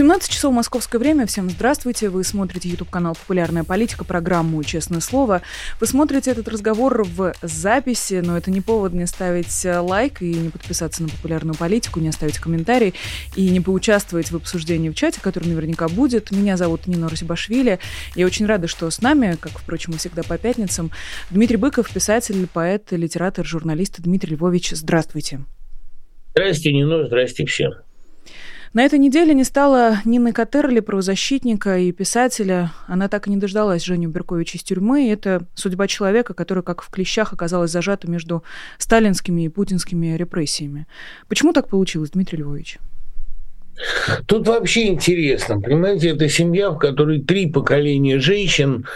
17 0.00 0.32
часов 0.32 0.54
московское 0.54 0.98
время. 0.98 1.26
Всем 1.26 1.50
здравствуйте. 1.50 2.08
Вы 2.08 2.24
смотрите 2.24 2.70
YouTube-канал 2.70 3.14
«Популярная 3.14 3.64
политика», 3.64 4.02
программу 4.02 4.64
«Честное 4.64 5.00
слово». 5.00 5.42
Вы 5.78 5.86
смотрите 5.86 6.30
этот 6.30 6.48
разговор 6.48 7.04
в 7.04 7.34
записи, 7.42 8.22
но 8.24 8.38
это 8.38 8.50
не 8.50 8.62
повод 8.62 8.94
не 8.94 9.06
ставить 9.06 9.62
э, 9.66 9.78
лайк 9.78 10.22
и 10.22 10.32
не 10.32 10.48
подписаться 10.48 11.02
на 11.02 11.10
«Популярную 11.10 11.54
политику», 11.54 12.00
не 12.00 12.08
оставить 12.08 12.38
комментарий 12.38 12.94
и 13.36 13.50
не 13.50 13.60
поучаствовать 13.60 14.30
в 14.30 14.36
обсуждении 14.36 14.88
в 14.88 14.94
чате, 14.94 15.20
который 15.20 15.50
наверняка 15.50 15.86
будет. 15.86 16.30
Меня 16.30 16.56
зовут 16.56 16.86
Нина 16.86 17.10
Русибашвили. 17.10 17.78
Я 18.14 18.24
очень 18.24 18.46
рада, 18.46 18.68
что 18.68 18.88
с 18.88 19.02
нами, 19.02 19.36
как, 19.38 19.52
впрочем, 19.52 19.92
и 19.92 19.98
всегда 19.98 20.22
по 20.22 20.38
пятницам, 20.38 20.90
Дмитрий 21.28 21.58
Быков, 21.58 21.92
писатель, 21.92 22.46
поэт, 22.50 22.90
литератор, 22.92 23.44
журналист. 23.44 24.00
Дмитрий 24.00 24.36
Львович, 24.36 24.70
здравствуйте. 24.70 25.40
Здрасте, 26.30 26.72
Нина, 26.72 27.06
здрасте 27.06 27.44
всем. 27.44 27.72
На 28.72 28.84
этой 28.84 29.00
неделе 29.00 29.34
не 29.34 29.42
стало 29.42 29.98
Нины 30.04 30.32
Катерли, 30.32 30.78
правозащитника 30.78 31.78
и 31.78 31.90
писателя. 31.90 32.70
Она 32.86 33.08
так 33.08 33.26
и 33.26 33.30
не 33.30 33.36
дождалась 33.36 33.82
Женю 33.82 34.10
Берковича 34.10 34.58
из 34.58 34.62
тюрьмы. 34.62 35.10
это 35.10 35.44
судьба 35.54 35.88
человека, 35.88 36.34
который, 36.34 36.62
как 36.62 36.82
в 36.82 36.88
клещах, 36.88 37.32
оказалась 37.32 37.72
зажата 37.72 38.08
между 38.08 38.44
сталинскими 38.78 39.42
и 39.42 39.48
путинскими 39.48 40.16
репрессиями. 40.16 40.86
Почему 41.26 41.52
так 41.52 41.66
получилось, 41.66 42.10
Дмитрий 42.10 42.38
Львович? 42.38 42.78
Тут 44.26 44.46
вообще 44.46 44.86
интересно. 44.86 45.60
Понимаете, 45.60 46.10
это 46.10 46.28
семья, 46.28 46.70
в 46.70 46.78
которой 46.78 47.20
три 47.22 47.50
поколения 47.50 48.20
женщин 48.20 48.86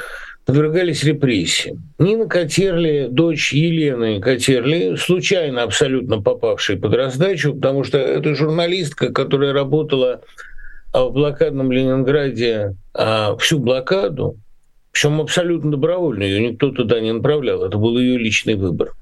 подвергались 0.44 1.04
репрессиям. 1.04 1.82
Нина 1.98 2.26
Котерли, 2.26 3.08
дочь 3.10 3.52
Елены 3.52 4.20
Котерли, 4.20 4.96
случайно 4.96 5.62
абсолютно 5.62 6.20
попавшая 6.20 6.76
под 6.78 6.94
раздачу, 6.94 7.54
потому 7.54 7.84
что 7.84 7.98
это 7.98 8.34
журналистка, 8.34 9.12
которая 9.12 9.52
работала 9.52 10.20
а, 10.92 11.04
в 11.04 11.12
блокадном 11.12 11.72
Ленинграде 11.72 12.76
а, 12.92 13.36
всю 13.36 13.58
блокаду, 13.58 14.36
причем 14.92 15.20
абсолютно 15.20 15.72
добровольно, 15.72 16.22
ее 16.22 16.50
никто 16.50 16.70
туда 16.70 17.00
не 17.00 17.12
направлял, 17.12 17.64
это 17.64 17.78
был 17.78 17.98
ее 17.98 18.18
личный 18.18 18.54
выбор. 18.54 18.92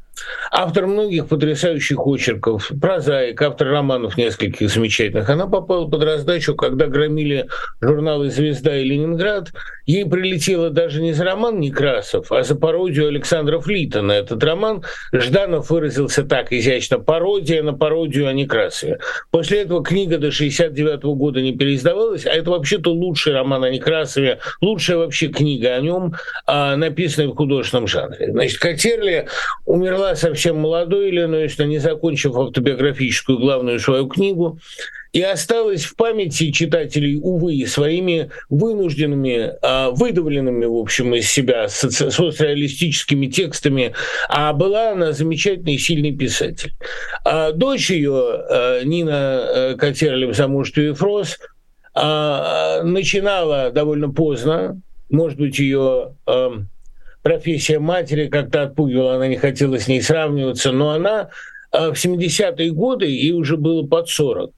Автор 0.51 0.87
многих 0.87 1.29
потрясающих 1.29 2.07
очерков, 2.07 2.71
прозаик, 2.81 3.41
автор 3.41 3.69
романов 3.69 4.19
нескольких 4.19 4.69
замечательных. 4.69 5.31
Она 5.31 5.47
попала 5.47 5.89
под 5.89 6.03
раздачу, 6.05 6.55
когда 6.55 6.87
громили 6.87 7.49
журналы 7.81 8.31
«Звезда» 8.31 8.77
и 8.77 8.85
«Ленинград». 8.85 9.49
Ей 9.87 10.05
прилетело 10.05 10.71
даже 10.71 11.01
не 11.01 11.13
за 11.13 11.25
роман 11.25 11.59
Некрасов, 11.59 12.31
а 12.31 12.43
за 12.43 12.55
пародию 12.55 13.09
Александра 13.09 13.59
Флита 13.61 14.03
на 14.03 14.13
этот 14.13 14.45
роман. 14.45 14.85
Жданов 15.13 15.71
выразился 15.71 16.23
так 16.23 16.53
изящно 16.53 16.99
«пародия 16.99 17.63
на 17.63 17.73
пародию 17.73 18.29
о 18.29 18.33
Некрасове». 18.33 18.99
После 19.31 19.63
этого 19.63 19.83
книга 19.83 20.19
до 20.19 20.31
69 20.31 21.03
года 21.05 21.41
не 21.41 21.57
переиздавалась, 21.57 22.27
а 22.27 22.31
это 22.31 22.51
вообще-то 22.51 22.93
лучший 22.93 23.33
роман 23.33 23.65
о 23.65 23.71
Некрасове, 23.71 24.39
лучшая 24.61 24.99
вообще 24.99 25.29
книга 25.29 25.75
о 25.75 25.81
нем, 25.81 26.15
а, 26.47 26.77
написанная 26.77 27.29
в 27.29 27.37
художественном 27.37 27.87
жанре. 27.87 28.31
Значит, 28.31 28.59
Катерли 28.59 29.29
умерла 29.65 30.02
умерла 30.03 30.17
совсем 30.17 30.57
молодой 30.57 31.11
Иллинойсно, 31.11 31.65
не 31.65 31.79
закончив 31.79 32.37
автобиографическую 32.37 33.39
главную 33.39 33.79
свою 33.79 34.09
книгу, 34.09 34.59
и 35.13 35.21
осталась 35.23 35.85
в 35.85 35.95
памяти 35.95 36.51
читателей, 36.51 37.19
увы, 37.23 37.67
своими 37.67 38.31
вынужденными, 38.49 39.53
а, 39.63 39.91
выдавленными, 39.91 40.65
в 40.65 40.77
общем, 40.77 41.15
из 41.15 41.31
себя 41.31 41.69
социалистическими 41.69 43.27
текстами, 43.27 43.93
а 44.29 44.53
была 44.53 44.93
она 44.93 45.13
замечательный 45.13 45.79
сильный 45.79 46.17
писатель. 46.17 46.73
А 47.25 47.53
дочь 47.53 47.91
ее, 47.91 48.13
а, 48.49 48.83
Нина 48.85 49.77
Катерли 49.79 50.27
в 50.27 50.35
замужестве 50.35 50.95
Фрос, 50.95 51.39
начинала 51.95 53.71
довольно 53.71 54.09
поздно, 54.11 54.81
может 55.11 55.39
быть, 55.39 55.59
ее 55.59 56.15
профессия 57.23 57.79
матери 57.79 58.29
как-то 58.29 58.63
отпугивала, 58.63 59.17
она 59.17 59.29
не 59.29 59.37
хотела 59.37 59.79
с 59.79 59.89
ней 59.89 60.03
сравниваться, 60.03 60.73
но 60.73 60.91
она 60.91 61.31
э, 61.73 61.91
в 61.91 61.95
70-е 61.95 62.71
годы, 62.73 63.07
ей 63.07 63.33
уже 63.33 63.57
было 63.57 63.87
под 63.87 64.09
40, 64.09 64.53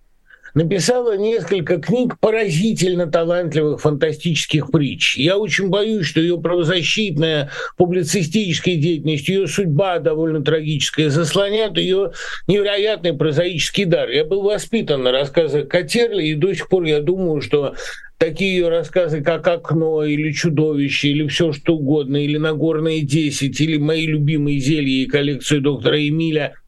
написала 0.54 1.16
несколько 1.16 1.78
книг 1.78 2.18
поразительно 2.20 3.06
талантливых 3.06 3.80
фантастических 3.80 4.70
притч. 4.70 5.16
Я 5.16 5.36
очень 5.36 5.68
боюсь, 5.68 6.06
что 6.06 6.20
ее 6.20 6.40
правозащитная 6.40 7.50
публицистическая 7.76 8.76
деятельность, 8.76 9.28
ее 9.28 9.46
судьба 9.46 9.98
довольно 9.98 10.42
трагическая, 10.42 11.10
заслонят 11.10 11.76
ее 11.76 12.12
невероятный 12.46 13.12
прозаический 13.12 13.84
дар. 13.84 14.08
Я 14.08 14.24
был 14.24 14.42
воспитан 14.42 15.02
на 15.02 15.12
рассказах 15.12 15.68
Катерли, 15.68 16.24
и 16.24 16.34
до 16.34 16.54
сих 16.54 16.68
пор 16.68 16.84
я 16.84 17.00
думаю, 17.00 17.40
что 17.40 17.74
такие 18.18 18.56
ее 18.56 18.68
рассказы, 18.68 19.22
как 19.22 19.46
«Окно» 19.48 20.04
или 20.04 20.30
«Чудовище», 20.30 21.08
или 21.08 21.26
все 21.26 21.52
что 21.52 21.74
угодно, 21.74 22.16
или 22.16 22.38
«Нагорные 22.38 23.02
10», 23.02 23.48
или 23.58 23.76
«Мои 23.76 24.06
любимые 24.06 24.60
зелья» 24.60 25.02
и 25.02 25.06
коллекцию 25.06 25.62
доктора 25.62 26.06
Эмиля– 26.06 26.54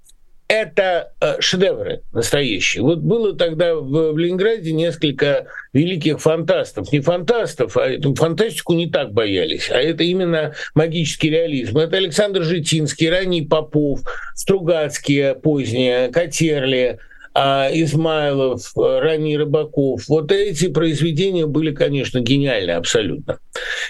это 0.48 1.12
э, 1.20 1.40
шедевры 1.40 2.02
настоящие. 2.12 2.82
Вот 2.82 2.98
было 2.98 3.36
тогда 3.36 3.74
в, 3.74 4.16
Ленинграде 4.16 4.72
несколько 4.72 5.46
великих 5.72 6.20
фантастов. 6.20 6.92
Не 6.92 7.00
фантастов, 7.00 7.76
а 7.76 7.88
эту 7.88 8.14
фантастику 8.14 8.74
не 8.74 8.88
так 8.88 9.12
боялись, 9.12 9.70
а 9.70 9.76
это 9.76 10.04
именно 10.04 10.54
магический 10.74 11.30
реализм. 11.30 11.78
Это 11.78 11.96
Александр 11.96 12.42
Житинский, 12.42 13.10
ранний 13.10 13.42
Попов, 13.42 14.00
Стругацкие 14.34 15.34
поздние, 15.34 16.08
Катерли– 16.08 16.98
а 17.38 17.69
Измайлов, 17.70 18.72
ранний 18.74 19.36
Рыбаков. 19.36 20.08
Вот 20.08 20.32
эти 20.32 20.69
произведения 20.69 21.44
были, 21.44 21.70
конечно, 21.70 22.20
гениальны 22.20 22.70
абсолютно. 22.70 23.41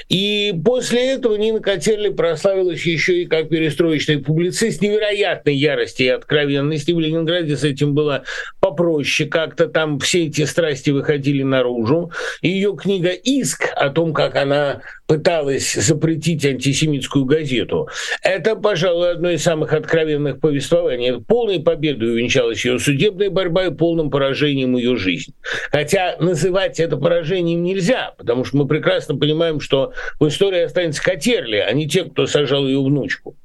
И 0.08 0.52
после 0.64 1.12
этого 1.12 1.36
Нина 1.36 1.60
Котерли 1.60 2.08
прославилась 2.08 2.84
еще 2.84 3.22
и 3.22 3.26
как 3.26 3.48
перестроечный 3.48 4.18
публицист 4.18 4.82
невероятной 4.82 5.54
ярости 5.54 6.02
и 6.02 6.08
откровенности. 6.08 6.90
В 6.90 6.98
Ленинграде 6.98 7.56
с 7.56 7.62
этим 7.62 7.94
было 7.94 8.24
попроще. 8.58 9.28
Как-то 9.28 9.68
там 9.68 10.00
все 10.00 10.26
эти 10.26 10.44
страсти 10.44 10.90
выходили 10.90 11.44
наружу. 11.44 12.10
Ее 12.42 12.76
книга 12.76 13.10
«Иск» 13.10 13.68
о 13.76 13.90
том, 13.90 14.12
как 14.12 14.34
она 14.34 14.80
пыталась 15.06 15.74
запретить 15.74 16.44
антисемитскую 16.44 17.24
газету. 17.24 17.88
Это, 18.22 18.56
пожалуй, 18.56 19.12
одно 19.12 19.30
из 19.30 19.42
самых 19.42 19.72
откровенных 19.72 20.40
повествований. 20.40 21.20
Полной 21.20 21.60
победой 21.60 22.10
увенчалась 22.10 22.64
ее 22.64 22.78
судебная 22.78 23.30
борьба 23.36 23.66
и 23.66 23.70
полным 23.70 24.10
поражением 24.10 24.76
ее 24.76 24.96
жизни. 24.96 25.34
Хотя 25.70 26.16
называть 26.18 26.80
это 26.80 26.96
поражением 26.96 27.62
нельзя, 27.62 28.14
потому 28.16 28.44
что 28.44 28.56
мы 28.56 28.66
прекрасно 28.66 29.14
понимаем, 29.14 29.60
что 29.60 29.92
в 30.18 30.26
истории 30.26 30.62
останется 30.62 31.02
Катерли, 31.02 31.58
а 31.58 31.70
не 31.72 31.86
те, 31.86 32.04
кто 32.04 32.26
сажал 32.26 32.66
ее 32.66 32.82
внучку. 32.82 33.36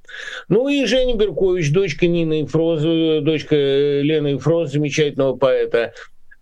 Ну 0.48 0.70
и 0.70 0.86
Женя 0.86 1.16
Беркович, 1.16 1.74
дочка 1.74 2.08
Нины 2.08 2.46
Фроз, 2.46 2.82
дочка 3.24 3.56
Лены 3.56 4.38
Фроз, 4.38 4.72
замечательного 4.72 5.36
поэта, 5.36 5.94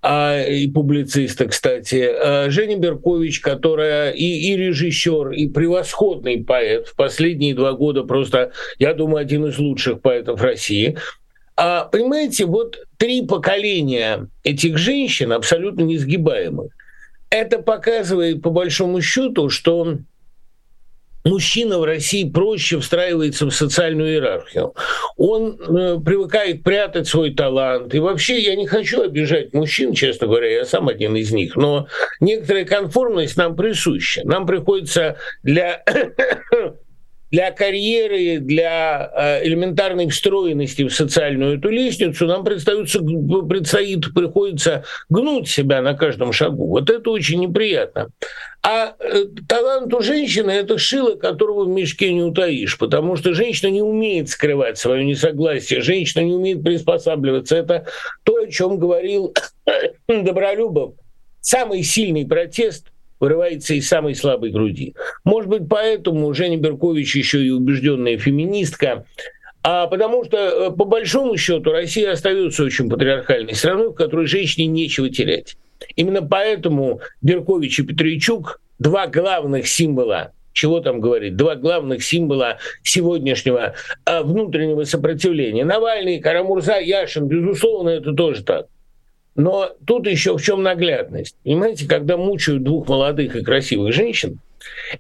а, 0.02 0.42
и 0.42 0.68
публициста, 0.68 1.46
кстати, 1.46 2.10
а, 2.10 2.50
Женя 2.50 2.78
Беркович, 2.78 3.42
которая 3.42 4.12
и, 4.12 4.24
и 4.24 4.56
режиссер, 4.56 5.32
и 5.32 5.50
превосходный 5.50 6.44
поэт, 6.44 6.88
в 6.88 6.96
последние 6.96 7.54
два 7.54 7.74
года 7.74 8.04
просто, 8.04 8.54
я 8.78 8.94
думаю, 8.94 9.18
один 9.18 9.46
из 9.48 9.58
лучших 9.58 10.02
поэтов 10.02 10.42
России. 10.42 10.98
А, 11.62 11.84
понимаете, 11.84 12.46
вот 12.46 12.80
три 12.96 13.22
поколения 13.26 14.30
этих 14.46 14.78
женщин 14.78 15.34
абсолютно 15.34 15.82
несгибаемых. 15.82 16.72
Это 17.30 17.60
показывает, 17.60 18.42
по 18.42 18.50
большому 18.50 19.02
счету, 19.02 19.50
что 19.50 19.98
мужчина 21.26 21.80
в 21.80 21.84
России 21.84 22.24
проще 22.30 22.80
встраивается 22.80 23.46
в 23.46 23.52
социальную 23.52 24.14
иерархию. 24.14 24.74
Он 25.18 25.60
э, 25.60 26.00
привыкает 26.00 26.64
прятать 26.64 27.10
свой 27.10 27.34
талант. 27.34 27.94
И 27.94 28.00
вообще 28.00 28.40
я 28.40 28.56
не 28.56 28.66
хочу 28.66 29.02
обижать 29.02 29.54
мужчин, 29.54 29.94
честно 29.94 30.28
говоря, 30.28 30.50
я 30.50 30.66
сам 30.66 30.88
один 30.88 31.18
из 31.18 31.34
них, 31.34 31.58
но 31.58 31.88
некоторая 32.22 32.64
конформность 32.64 33.36
нам 33.36 33.58
присуща. 33.58 34.22
Нам 34.24 34.48
приходится 34.48 35.18
для 35.44 35.84
для 37.32 37.52
карьеры, 37.52 38.40
для 38.40 39.12
э, 39.16 39.46
элементарной 39.46 40.10
встроенности 40.10 40.84
в 40.84 40.94
социальную 40.94 41.58
эту 41.58 41.70
лестницу 41.70 42.26
нам 42.26 42.44
предстоится, 42.44 43.00
предстоит, 43.00 44.14
приходится 44.14 44.84
гнуть 45.10 45.48
себя 45.48 45.82
на 45.82 45.94
каждом 45.94 46.34
шагу. 46.34 46.68
Вот 46.68 46.90
это 46.90 47.10
очень 47.12 47.40
неприятно. 47.40 48.10
А 48.62 48.96
э, 49.00 49.26
талант 49.48 49.94
у 49.94 50.02
женщины– 50.02 50.52
это 50.52 50.78
шило, 50.78 51.16
которого 51.16 51.66
в 51.66 51.70
мешке 51.70 52.12
не 52.12 52.24
утаишь, 52.24 52.78
потому 52.78 53.16
что 53.16 53.34
женщина 53.34 53.70
не 53.70 53.82
умеет 53.82 54.30
скрывать 54.30 54.78
свое 54.78 55.06
несогласие, 55.06 55.82
женщина 55.82 56.24
не 56.24 56.34
умеет 56.34 56.64
приспосабливаться. 56.64 57.56
Это 57.56 57.86
то, 58.24 58.38
о 58.38 58.48
чем 58.48 58.80
говорил 58.80 59.34
Добролюбов. 60.08 60.96
Самый 61.42 61.84
сильный 61.84 62.28
протест– 62.28 62.88
вырывается 63.20 63.74
из 63.74 63.88
самой 63.88 64.16
слабой 64.16 64.52
груди. 64.52 64.96
Может 65.24 65.50
быть, 65.50 65.70
поэтому 65.70 66.34
Женя 66.34 66.58
Беркович 66.58 67.16
еще 67.16 67.44
и 67.44 67.50
убежденная 67.50 68.18
феминистка, 68.18 69.06
а 69.62 69.88
потому 69.88 70.24
что, 70.24 70.38
э, 70.38 70.72
по 70.72 70.86
большому 70.86 71.38
счету, 71.38 71.72
Россия 71.72 72.12
остается 72.12 72.64
очень 72.64 72.90
патриархальной 72.90 73.56
страной, 73.56 73.90
в 73.90 73.94
которой 73.94 74.26
женщине 74.26 74.68
нечего 74.68 75.10
терять. 75.10 75.58
Именно 75.96 76.22
поэтому 76.22 77.02
Беркович 77.22 77.80
и 77.80 77.84
Петричук– 77.84 78.62
два 78.80 79.08
главных 79.08 79.68
символа 79.68 80.32
чего 80.52 80.82
там 80.82 81.00
говорить, 81.00 81.38
два 81.38 81.56
главных 81.56 82.04
символа 82.04 82.58
сегодняшнего 82.84 83.76
а, 84.04 84.24
внутреннего 84.24 84.84
сопротивления. 84.84 85.64
Навальный, 85.64 86.20
Карамурза, 86.20 86.80
Яшин, 86.80 87.28
безусловно, 87.28 87.90
это 87.90 88.12
тоже 88.14 88.44
так. 88.44 88.68
Но 89.36 89.72
тут 89.86 90.08
еще 90.08 90.38
в 90.38 90.42
чем 90.42 90.64
наглядность. 90.64 91.36
Понимаете, 91.44 91.88
когда 91.88 92.18
мучают 92.18 92.64
двух 92.64 92.88
молодых 92.88 93.36
и 93.36 93.44
красивых 93.44 93.94
женщин, 93.94 94.40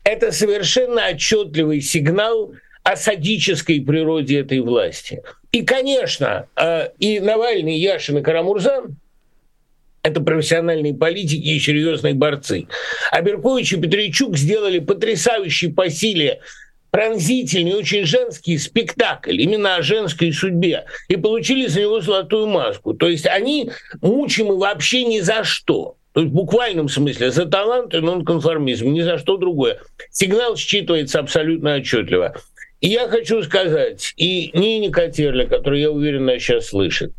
это 0.03 0.31
совершенно 0.31 1.05
отчетливый 1.07 1.81
сигнал 1.81 2.53
о 2.83 2.95
садической 2.95 3.81
природе 3.81 4.39
этой 4.39 4.61
власти. 4.61 5.21
И, 5.51 5.63
конечно, 5.63 6.47
а, 6.55 6.91
и 6.99 7.19
Навальный, 7.19 7.77
и 7.77 7.81
Яшин, 7.81 8.19
и 8.19 8.21
Карамурза 8.21 8.85
это 10.01 10.21
профессиональные 10.21 10.93
политики 10.93 11.47
и 11.47 11.59
серьезные 11.59 12.13
борцы. 12.13 12.67
А 13.11 13.21
Беркович 13.21 13.73
и 13.73 13.81
Петричук 13.81 14.37
сделали 14.37 14.79
потрясающий 14.79 15.71
по 15.71 15.89
силе 15.89 16.39
пронзительный, 16.91 17.75
очень 17.75 18.05
женский 18.05 18.57
спектакль 18.57 19.39
именно 19.41 19.75
о 19.75 19.81
женской 19.81 20.31
судьбе 20.31 20.85
и 21.07 21.15
получили 21.15 21.67
за 21.67 21.81
него 21.81 22.01
золотую 22.01 22.47
маску. 22.47 22.93
То 22.93 23.07
есть 23.07 23.25
они 23.25 23.71
мучимы 24.01 24.57
вообще 24.57 25.03
ни 25.05 25.19
за 25.19 25.43
что. 25.43 25.95
То 26.13 26.21
есть 26.21 26.31
в 26.31 26.35
буквальном 26.35 26.89
смысле 26.89 27.31
за 27.31 27.45
талант 27.45 27.93
и 27.93 27.99
нонконформизм, 27.99 28.91
ни 28.91 29.01
за 29.01 29.17
что 29.17 29.37
другое. 29.37 29.79
Сигнал 30.11 30.55
считывается 30.55 31.19
абсолютно 31.19 31.75
отчетливо. 31.75 32.35
И 32.81 32.89
я 32.89 33.07
хочу 33.07 33.43
сказать, 33.43 34.13
и 34.15 34.51
Нине 34.53 34.89
Котерле, 34.89 35.45
которую 35.45 35.81
я 35.81 35.91
уверен, 35.91 36.23
она 36.23 36.39
сейчас 36.39 36.67
слышит, 36.67 37.11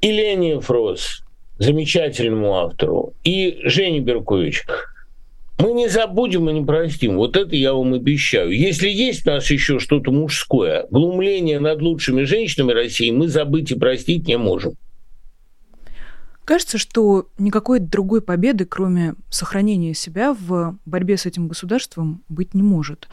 и 0.00 0.10
Лене 0.10 0.58
Фрос, 0.60 1.22
замечательному 1.58 2.56
автору, 2.56 3.12
и 3.22 3.60
Жене 3.64 4.00
Беркович. 4.00 4.64
Мы 5.60 5.72
не 5.72 5.88
забудем 5.88 6.48
и 6.48 6.54
не 6.54 6.64
простим. 6.64 7.16
Вот 7.16 7.36
это 7.36 7.54
я 7.54 7.74
вам 7.74 7.92
обещаю. 7.92 8.50
Если 8.50 8.88
есть 8.88 9.26
у 9.26 9.30
нас 9.30 9.50
еще 9.50 9.78
что-то 9.78 10.10
мужское, 10.10 10.86
глумление 10.90 11.60
над 11.60 11.82
лучшими 11.82 12.22
женщинами 12.22 12.72
России, 12.72 13.10
мы 13.10 13.28
забыть 13.28 13.70
и 13.70 13.74
простить 13.74 14.26
не 14.26 14.38
можем. 14.38 14.74
Кажется, 16.44 16.78
что 16.78 17.28
никакой 17.38 17.78
другой 17.78 18.22
победы, 18.22 18.64
кроме 18.64 19.14
сохранения 19.28 19.94
себя 19.94 20.34
в 20.34 20.78
борьбе 20.84 21.16
с 21.16 21.26
этим 21.26 21.46
государством, 21.46 22.24
быть 22.28 22.54
не 22.54 22.62
может. 22.62 23.08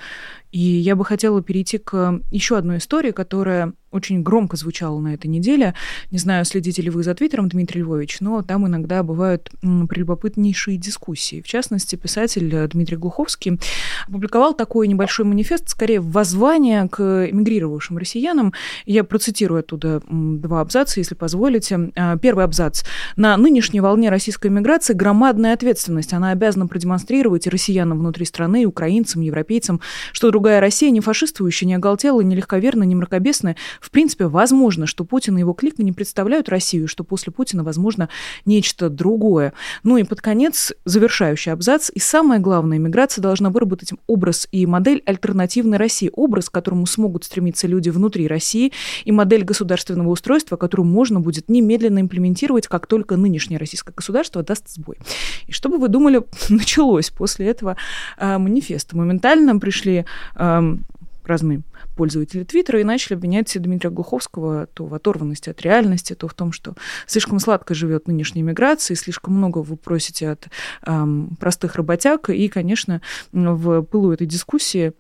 И 0.51 0.59
я 0.59 0.95
бы 0.95 1.05
хотела 1.05 1.41
перейти 1.41 1.77
к 1.77 2.21
еще 2.31 2.57
одной 2.57 2.77
истории, 2.77 3.11
которая 3.11 3.73
очень 3.91 4.21
громко 4.21 4.57
звучало 4.57 4.99
на 4.99 5.13
этой 5.13 5.27
неделе. 5.27 5.73
Не 6.11 6.17
знаю, 6.17 6.45
следите 6.45 6.81
ли 6.81 6.89
вы 6.89 7.03
за 7.03 7.15
Твиттером, 7.15 7.47
Дмитрий 7.47 7.81
Львович, 7.81 8.19
но 8.19 8.41
там 8.41 8.67
иногда 8.67 9.01
бывают 9.01 9.49
прелюбопытнейшие 9.61 10.77
дискуссии. 10.77 11.41
В 11.41 11.47
частности, 11.47 11.95
писатель 11.95 12.53
э, 12.53 12.67
Дмитрий 12.67 12.97
Глуховский 12.97 13.59
опубликовал 14.07 14.53
такой 14.53 14.87
небольшой 14.87 15.25
манифест, 15.25 15.69
скорее 15.69 16.01
воззвание 16.01 16.87
к 16.89 17.27
эмигрировавшим 17.31 17.97
россиянам. 17.97 18.53
Я 18.85 19.03
процитирую 19.03 19.59
оттуда 19.59 20.01
два 20.09 20.61
абзаца, 20.61 20.99
если 20.99 21.15
позволите. 21.15 21.91
А, 21.95 22.17
первый 22.17 22.43
абзац. 22.43 22.83
На 23.15 23.37
нынешней 23.37 23.79
волне 23.79 24.09
российской 24.09 24.47
эмиграции 24.47 24.93
громадная 24.93 25.53
ответственность. 25.53 26.13
Она 26.13 26.31
обязана 26.31 26.67
продемонстрировать 26.67 27.47
россиянам 27.47 27.99
внутри 27.99 28.25
страны, 28.25 28.65
украинцам, 28.65 29.21
европейцам, 29.21 29.79
что 30.11 30.29
другая 30.37 30.61
Россия 30.61 30.91
не 30.91 31.01
фашистующая, 31.01 31.67
не 31.67 31.73
оголтела, 31.73 32.21
не 32.21 32.35
легковерная, 32.35 32.85
не 32.85 32.93
мракобесная, 32.93 33.55
в 33.81 33.89
принципе, 33.89 34.27
возможно, 34.27 34.85
что 34.85 35.03
Путин 35.03 35.35
и 35.37 35.39
его 35.39 35.53
клика 35.53 35.81
не 35.81 35.91
представляют 35.91 36.47
Россию, 36.47 36.87
что 36.87 37.03
после 37.03 37.33
Путина, 37.33 37.63
возможно, 37.63 38.07
нечто 38.45 38.91
другое. 38.91 39.53
Ну 39.81 39.97
и 39.97 40.03
под 40.03 40.21
конец 40.21 40.73
завершающий 40.85 41.51
абзац. 41.51 41.89
И 41.91 41.99
самое 41.99 42.39
главное, 42.39 42.77
миграция 42.77 43.23
должна 43.23 43.49
выработать 43.49 43.89
образ 44.05 44.47
и 44.51 44.67
модель 44.67 45.01
альтернативной 45.07 45.79
России, 45.79 46.11
образ, 46.13 46.51
к 46.51 46.53
которому 46.53 46.85
смогут 46.85 47.23
стремиться 47.23 47.65
люди 47.65 47.89
внутри 47.89 48.27
России, 48.27 48.71
и 49.05 49.11
модель 49.11 49.43
государственного 49.43 50.09
устройства, 50.09 50.55
которую 50.55 50.85
можно 50.85 51.19
будет 51.19 51.49
немедленно 51.49 51.99
имплементировать, 51.99 52.67
как 52.67 52.85
только 52.85 53.17
нынешнее 53.17 53.57
российское 53.57 53.91
государство 53.91 54.43
даст 54.43 54.69
сбой. 54.69 54.99
И 55.47 55.51
что 55.51 55.69
бы 55.69 55.79
вы 55.79 55.87
думали, 55.87 56.21
началось 56.49 57.09
после 57.09 57.47
этого 57.47 57.75
э, 58.19 58.37
манифеста? 58.37 58.95
Моментально 58.95 59.57
пришли 59.57 60.05
разные 60.35 61.61
пользователи 61.95 62.43
Твиттера 62.43 62.79
и 62.79 62.83
начали 62.83 63.15
обвинять 63.15 63.61
Дмитрия 63.61 63.89
Глуховского 63.89 64.67
то 64.67 64.85
в 64.85 64.93
оторванности 64.93 65.49
от 65.49 65.61
реальности, 65.61 66.13
то 66.13 66.27
в 66.27 66.33
том, 66.33 66.51
что 66.51 66.75
слишком 67.05 67.39
сладко 67.39 67.73
живет 67.73 68.07
нынешняя 68.07 68.45
миграция, 68.45 68.95
слишком 68.95 69.35
много 69.35 69.59
вы 69.59 69.75
просите 69.75 70.29
от 70.29 70.47
эм, 70.85 71.35
простых 71.39 71.75
работяг. 71.75 72.29
И, 72.29 72.47
конечно, 72.47 73.01
в 73.31 73.81
пылу 73.81 74.11
этой 74.11 74.27
дискуссии 74.27 74.93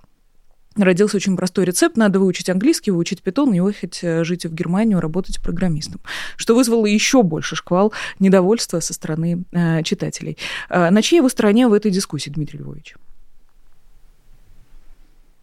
родился 0.75 1.17
очень 1.17 1.37
простой 1.37 1.65
рецепт. 1.65 1.97
Надо 1.97 2.19
выучить 2.19 2.49
английский, 2.49 2.91
выучить 2.91 3.21
питон 3.21 3.53
и 3.53 3.59
уехать 3.59 3.99
э, 4.03 4.23
жить 4.23 4.45
в 4.45 4.53
Германию, 4.53 4.99
работать 4.99 5.41
программистом. 5.41 6.01
Что 6.35 6.55
вызвало 6.55 6.85
еще 6.85 7.23
больше 7.23 7.55
шквал 7.55 7.93
недовольства 8.19 8.79
со 8.79 8.93
стороны 8.93 9.43
э, 9.51 9.83
читателей. 9.83 10.37
Э, 10.69 10.89
на 10.89 11.01
чьей 11.01 11.21
вы 11.21 11.29
стороне 11.29 11.67
в 11.67 11.73
этой 11.73 11.91
дискуссии, 11.91 12.29
Дмитрий 12.29 12.59
Львович? 12.59 12.95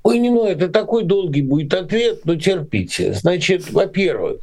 Ой, 0.05 0.19
не, 0.19 0.29
ну 0.29 0.47
это 0.47 0.69
такой 0.69 1.05
долгий 1.05 1.41
будет 1.41 1.73
ответ, 1.73 2.21
но 2.25 2.37
терпите. 2.37 3.15
Значит, 3.15 3.71
во-первых, 3.73 4.37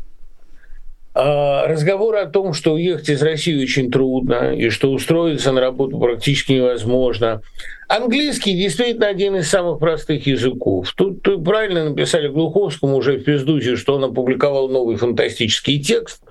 а, 1.14 1.68
разговор 1.68 2.16
о 2.16 2.26
том, 2.26 2.54
что 2.54 2.74
уехать 2.74 3.10
из 3.10 3.22
России 3.22 3.62
очень 3.62 3.92
трудно 3.92 4.56
и 4.56 4.70
что 4.70 4.92
устроиться 4.92 5.52
на 5.52 5.62
работу 5.62 6.00
практически 6.00 6.54
невозможно. 6.54 7.44
Английский 7.88 8.58
действительно 8.58 9.08
один 9.08 9.36
из 9.36 9.50
самых 9.50 9.78
простых 9.78 10.26
языков. 10.26 10.94
Тут 10.98 11.22
правильно 11.44 11.90
написали 11.90 12.28
Глуховскому 12.28 12.96
уже 12.96 13.18
в 13.18 13.24
Пиздуте, 13.24 13.76
что 13.76 13.96
он 13.96 14.06
опубликовал 14.06 14.68
новый 14.68 14.96
фантастический 14.96 15.80
текст. 15.80 16.24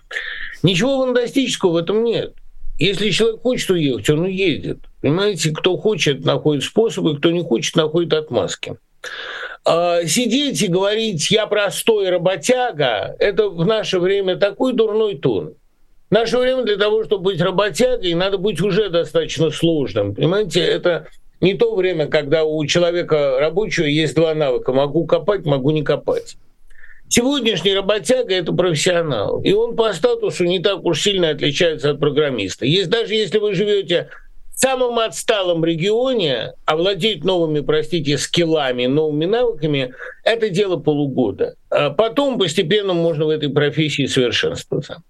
Ничего 0.65 1.05
фантастического 1.05 1.73
в 1.73 1.77
этом 1.77 2.03
нет. 2.03 2.35
Если 2.81 3.11
человек 3.11 3.43
хочет 3.43 3.71
уехать, 3.71 4.11
он 4.11 4.21
уедет. 4.21 4.79
Понимаете, 5.03 5.53
кто 5.53 5.77
хочет, 5.77 6.25
находит 6.25 6.65
способы, 6.65 7.17
кто 7.17 7.31
не 7.31 7.45
хочет, 7.45 7.77
находит 7.77 8.13
отмазки. 8.15 8.77
А, 9.65 10.05
сидеть 10.07 10.63
и 10.63 10.69
говорить 10.69 11.31
«я 11.31 11.47
простой 11.47 12.09
работяга»– 12.09 13.15
это 13.19 13.49
в 13.49 13.67
наше 13.67 13.99
время 13.99 14.37
такой 14.37 14.73
дурной 14.73 15.17
тон. 15.17 15.55
В 16.11 16.15
наше 16.15 16.39
время 16.39 16.65
для 16.65 16.77
того, 16.77 17.05
чтобы 17.05 17.25
быть 17.25 17.41
работягой, 17.41 18.15
надо 18.15 18.39
быть 18.39 18.61
уже 18.61 18.89
достаточно 18.89 19.51
сложным. 19.51 20.15
Понимаете, 20.15 20.61
это 20.61 21.07
не 21.41 21.55
то 21.55 21.75
время, 21.75 22.07
когда 22.07 22.45
у 22.45 22.65
человека 22.67 23.39
рабочего 23.39 23.85
есть 23.85 24.15
два 24.15 24.35
навыка. 24.35 24.73
Могу 24.73 25.07
копать, 25.07 25.45
могу 25.45 25.71
не 25.71 25.83
копать. 25.83 26.37
Сегодняшний 27.09 27.75
работяга– 27.75 28.35
это 28.37 28.53
профессионал. 28.53 29.41
И 29.43 29.53
он 29.53 29.77
по 29.77 29.93
статусу 29.93 30.45
не 30.45 30.61
так 30.61 30.85
уж 30.85 31.03
сильно 31.03 31.31
отличается 31.31 31.91
от 31.91 32.01
программиста. 32.01 32.67
Есть 32.67 32.89
даже 32.89 33.15
если 33.15 33.39
вы 33.39 33.55
живете 33.55 34.11
самом 34.61 34.99
отсталом 34.99 35.65
регионе 35.65 36.53
овладеть 36.67 37.25
новыми, 37.25 37.61
простите, 37.61 38.19
скиллами, 38.19 38.87
новыми 38.87 39.25
навыками– 39.25 39.95
это 40.25 40.51
дело 40.51 40.77
полугода. 40.77 41.55
А 41.71 41.91
потом 41.91 42.39
постепенно 42.39 42.93
можно 42.93 43.25
в 43.25 43.31
этой 43.31 43.49
профессии 43.49 44.07
совершенствоваться. 44.07 45.03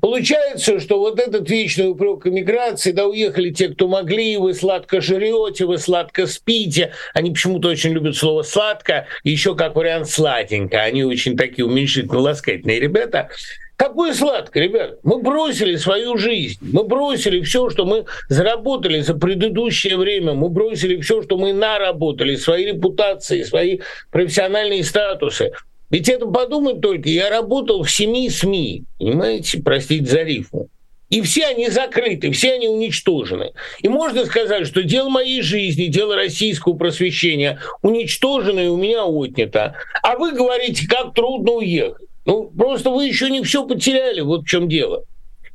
Получается, 0.00 0.80
что 0.80 0.98
вот 0.98 1.20
этот 1.20 1.48
вечный 1.48 1.90
упрек 1.90 2.26
эмиграции, 2.26 2.90
да, 2.90 3.06
уехали 3.06 3.50
те, 3.50 3.68
кто 3.68 3.86
могли, 3.86 4.36
вы 4.36 4.54
сладко 4.54 5.00
жрете, 5.00 5.66
вы 5.66 5.78
сладко 5.78 6.26
спите. 6.26 6.92
Они 7.14 7.30
почему-то 7.30 7.68
очень 7.68 7.92
любят 7.92 8.16
слово 8.16 8.42
«сладко», 8.42 9.06
еще 9.22 9.54
как 9.54 9.76
вариант 9.76 10.08
«сладенько». 10.08 10.80
Они 10.80 11.04
очень 11.04 11.36
такие 11.36 11.64
уменьшительно-ласкательные 11.66 12.80
ребята– 12.80 13.28
Какое 13.76 14.14
сладкое, 14.14 14.64
ребят. 14.64 14.98
Мы 15.02 15.20
бросили 15.20 15.76
свою 15.76 16.16
жизнь, 16.16 16.58
мы 16.60 16.84
бросили 16.84 17.42
все, 17.42 17.68
что 17.68 17.84
мы 17.84 18.06
заработали 18.28 19.00
за 19.00 19.14
предыдущее 19.14 19.98
время, 19.98 20.32
мы 20.32 20.48
бросили 20.48 20.98
все, 21.00 21.22
что 21.22 21.36
мы 21.36 21.52
наработали, 21.52 22.36
свои 22.36 22.64
репутации, 22.64 23.42
свои 23.42 23.80
профессиональные 24.10 24.82
статусы. 24.82 25.52
Ведь 25.90 26.08
это 26.08 26.26
подумать 26.26 26.80
только, 26.80 27.10
я 27.10 27.28
работал 27.28 27.82
в 27.82 27.90
семи 27.90 28.30
СМИ, 28.30 28.84
понимаете, 28.98 29.60
простите 29.62 30.06
за 30.06 30.22
рифму. 30.22 30.68
И 31.10 31.20
все 31.20 31.46
они 31.46 31.68
закрыты, 31.68 32.32
все 32.32 32.54
они 32.54 32.68
уничтожены. 32.68 33.52
И 33.80 33.88
можно 33.88 34.24
сказать, 34.24 34.66
что 34.66 34.82
дело 34.82 35.08
моей 35.08 35.42
жизни, 35.42 35.86
дело 35.86 36.16
российского 36.16 36.72
просвещения 36.74 37.60
уничтожено 37.82 38.60
и 38.60 38.66
у 38.66 38.76
меня 38.76 39.04
отнято. 39.04 39.76
А 40.02 40.16
вы 40.16 40.32
говорите, 40.32 40.88
как 40.88 41.14
трудно 41.14 41.52
уехать. 41.52 42.08
Ну, 42.26 42.50
просто 42.50 42.90
вы 42.90 43.06
еще 43.06 43.30
не 43.30 43.42
все 43.42 43.66
потеряли, 43.66 44.20
вот 44.20 44.42
в 44.42 44.48
чем 44.48 44.68
дело. 44.68 45.04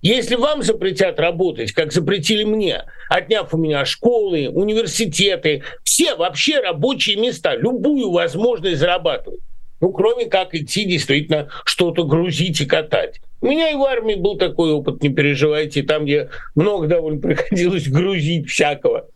Если 0.02 0.36
вам 0.36 0.64
запретят 0.64 1.20
работать, 1.20 1.74
как 1.74 1.92
запретили 1.92 2.44
мне, 2.44 2.86
отняв 3.10 3.54
у 3.54 3.58
меня 3.58 3.86
школы, 3.86 4.50
университеты, 4.50 5.64
все 5.84 6.16
вообще 6.16 6.60
рабочие 6.60 7.18
места, 7.18 7.56
любую 7.56 8.10
возможность 8.10 8.80
зарабатывать, 8.80 9.42
ну, 9.80 9.92
кроме 9.92 10.26
как 10.26 10.56
идти 10.56 10.86
действительно 10.86 11.50
что-то 11.66 12.04
грузить 12.04 12.62
и 12.62 12.66
катать. 12.66 13.20
У 13.42 13.48
меня 13.48 13.70
и 13.70 13.76
в 13.76 13.84
армии 13.84 14.16
был 14.16 14.38
такой 14.38 14.72
опыт, 14.72 15.04
не 15.04 15.10
переживайте, 15.10 15.84
там, 15.84 16.06
где 16.06 16.30
много 16.56 16.88
довольно 16.88 17.20
приходилось 17.20 17.88
грузить 17.88 18.50
всякого 18.50 19.08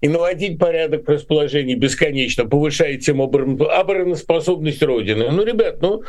и 0.00 0.08
наводить 0.08 0.58
порядок 0.58 1.06
в 1.06 1.10
расположении 1.10 1.74
бесконечно, 1.74 2.46
повышает 2.46 3.04
тем 3.04 3.20
обороноспособность 3.20 4.82
Родины. 4.82 5.30
Ну, 5.30 5.44
ребят, 5.44 5.82
ну, 5.82 6.02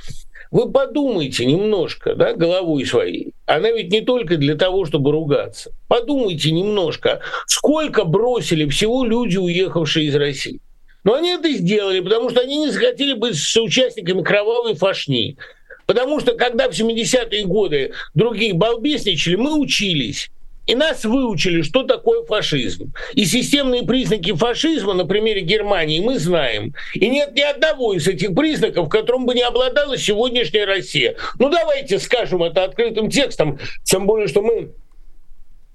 вы 0.50 0.72
подумайте 0.72 1.46
немножко, 1.46 2.16
да, 2.16 2.34
головой 2.34 2.86
своей. 2.86 3.34
Она 3.46 3.72
ведь 3.72 3.92
не 3.92 4.02
только 4.02 4.38
для 4.38 4.56
того, 4.56 4.86
чтобы 4.86 5.12
ругаться. 5.12 5.72
Подумайте 5.88 6.52
немножко, 6.52 7.22
сколько 7.48 8.06
бросили 8.06 8.68
всего 8.70 9.04
люди, 9.04 9.38
уехавшие 9.38 10.08
из 10.08 10.16
России. 10.16 10.60
Но 11.04 11.16
они 11.16 11.32
это 11.32 11.52
сделали, 11.52 12.00
потому 12.00 12.30
что 12.30 12.42
они 12.42 12.58
не 12.58 12.70
захотели 12.70 13.14
быть 13.14 13.36
соучастниками 13.36 14.22
кровавой 14.22 14.76
фашни. 14.76 15.38
Потому 15.86 16.20
что 16.20 16.34
когда 16.34 16.70
в 16.70 16.80
70-е 16.80 17.44
годы 17.46 17.94
другие 18.14 18.54
балбесничали, 18.54 19.36
мы 19.36 19.60
учились. 19.60 20.30
И 20.68 20.76
нас 20.76 21.04
выучили, 21.04 21.64
что 21.64 21.84
такое 21.84 22.24
фашизм. 22.24 22.94
И 23.14 23.26
системные 23.26 23.84
признаки 23.84 24.34
фашизма 24.34 24.94
на 24.94 25.06
примере 25.06 25.42
Германии 25.42 26.00
мы 26.00 26.20
знаем. 26.20 26.74
И 26.94 27.10
нет 27.10 27.34
ни 27.34 27.42
одного 27.42 27.94
из 27.94 28.08
этих 28.08 28.36
признаков, 28.36 28.88
которым 28.90 29.26
бы 29.26 29.34
не 29.34 29.42
обладала 29.42 29.98
сегодняшняя 29.98 30.66
Россия. 30.66 31.16
Ну 31.40 31.50
давайте 31.50 32.00
скажем 32.00 32.44
это 32.44 32.64
открытым 32.64 33.10
текстом, 33.10 33.60
тем 33.84 34.06
более, 34.06 34.28
что 34.28 34.42
мы 34.42 34.72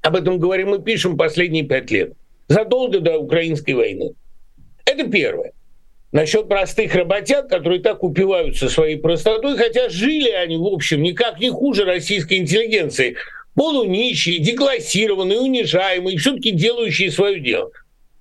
об 0.03 0.15
этом 0.15 0.39
говорим 0.39 0.75
и 0.75 0.83
пишем 0.83 1.17
последние 1.17 1.65
пять 1.65 1.91
лет, 1.91 2.13
задолго 2.49 3.01
до 3.01 3.19
украинской 3.19 3.73
войны. 3.73 4.15
Это 4.85 5.11
первое. 5.11 5.53
Насчет 6.13 6.49
простых 6.49 6.95
работяг, 6.95 7.49
которые 7.49 7.81
так 7.83 8.05
упиваются 8.05 8.69
своей 8.69 8.97
простотой, 8.97 9.57
хотя 9.57 9.89
жили 9.89 10.31
они, 10.31 10.57
в 10.57 10.65
общем, 10.65 11.03
никак 11.03 11.41
не 11.41 11.51
хуже 11.51 11.85
российской 11.85 12.39
интеллигенции. 12.39 13.17
Полунищие, 13.57 14.39
деклассированные, 14.39 15.41
унижаемые, 15.41 16.19
все-таки 16.19 16.53
делающие 16.53 17.11
свое 17.11 17.41
дело. 17.41 17.71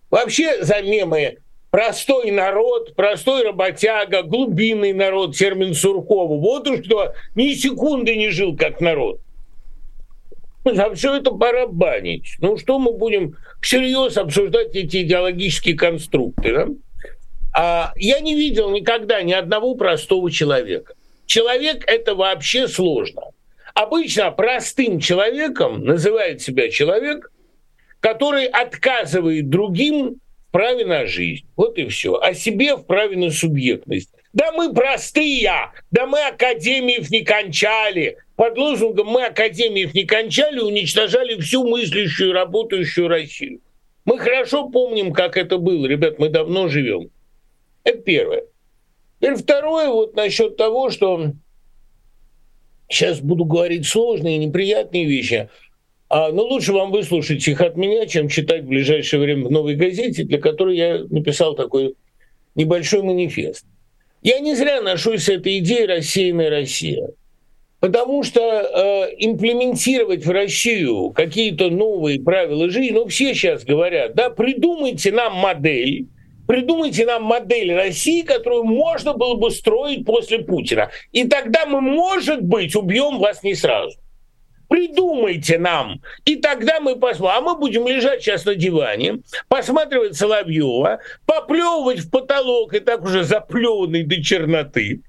Вообще 0.09 0.63
за 0.63 0.81
мемы 0.81 1.39
простой 1.71 2.31
народ, 2.31 2.95
простой 2.95 3.43
работяга, 3.43 4.23
глубинный 4.23 4.93
народ, 4.93 5.35
термин 5.35 5.73
Суркова. 5.73 6.39
Вот 6.39 6.67
уж 6.69 6.85
кто 6.85 7.13
ни 7.35 7.53
секунды 7.53 8.15
не 8.15 8.29
жил 8.29 8.55
как 8.55 8.79
народ. 8.79 9.19
За 10.63 10.89
все 10.95 11.17
это 11.17 11.31
пора 11.31 11.67
банить. 11.67 12.37
Ну 12.39 12.57
что 12.57 12.79
мы 12.79 12.93
будем 12.93 13.35
всерьез 13.61 14.17
обсуждать 14.17 14.73
эти 14.73 15.03
идеологические 15.03 15.75
конструкты? 15.75 16.53
Да? 16.53 16.67
А 17.53 17.93
я 17.97 18.21
не 18.21 18.35
видел 18.35 18.69
никогда 18.71 19.21
ни 19.21 19.33
одного 19.33 19.75
простого 19.75 20.31
человека. 20.31 20.93
Человек– 21.25 21.83
это 21.87 22.15
вообще 22.15 22.69
сложно. 22.69 23.21
Обычно 23.75 24.31
простым 24.31 25.01
человеком 25.01 25.83
называет 25.83 26.41
себя 26.41 26.69
человек, 26.69 27.29
который 27.99 28.45
отказывает 28.45 29.49
другим 29.49 30.15
в 30.47 30.51
праве 30.51 30.85
на 30.85 31.05
жизнь. 31.05 31.45
Вот 31.57 31.77
и 31.77 31.85
все. 31.89 32.15
А 32.15 32.33
себе 32.33 32.77
в 32.77 32.85
праве 32.85 33.17
на 33.17 33.31
субъектность. 33.31 34.09
Да 34.31 34.53
мы 34.53 34.73
простые, 34.73 35.73
да 35.91 36.07
мы 36.07 36.25
академиев 36.25 37.11
не 37.11 37.25
кончали. 37.25 38.17
Под 38.37 38.57
лозунгом 38.57 39.07
«мы 39.07 39.25
академиев 39.25 39.93
не 39.93 40.05
кончали» 40.05 40.59
уничтожали 40.59 41.39
всю 41.39 41.67
мыслящую, 41.67 42.31
работающую 42.31 43.09
Россию. 43.09 43.59
Мы 44.05 44.19
хорошо 44.19 44.69
помним, 44.69 45.11
как 45.11 45.35
это 45.35 45.57
было. 45.57 45.85
Ребят, 45.85 46.17
мы 46.17 46.29
давно 46.29 46.69
живем. 46.69 47.09
Это 47.83 47.97
первое. 47.99 48.45
Теперь 49.19 49.35
второе, 49.35 49.89
вот 49.89 50.15
насчет 50.15 50.55
того, 50.55 50.89
что 50.89 51.33
сейчас 52.89 53.19
буду 53.19 53.45
говорить 53.45 53.85
сложные, 53.85 54.37
неприятные 54.37 55.05
вещи, 55.05 55.49
а, 56.09 56.31
но 56.31 56.43
лучше 56.43 56.73
вам 56.73 56.91
выслушать 56.91 57.47
их 57.47 57.61
от 57.61 57.75
меня, 57.77 58.05
чем 58.05 58.29
читать 58.29 58.63
в 58.63 58.67
ближайшее 58.67 59.19
время 59.19 59.45
в 59.47 59.51
новой 59.51 59.75
газете, 59.75 60.23
для 60.23 60.39
которой 60.39 60.77
я 60.77 61.03
написал 61.09 61.55
такой 61.55 61.95
небольшой 62.55 63.01
манифест. 63.01 63.65
Я 64.21 64.39
не 64.39 64.55
зря 64.55 64.81
ношусь 64.81 65.23
с 65.23 65.29
этой 65.29 65.59
идеей 65.59 65.85
«рассеянная 65.85 66.49
Россия». 66.49 67.09
Потому 67.79 68.23
что 68.23 68.39
э, 68.41 69.15
имплементировать 69.19 70.25
в 70.25 70.31
Россию 70.31 71.11
какие-то 71.11 71.69
новые 71.69 72.19
правила 72.19 72.69
жизни, 72.69 72.93
ну 72.93 73.07
все 73.07 73.35
сейчас 73.35 73.63
говорят, 73.63 74.15
да, 74.15 74.31
придумайте 74.31 75.11
нам 75.11 75.35
модель, 75.35 76.07
придумайте 76.47 77.05
нам 77.05 77.23
модель 77.23 77.73
России, 77.73 78.21
которую 78.21 78.63
можно 78.63 79.13
было 79.13 79.35
бы 79.35 79.51
строить 79.51 80.05
после 80.05 80.39
Путина. 80.39 80.89
И 81.11 81.27
тогда 81.27 81.65
мы, 81.65 81.81
может 81.81 82.41
быть, 82.41 82.75
убьем 82.75 83.19
вас 83.19 83.43
не 83.43 83.55
сразу. 83.55 83.97
Придумайте 84.67 85.59
нам, 85.59 86.01
и 86.25 86.37
тогда 86.37 86.79
мы 86.79 86.95
посмотрим. 86.95 87.37
А 87.37 87.41
мы 87.41 87.55
будем 87.55 87.87
лежать 87.87 88.23
сейчас 88.23 88.45
на 88.45 88.55
диване, 88.55 89.19
посматривать 89.47 90.15
Соловьева, 90.15 90.99
поплевывать 91.27 91.99
в 91.99 92.09
потолок 92.09 92.73
и 92.73 92.79
так 92.79 93.03
уже 93.03 93.23
заплеванный 93.23 94.03
до 94.03 94.21
черноты, 94.23 95.01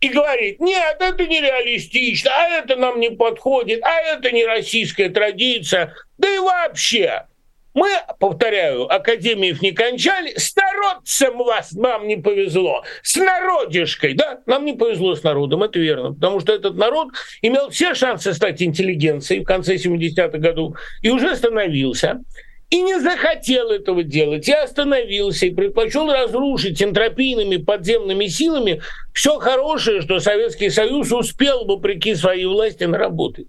и 0.00 0.08
говорить, 0.08 0.60
нет, 0.60 0.96
это 1.00 1.26
нереалистично, 1.26 2.30
а 2.34 2.48
это 2.48 2.76
нам 2.76 3.00
не 3.00 3.10
подходит, 3.10 3.82
а 3.82 4.00
это 4.00 4.30
не 4.30 4.46
российская 4.46 5.10
традиция, 5.10 5.92
да 6.16 6.34
и 6.34 6.38
вообще. 6.38 7.24
Мы, 7.72 7.88
повторяю, 8.18 8.92
академиев 8.92 9.62
не 9.62 9.70
кончали, 9.70 10.34
с 10.36 10.54
народцем 10.56 11.38
вас 11.38 11.72
нам 11.72 12.08
не 12.08 12.16
повезло, 12.16 12.82
с 13.02 13.14
народишкой, 13.14 14.14
да, 14.14 14.40
нам 14.46 14.64
не 14.64 14.72
повезло 14.72 15.14
с 15.14 15.22
народом, 15.22 15.62
это 15.62 15.78
верно, 15.78 16.12
потому 16.12 16.40
что 16.40 16.52
этот 16.52 16.76
народ 16.76 17.10
имел 17.42 17.70
все 17.70 17.94
шансы 17.94 18.34
стать 18.34 18.60
интеллигенцией 18.60 19.42
в 19.42 19.44
конце 19.44 19.76
70-х 19.76 20.38
годов 20.38 20.78
и 21.02 21.10
уже 21.10 21.36
становился, 21.36 22.20
и 22.70 22.82
не 22.82 22.98
захотел 22.98 23.70
этого 23.70 24.02
делать, 24.02 24.48
и 24.48 24.52
остановился, 24.52 25.46
и 25.46 25.54
предпочел 25.54 26.10
разрушить 26.10 26.82
энтропийными 26.82 27.56
подземными 27.56 28.26
силами 28.26 28.82
все 29.12 29.38
хорошее, 29.38 30.02
что 30.02 30.18
Советский 30.18 30.70
Союз 30.70 31.12
успел, 31.12 31.66
вопреки 31.66 32.14
своей 32.14 32.46
власти, 32.46 32.84
наработать. 32.84 33.48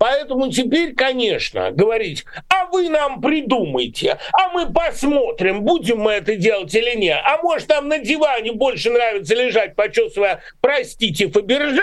Поэтому 0.00 0.50
теперь, 0.50 0.94
конечно, 0.94 1.72
говорить, 1.72 2.24
а 2.48 2.64
вы 2.72 2.88
нам 2.88 3.20
придумайте, 3.20 4.16
а 4.32 4.48
мы 4.48 4.72
посмотрим, 4.72 5.60
будем 5.60 5.98
мы 5.98 6.12
это 6.12 6.36
делать 6.36 6.74
или 6.74 6.96
нет. 6.96 7.18
А 7.22 7.36
может, 7.42 7.68
нам 7.68 7.88
на 7.88 7.98
диване 7.98 8.52
больше 8.52 8.88
нравится 8.88 9.34
лежать, 9.34 9.76
почесывая, 9.76 10.40
простите, 10.62 11.28
Фаберже, 11.28 11.82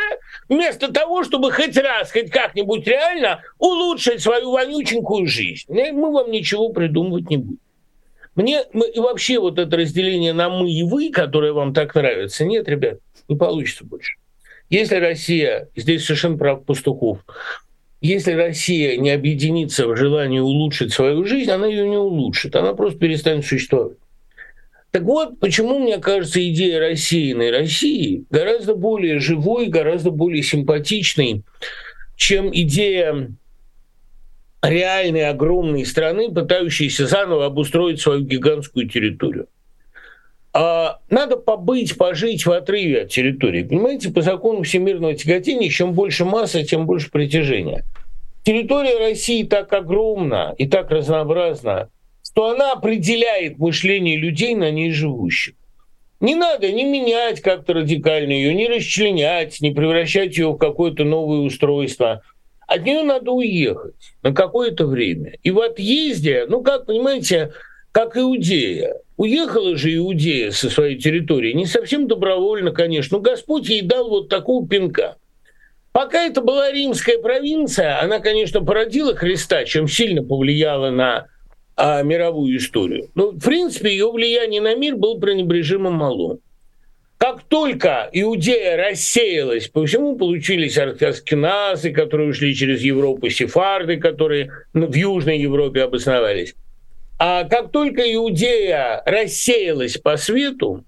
вместо 0.50 0.92
того, 0.92 1.24
чтобы 1.26 1.52
хоть 1.52 1.78
раз, 1.78 2.12
хоть 2.12 2.32
как-нибудь 2.32 2.88
реально 2.88 3.44
улучшить 3.60 4.24
свою 4.24 4.50
вонюченькую 4.50 5.28
жизнь. 5.28 5.72
Мы 5.72 6.12
вам 6.12 6.32
ничего 6.32 6.70
придумывать 6.70 7.30
не 7.30 7.38
будем. 7.38 7.60
Мне 8.34 8.64
и 8.64 9.00
вообще 9.00 9.38
вот 9.38 9.60
это 9.60 9.78
разделение 9.78 10.34
на 10.34 10.50
мы 10.50 10.72
и 10.72 10.82
вы, 10.82 11.12
которое 11.12 11.54
вам 11.54 11.72
так 11.72 11.94
нравится, 11.94 12.46
нет, 12.46 12.68
ребят, 12.68 12.98
не 13.28 13.36
получится 13.36 13.86
больше. 13.86 14.14
Если 14.72 14.96
Россия, 14.96 15.70
здесь 15.76 16.04
совершенно 16.04 16.40
прав 16.40 16.66
Пастухов, 16.66 17.20
если 18.02 18.34
Россия 18.34 18.98
не 18.98 19.10
объединится 19.10 19.88
в 19.88 19.96
желании 19.96 20.40
улучшить 20.40 20.94
свою 20.94 21.26
жизнь, 21.26 21.50
она 21.50 21.68
ее 21.68 21.88
не 21.88 21.98
улучшит, 21.98 22.56
она 22.56 22.74
просто 22.74 23.00
перестанет 23.00 23.46
существовать. 23.46 23.98
Так 24.92 25.04
вот, 25.04 25.40
почему, 25.40 25.80
мне 25.80 25.98
кажется, 25.98 26.46
идея 26.50 26.80
рассеянной 26.80 27.52
России 27.52 28.26
гораздо 28.30 28.76
более 28.76 29.20
живой, 29.20 29.68
гораздо 29.68 30.12
более 30.12 30.44
симпатичной, 30.44 31.44
чем 32.16 32.50
идея 32.54 33.30
реальной 34.64 35.30
огромной 35.30 35.86
страны, 35.86 36.32
пытающейся 36.32 37.06
заново 37.06 37.46
обустроить 37.46 38.00
свою 38.00 38.22
гигантскую 38.22 38.88
территорию. 38.90 39.48
А 40.60 41.02
надо 41.12 41.38
побыть, 41.38 41.98
пожить 41.98 42.48
в 42.48 42.52
отрыве 42.52 43.04
от 43.04 43.10
территории. 43.10 43.62
Понимаете, 43.62 44.10
по 44.10 44.22
закону 44.22 44.64
всемирного 44.64 45.14
тяготения, 45.14 45.70
чем 45.70 45.94
больше 45.94 46.26
масса, 46.26 46.64
тем 46.64 46.88
больше 46.88 47.12
притяжения. 47.12 47.84
Территория 48.42 48.98
России 48.98 49.44
так 49.44 49.72
огромна 49.72 50.56
и 50.58 50.68
так 50.68 50.90
разнообразна, 50.90 51.90
что 52.24 52.50
она 52.50 52.72
определяет 52.72 53.60
мышление 53.60 54.18
людей 54.18 54.56
на 54.56 54.72
ней 54.72 54.90
живущих. 54.90 55.54
Не 56.22 56.34
надо 56.34 56.72
не 56.72 56.86
менять 56.86 57.40
как-то 57.42 57.76
радикально 57.76 58.32
ее, 58.32 58.56
не 58.56 58.68
расчленять, 58.68 59.62
не 59.62 59.70
превращать 59.70 60.40
ее 60.40 60.54
в 60.54 60.58
какое-то 60.58 61.04
новое 61.04 61.42
устройство. 61.42 62.24
От 62.66 62.84
нее 62.84 63.04
надо 63.04 63.30
уехать 63.30 63.94
на 64.24 64.34
какое-то 64.34 64.88
время. 64.88 65.36
И 65.44 65.52
в 65.52 65.60
отъезде, 65.60 66.48
ну 66.50 66.64
как, 66.64 66.88
понимаете, 66.88 67.52
как 67.92 68.18
Иудея. 68.18 68.96
Уехала 69.18 69.76
же 69.76 69.96
Иудея 69.96 70.52
со 70.52 70.70
своей 70.70 70.98
территории, 70.98 71.54
не 71.54 71.66
совсем 71.66 72.08
добровольно, 72.08 72.72
конечно, 72.72 73.18
но 73.18 73.24
Господь 73.24 73.68
ей 73.68 73.82
дал 73.82 74.10
вот 74.10 74.30
такого 74.30 74.68
пинка. 74.68 75.18
Пока 75.92 76.26
это 76.26 76.42
была 76.42 76.72
римская 76.72 77.18
провинция, 77.18 78.00
она, 78.00 78.20
конечно, 78.20 78.64
породила 78.64 79.16
Христа, 79.16 79.66
чем 79.66 79.88
сильно 79.88 80.24
повлияла 80.24 80.92
на 80.92 81.26
а, 81.76 82.04
мировую 82.04 82.58
историю. 82.58 83.10
Но, 83.16 83.32
в 83.32 83.40
принципе, 83.40 83.90
ее 83.90 84.12
влияние 84.12 84.62
на 84.62 84.76
мир 84.76 84.96
было 84.96 85.20
пренебрежимо 85.20 85.90
мало. 85.90 86.38
Как 87.18 87.42
только 87.44 88.10
Иудея 88.14 88.78
рассеялась 88.78 89.70
по 89.70 89.86
всему, 89.88 90.18
получились 90.18 90.78
аскеназы, 90.78 91.92
которые 91.92 92.30
ушли 92.30 92.54
через 92.54 92.82
Европу, 92.82 93.30
сефарды, 93.30 93.98
которые 93.98 94.52
в 94.74 94.94
Южной 94.94 95.40
Европе 95.40 95.82
обосновались. 95.82 96.54
А 97.20 97.46
как 97.46 97.72
только 97.72 98.02
Иудея 98.14 99.02
рассеялась 99.06 99.98
по 99.98 100.18
свету, 100.18 100.84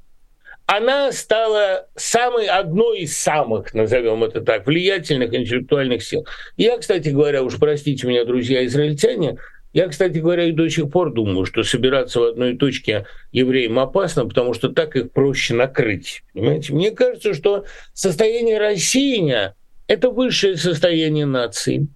она 0.68 1.12
стала 1.12 1.88
самой 1.96 2.46
одной 2.46 3.00
из 3.00 3.18
самых, 3.18 3.74
назовем 3.74 4.24
это 4.24 4.42
так, 4.42 4.68
влиятельных 4.68 5.34
интеллектуальных 5.34 6.04
сил. 6.04 6.28
Я, 6.58 6.78
кстати 6.78 7.10
говоря, 7.10 7.42
уж 7.42 7.58
простите 7.58 8.06
меня, 8.06 8.24
друзья 8.24 8.64
израильтяне, 8.66 9.38
я, 9.74 9.88
кстати 9.88 10.18
говоря, 10.20 10.46
и 10.46 10.52
до 10.52 10.70
сих 10.70 10.92
пор 10.92 11.14
думаю, 11.14 11.46
что 11.46 11.64
собираться 11.64 12.20
в 12.20 12.24
одной 12.24 12.56
точке 12.58 13.06
евреям 13.32 13.80
опасно, 13.80 14.28
потому 14.28 14.54
что 14.54 14.70
так 14.70 14.96
их 14.96 15.12
проще 15.12 15.54
накрыть. 15.54 16.24
Понимаете? 16.34 16.74
Мне 16.74 16.92
кажется, 16.92 17.34
что 17.34 17.66
состояние 17.94 18.60
рассеяния– 18.60 19.56
это 19.88 20.10
высшее 20.10 20.58
состояние 20.58 21.26
нации. 21.26 21.88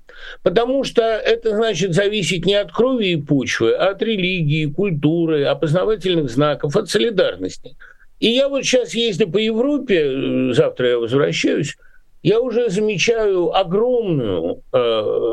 Потому 0.42 0.84
что 0.84 1.02
это 1.02 1.56
значит 1.56 1.94
зависеть 1.94 2.46
не 2.46 2.56
от 2.56 2.72
крови 2.72 3.08
и 3.08 3.22
почвы, 3.22 3.74
а 3.74 3.90
от 3.90 4.02
религии, 4.02 4.66
культуры, 4.66 5.44
опознавательных 5.46 6.30
знаков, 6.30 6.76
от 6.76 6.90
солидарности. 6.90 7.76
И 8.20 8.30
я 8.30 8.48
вот 8.48 8.64
сейчас 8.64 8.94
ездя 8.94 9.28
по 9.28 9.38
Европе, 9.38 10.02
э, 10.02 10.54
завтра 10.54 10.90
я 10.92 10.98
возвращаюсь, 11.00 11.76
я 12.24 12.40
уже 12.40 12.70
замечаю 12.70 13.54
огромную, 13.54 14.62
э, 14.72 14.78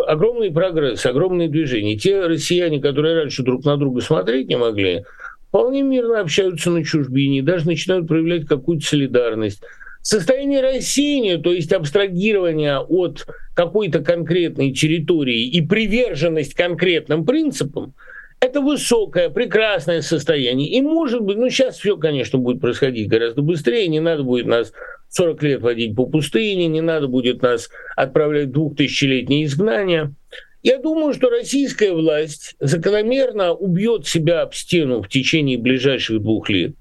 огромный 0.08 0.50
прогресс, 0.50 1.06
огромные 1.06 1.48
движения. 1.48 1.96
Те 1.96 2.26
россияне, 2.26 2.80
которые 2.80 3.14
раньше 3.14 3.44
друг 3.44 3.64
на 3.64 3.76
друга 3.76 4.00
смотреть 4.00 4.48
не 4.48 4.56
могли, 4.56 5.04
вполне 5.48 5.82
мирно 5.82 6.20
общаются 6.20 6.70
на 6.70 6.84
чужбине, 6.84 7.42
даже 7.42 7.66
начинают 7.66 8.08
проявлять 8.08 8.46
какую-то 8.46 8.84
солидарность. 8.84 9.62
Состояние 10.02 10.62
рассеяния, 10.62 11.38
то 11.38 11.52
есть 11.52 11.72
абстрагирование 11.72 12.78
от 12.78 13.26
какой-то 13.54 14.00
конкретной 14.00 14.72
территории 14.72 15.46
и 15.46 15.60
приверженность 15.60 16.54
конкретным 16.54 17.24
принципам– 17.24 17.94
это 18.40 18.62
высокое, 18.62 19.28
прекрасное 19.28 20.00
состояние. 20.00 20.70
И 20.70 20.80
может 20.80 21.20
быть, 21.20 21.36
ну 21.36 21.50
сейчас 21.50 21.78
все, 21.78 21.98
конечно, 21.98 22.38
будет 22.38 22.60
происходить 22.60 23.08
гораздо 23.08 23.42
быстрее, 23.42 23.86
не 23.88 24.00
надо 24.00 24.22
будет 24.22 24.46
нас 24.46 24.72
40 25.10 25.42
лет 25.42 25.60
водить 25.60 25.94
по 25.94 26.06
пустыне, 26.06 26.66
не 26.66 26.80
надо 26.80 27.06
будет 27.06 27.42
нас 27.42 27.68
отправлять 27.96 28.48
в 28.48 28.52
двухтысячелетнее 28.52 29.44
изгнание. 29.44 30.14
Я 30.62 30.78
думаю, 30.78 31.12
что 31.12 31.28
российская 31.28 31.92
власть 31.92 32.54
закономерно 32.60 33.52
убьет 33.52 34.06
себя 34.06 34.42
об 34.42 34.54
стену 34.54 35.02
в 35.02 35.08
течение 35.08 35.58
ближайших 35.58 36.22
двух 36.22 36.48
лет. 36.48 36.74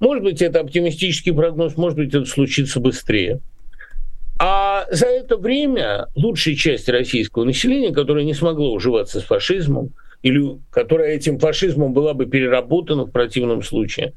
Может 0.00 0.24
быть, 0.24 0.42
это 0.42 0.60
оптимистический 0.60 1.32
прогноз, 1.32 1.76
может 1.76 1.98
быть, 1.98 2.08
это 2.08 2.24
случится 2.24 2.80
быстрее. 2.80 3.40
А 4.38 4.86
за 4.90 5.06
это 5.06 5.36
время 5.36 6.06
лучшая 6.14 6.54
часть 6.54 6.88
российского 6.88 7.44
населения, 7.44 7.92
которая 7.92 8.24
не 8.24 8.32
смогла 8.32 8.70
уживаться 8.70 9.20
с 9.20 9.24
фашизмом, 9.24 9.92
или 10.22 10.58
которая 10.70 11.14
этим 11.14 11.38
фашизмом 11.38 11.92
была 11.92 12.14
бы 12.14 12.24
переработана 12.24 13.04
в 13.04 13.10
противном 13.10 13.62
случае. 13.62 14.14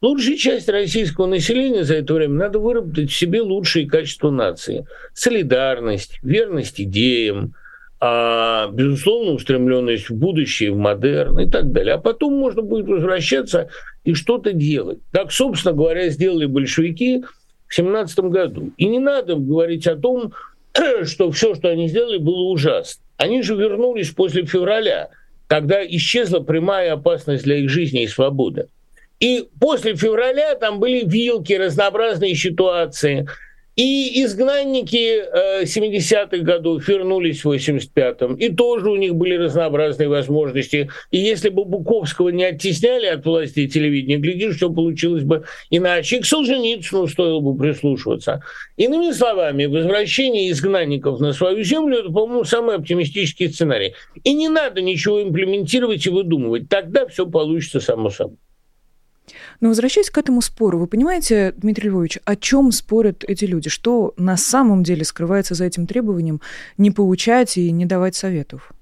Лучшая 0.00 0.36
часть 0.38 0.68
российского 0.70 1.26
населения 1.26 1.84
за 1.84 1.96
это 1.96 2.14
время 2.14 2.34
надо 2.34 2.58
выработать 2.58 3.10
в 3.10 3.16
себе 3.16 3.42
лучшие 3.42 3.86
качества 3.86 4.30
нации. 4.30 4.86
Солидарность, 5.12 6.18
верность 6.22 6.80
идеям, 6.80 7.54
а, 8.00 8.68
безусловно, 8.68 9.32
устремленность 9.32 10.08
в 10.08 10.14
будущее, 10.14 10.72
в 10.72 10.78
модерн 10.78 11.38
и 11.40 11.50
так 11.50 11.70
далее. 11.70 11.94
А 11.94 11.98
потом 11.98 12.34
можно 12.34 12.62
будет 12.62 12.86
возвращаться 12.86 13.68
и 14.04 14.14
что-то 14.14 14.52
делать. 14.52 14.98
Так, 15.12 15.32
собственно 15.32 15.74
говоря, 15.74 16.08
сделали 16.08 16.46
большевики 16.46 17.22
в 17.66 17.74
17 17.74 18.18
году. 18.20 18.72
И 18.78 18.86
не 18.86 18.98
надо 18.98 19.34
говорить 19.36 19.86
о 19.86 19.96
том, 19.96 20.32
что 21.04 21.30
все, 21.30 21.54
что 21.54 21.68
они 21.68 21.88
сделали, 21.88 22.16
было 22.16 22.48
ужасно. 22.48 23.02
Они 23.18 23.42
же 23.42 23.54
вернулись 23.54 24.10
после 24.10 24.44
февраля 24.46 25.10
когда 25.50 25.84
исчезла 25.84 26.38
прямая 26.38 26.92
опасность 26.92 27.42
для 27.42 27.56
их 27.56 27.70
жизни 27.70 28.04
и 28.04 28.06
свободы. 28.06 28.68
И 29.18 29.48
после 29.58 29.96
февраля 29.96 30.54
там 30.54 30.78
были 30.78 31.02
вилки, 31.04 31.52
разнообразные 31.54 32.36
ситуации– 32.36 33.26
и 33.76 34.22
изгнанники 34.22 35.22
70-х 35.64 36.36
э, 36.36 36.40
годов 36.40 36.86
вернулись 36.86 37.44
в 37.44 37.52
85-м, 37.52 38.34
и 38.34 38.48
тоже 38.50 38.90
у 38.90 38.96
них 38.96 39.14
были 39.14 39.36
разнообразные 39.36 40.08
возможности. 40.08 40.90
И 41.10 41.18
если 41.18 41.48
бы 41.48 41.64
Буковского 41.64 42.30
не 42.30 42.44
оттесняли 42.44 43.06
от 43.06 43.24
власти 43.24 43.66
телевидения, 43.68 44.18
глядишь, 44.18 44.56
все 44.56 44.70
получилось 44.70 45.22
бы 45.22 45.44
иначе. 45.70 46.16
И 46.16 46.20
к 46.20 46.26
Солженицыну 46.26 47.06
стоило 47.06 47.40
бы 47.40 47.56
прислушиваться. 47.56 48.42
Иными 48.76 49.12
словами, 49.12 49.66
возвращение 49.66 50.50
изгнанников 50.50 51.20
на 51.20 51.32
свою 51.32 51.62
землю– 51.62 51.98
это, 52.00 52.10
по-моему, 52.10 52.44
самый 52.44 52.76
оптимистический 52.76 53.48
сценарий. 53.50 53.94
И 54.24 54.32
не 54.32 54.48
надо 54.48 54.82
ничего 54.82 55.22
имплементировать 55.22 56.06
и 56.06 56.10
выдумывать. 56.10 56.68
Тогда 56.68 57.06
все 57.06 57.26
получится 57.26 57.80
само 57.80 58.10
собой. 58.10 58.36
Но 59.60 59.68
возвращаясь 59.68 60.10
к 60.10 60.18
этому 60.18 60.40
спору, 60.40 60.78
вы 60.78 60.86
понимаете, 60.86 61.52
Дмитрий 61.56 61.90
Львович, 61.90 62.18
о 62.24 62.36
чем 62.36 62.72
спорят 62.72 63.24
эти 63.26 63.44
люди? 63.44 63.68
Что 63.70 64.14
на 64.16 64.36
самом 64.36 64.82
деле 64.82 65.04
скрывается 65.04 65.54
за 65.54 65.64
этим 65.64 65.86
требованием 65.86 66.40
не 66.78 66.90
получать 66.90 67.56
и 67.56 67.70
не 67.70 67.86
давать 67.86 68.14
советов? 68.14 68.72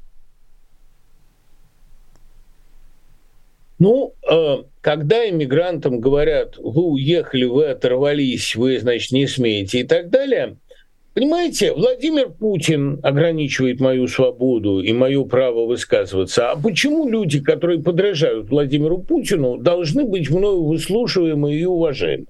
Ну, 3.79 4.15
э, 4.29 4.65
когда 4.81 5.29
иммигрантам 5.29 6.01
говорят, 6.01 6.57
вы 6.59 6.83
уехали, 6.83 7.45
вы 7.45 7.67
оторвались, 7.67 8.57
вы, 8.57 8.81
значит, 8.81 9.13
не 9.13 9.27
смеете 9.27 9.81
и 9.81 9.85
так 9.85 10.11
далее– 10.11 10.57
Понимаете, 11.14 11.73
Владимир 11.73 12.31
Путин 12.31 13.01
ограничивает 13.03 13.81
мою 13.81 14.07
свободу 14.07 14.81
и 14.81 14.92
мое 14.92 15.25
право 15.25 15.66
высказываться. 15.66 16.51
А 16.51 16.57
почему 16.57 17.09
люди, 17.09 17.40
которые 17.40 17.83
подражают 17.83 18.51
Владимиру 18.51 18.99
Путину, 18.99 19.57
должны 19.59 20.05
быть 20.05 20.31
мною 20.31 20.64
выслушиваемы 20.64 21.55
и 21.55 21.64
уважаемы? 21.64 22.27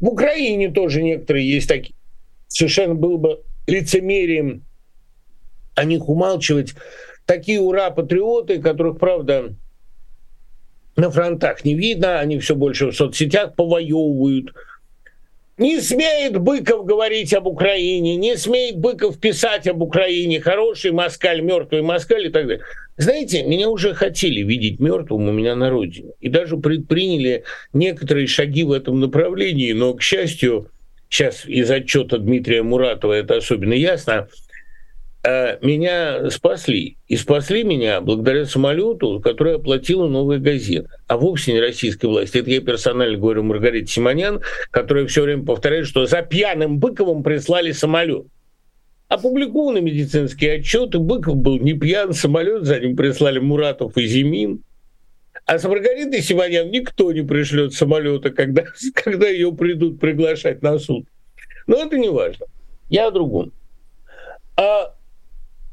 В 0.00 0.08
Украине 0.08 0.70
тоже 0.70 1.02
некоторые 1.02 1.48
есть 1.48 1.68
такие. 1.68 1.94
Совершенно 2.48 2.94
было 2.94 3.18
бы 3.18 3.40
лицемерием 3.68 4.64
о 5.76 5.84
них 5.84 6.08
умалчивать. 6.08 6.74
Такие 7.24 7.60
ура-патриоты, 7.60 8.60
которых, 8.60 8.98
правда, 8.98 9.54
на 10.96 11.10
фронтах 11.10 11.64
не 11.64 11.74
видно, 11.74 12.18
они 12.18 12.40
все 12.40 12.56
больше 12.56 12.90
в 12.90 12.96
соцсетях 12.96 13.54
повоевывают– 13.54 14.54
не 15.58 15.80
смеет 15.80 16.38
Быков 16.38 16.84
говорить 16.84 17.34
об 17.34 17.46
Украине, 17.46 18.16
не 18.16 18.36
смеет 18.36 18.78
Быков 18.78 19.18
писать 19.18 19.66
об 19.66 19.82
Украине, 19.82 20.40
хороший 20.40 20.92
москаль, 20.92 21.40
мертвый 21.40 21.82
москаль 21.82 22.26
и 22.26 22.30
так 22.30 22.46
далее. 22.46 22.64
Знаете, 22.96 23.42
меня 23.42 23.68
уже 23.68 23.94
хотели 23.94 24.42
видеть 24.42 24.80
мертвым 24.80 25.28
у 25.28 25.32
меня 25.32 25.54
на 25.54 25.70
родине. 25.70 26.12
И 26.20 26.28
даже 26.28 26.56
предприняли 26.56 27.44
некоторые 27.72 28.26
шаги 28.26 28.64
в 28.64 28.72
этом 28.72 29.00
направлении, 29.00 29.72
но, 29.72 29.94
к 29.94 30.02
счастью, 30.02 30.68
сейчас 31.08 31.44
из 31.46 31.70
отчета 31.70 32.18
Дмитрия 32.18 32.62
Муратова 32.62 33.12
это 33.12 33.36
особенно 33.36 33.74
ясно, 33.74 34.28
меня 35.24 36.30
спасли. 36.30 36.96
И 37.06 37.16
спасли 37.16 37.62
меня 37.62 38.00
благодаря 38.00 38.44
самолету, 38.44 39.20
который 39.20 39.56
оплатила 39.56 40.08
новая 40.08 40.38
газета. 40.38 40.88
А 41.06 41.16
вовсе 41.16 41.52
не 41.52 41.60
российская 41.60 42.08
власть. 42.08 42.34
Это 42.34 42.50
я 42.50 42.60
персонально 42.60 43.18
говорю 43.18 43.44
Маргарите 43.44 43.86
Симонян, 43.86 44.40
которая 44.70 45.06
все 45.06 45.22
время 45.22 45.44
повторяет, 45.44 45.86
что 45.86 46.06
за 46.06 46.22
пьяным 46.22 46.78
Быковым 46.78 47.22
прислали 47.22 47.72
самолет. 47.72 48.26
Опубликованы 49.08 49.80
медицинские 49.80 50.54
отчеты. 50.54 50.98
Быков 50.98 51.36
был 51.36 51.58
не 51.58 51.74
пьян, 51.74 52.14
самолет 52.14 52.64
за 52.64 52.80
ним 52.80 52.96
прислали 52.96 53.38
Муратов 53.38 53.96
и 53.96 54.06
Зимин. 54.06 54.64
А 55.44 55.58
с 55.58 55.64
Маргаритой 55.64 56.22
Симонян 56.22 56.70
никто 56.70 57.12
не 57.12 57.22
пришлет 57.22 57.74
самолета, 57.74 58.30
когда, 58.30 58.64
когда 58.94 59.28
ее 59.28 59.52
придут 59.52 60.00
приглашать 60.00 60.62
на 60.62 60.78
суд. 60.78 61.06
Но 61.66 61.76
это 61.76 61.98
не 61.98 62.08
важно. 62.08 62.46
Я 62.88 63.08
о 63.08 63.10
другом. 63.10 63.52
А 64.56 64.94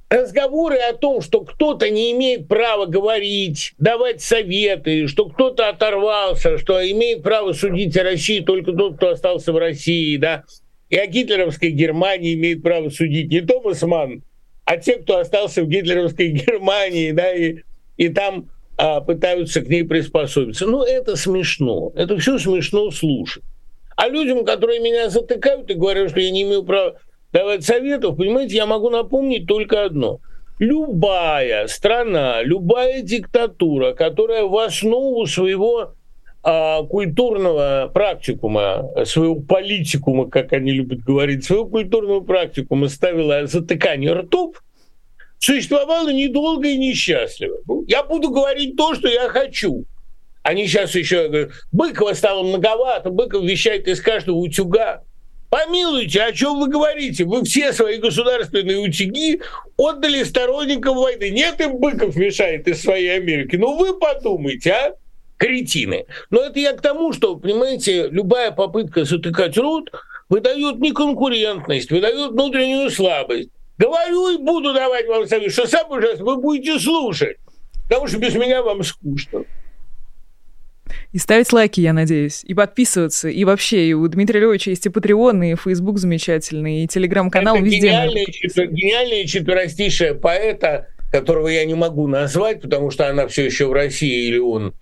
разговоры 0.10 0.78
о 0.78 0.94
том, 0.94 1.22
что 1.22 1.42
кто-то 1.42 1.90
не 1.90 2.12
имеет 2.12 2.48
права 2.48 2.86
говорить, 2.86 3.74
давать 3.78 4.22
советы, 4.22 5.08
что 5.08 5.30
кто-то 5.30 5.70
оторвался, 5.70 6.58
что 6.58 6.80
имеет 6.92 7.22
право 7.22 7.54
судить 7.54 7.96
о 7.98 8.04
России 8.04 8.40
только 8.40 8.74
тот, 8.74 8.98
кто 8.98 9.10
остался 9.10 9.54
в 9.54 9.58
России, 9.58 10.18
да, 10.18 10.44
и 10.90 10.98
о 10.98 11.06
гитлеровской 11.06 11.70
Германии 11.70 12.34
имеет 12.34 12.64
право 12.64 12.90
судить 12.90 13.30
не 13.30 13.42
Томас 13.42 13.84
Манн, 13.84 14.24
а 14.66 14.78
те, 14.78 14.98
кто 14.98 15.18
остался 15.18 15.64
в 15.64 15.68
гитлеровской 15.68 16.28
Германии, 16.30 17.12
да, 17.12 17.32
и, 17.34 17.58
и 17.98 18.10
там 18.10 18.50
а, 18.78 19.02
пытаются 19.02 19.62
к 19.62 19.68
ней 19.68 19.84
приспособиться. 19.84 20.66
Ну, 20.66 20.84
это 20.84 21.16
смешно. 21.16 21.92
Это 21.96 22.18
все 22.18 22.40
смешно 22.40 22.90
слушать. 22.92 23.44
А 23.96 24.08
людям, 24.08 24.46
которые 24.46 24.80
меня 24.80 25.10
затыкают 25.10 25.70
и 25.70 25.74
говорят, 25.74 26.12
что 26.12 26.22
я 26.22 26.32
не 26.32 26.44
имею 26.44 26.64
права 26.64 26.96
давать 27.32 27.64
советов, 27.64 28.18
понимаете, 28.18 28.56
я 28.56 28.66
могу 28.66 28.90
напомнить 28.90 29.48
только 29.48 29.86
одно. 29.86 30.20
Любая 30.60 31.68
страна, 31.68 32.42
любая 32.42 33.02
диктатура, 33.02 33.94
которая 33.94 34.44
в 34.44 34.58
основу 34.58 35.26
своего 35.26 35.94
а, 36.44 36.84
культурного 36.84 37.90
практикума, 37.94 38.90
своего 39.06 39.36
политикума, 39.36 40.30
как 40.30 40.54
они 40.54 40.72
любят 40.72 41.00
говорить, 41.00 41.46
своего 41.46 41.66
культурного 41.66 42.22
практикума 42.22 42.88
ставила 42.90 43.46
затыкание 43.46 44.14
ртов, 44.14 44.62
существовала 45.38 46.12
недолго 46.12 46.68
и 46.68 46.78
несчастливо. 46.78 47.58
Ну, 47.68 47.86
я 47.88 48.04
буду 48.04 48.30
говорить 48.30 48.76
то, 48.76 48.96
что 48.96 49.08
я 49.08 49.30
хочу. 49.30 49.86
Они 50.44 50.68
сейчас 50.68 50.96
еще 50.96 51.28
говорят, 51.28 51.52
Быкова 51.72 52.14
стало 52.14 52.44
многовато, 52.44 53.10
Быков 53.10 53.44
вещает 53.44 53.88
из 53.88 54.02
каждого 54.02 54.38
утюга. 54.38 55.04
Помилуйте, 55.50 56.22
о 56.22 56.32
чем 56.32 56.60
вы 56.60 56.68
говорите? 56.68 57.26
Вы 57.26 57.44
все 57.44 57.74
свои 57.74 57.98
государственные 57.98 58.78
утюги 58.78 59.42
отдали 59.78 60.24
сторонникам 60.24 60.96
войны. 60.96 61.32
Нет, 61.32 61.60
им 61.60 61.78
Быков 61.78 62.16
мешает 62.16 62.68
из 62.68 62.82
своей 62.82 63.16
Америки. 63.16 63.56
Ну 63.56 63.78
вы 63.78 63.98
подумайте, 63.98 64.72
а? 64.72 64.96
Кретины. 65.38 66.06
Но 66.30 66.42
это 66.42 66.60
я 66.60 66.74
к 66.74 66.82
тому, 66.82 67.14
что, 67.14 67.36
понимаете, 67.36 68.10
любая 68.10 68.52
попытка 68.52 69.06
затыкать 69.06 69.58
рот 69.58 69.90
выдает 70.28 70.80
неконкурентность, 70.80 71.90
выдает 71.90 72.32
внутреннюю 72.32 72.92
слабость. 72.92 73.50
Говорю 73.78 74.30
и 74.30 74.38
буду 74.38 74.74
давать 74.74 75.08
вам 75.08 75.26
совет, 75.26 75.52
что 75.52 75.66
самое 75.66 76.02
ужасное, 76.02 76.26
вы 76.26 76.36
будете 76.36 76.78
слушать, 76.78 77.38
потому 77.84 78.08
что 78.08 78.20
без 78.20 78.36
меня 78.36 78.62
вам 78.62 78.84
скучно. 78.84 79.46
И 81.12 81.18
ставить 81.18 81.52
лайки, 81.52 81.82
я 81.82 81.94
надеюсь, 81.94 82.44
и 82.44 82.54
подписываться, 82.54 83.30
и 83.30 83.44
вообще, 83.44 83.88
и 83.88 83.94
у 83.94 84.08
Дмитрия 84.08 84.42
Львовича 84.42 84.72
есть 84.72 84.86
и 84.86 84.90
Патреон, 84.90 85.42
и 85.44 85.56
Фейсбук 85.56 85.98
замечательный, 85.98 86.84
и 86.84 86.88
Телеграм-канал 86.88 87.56
Это 87.56 87.66
везде. 87.66 87.80
Гениальная, 87.88 88.26
четвер... 88.26 88.72
гениальная 88.72 89.26
четверостишая 89.26 90.14
поэта, 90.14 90.88
которого 91.12 91.48
я 91.48 91.66
не 91.66 91.76
могу 91.76 92.08
назвать, 92.08 92.62
потому 92.62 92.92
что 92.92 93.08
она 93.08 93.28
все 93.28 93.46
еще 93.46 93.68
в 93.68 93.74
России 93.74 94.28
или 94.28 94.38
он. 94.38 94.74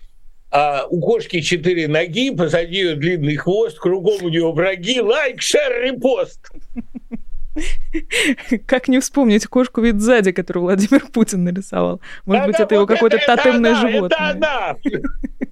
А 0.50 0.86
у 0.88 1.00
кошки 1.00 1.40
четыре 1.40 1.88
ноги, 1.88 2.30
позади 2.30 2.76
ее 2.76 2.94
длинный 2.94 3.36
хвост, 3.36 3.78
кругом 3.78 4.22
у 4.22 4.28
нее 4.28 4.50
враги, 4.50 5.00
лайк, 5.00 5.42
шер, 5.42 5.82
репост. 5.82 6.40
Как 8.66 8.88
не 8.88 9.00
вспомнить 9.00 9.46
кошку 9.46 9.80
вид 9.82 10.00
сзади, 10.00 10.32
которую 10.32 10.64
Владимир 10.64 11.06
Путин 11.12 11.44
нарисовал? 11.44 12.00
Может 12.24 12.46
быть, 12.46 12.60
это 12.60 12.74
его 12.74 12.86
какое-то 12.86 13.18
тотемное 13.18 13.74
животное. 13.74 14.16
Это 14.16 14.30
она! 14.30 14.76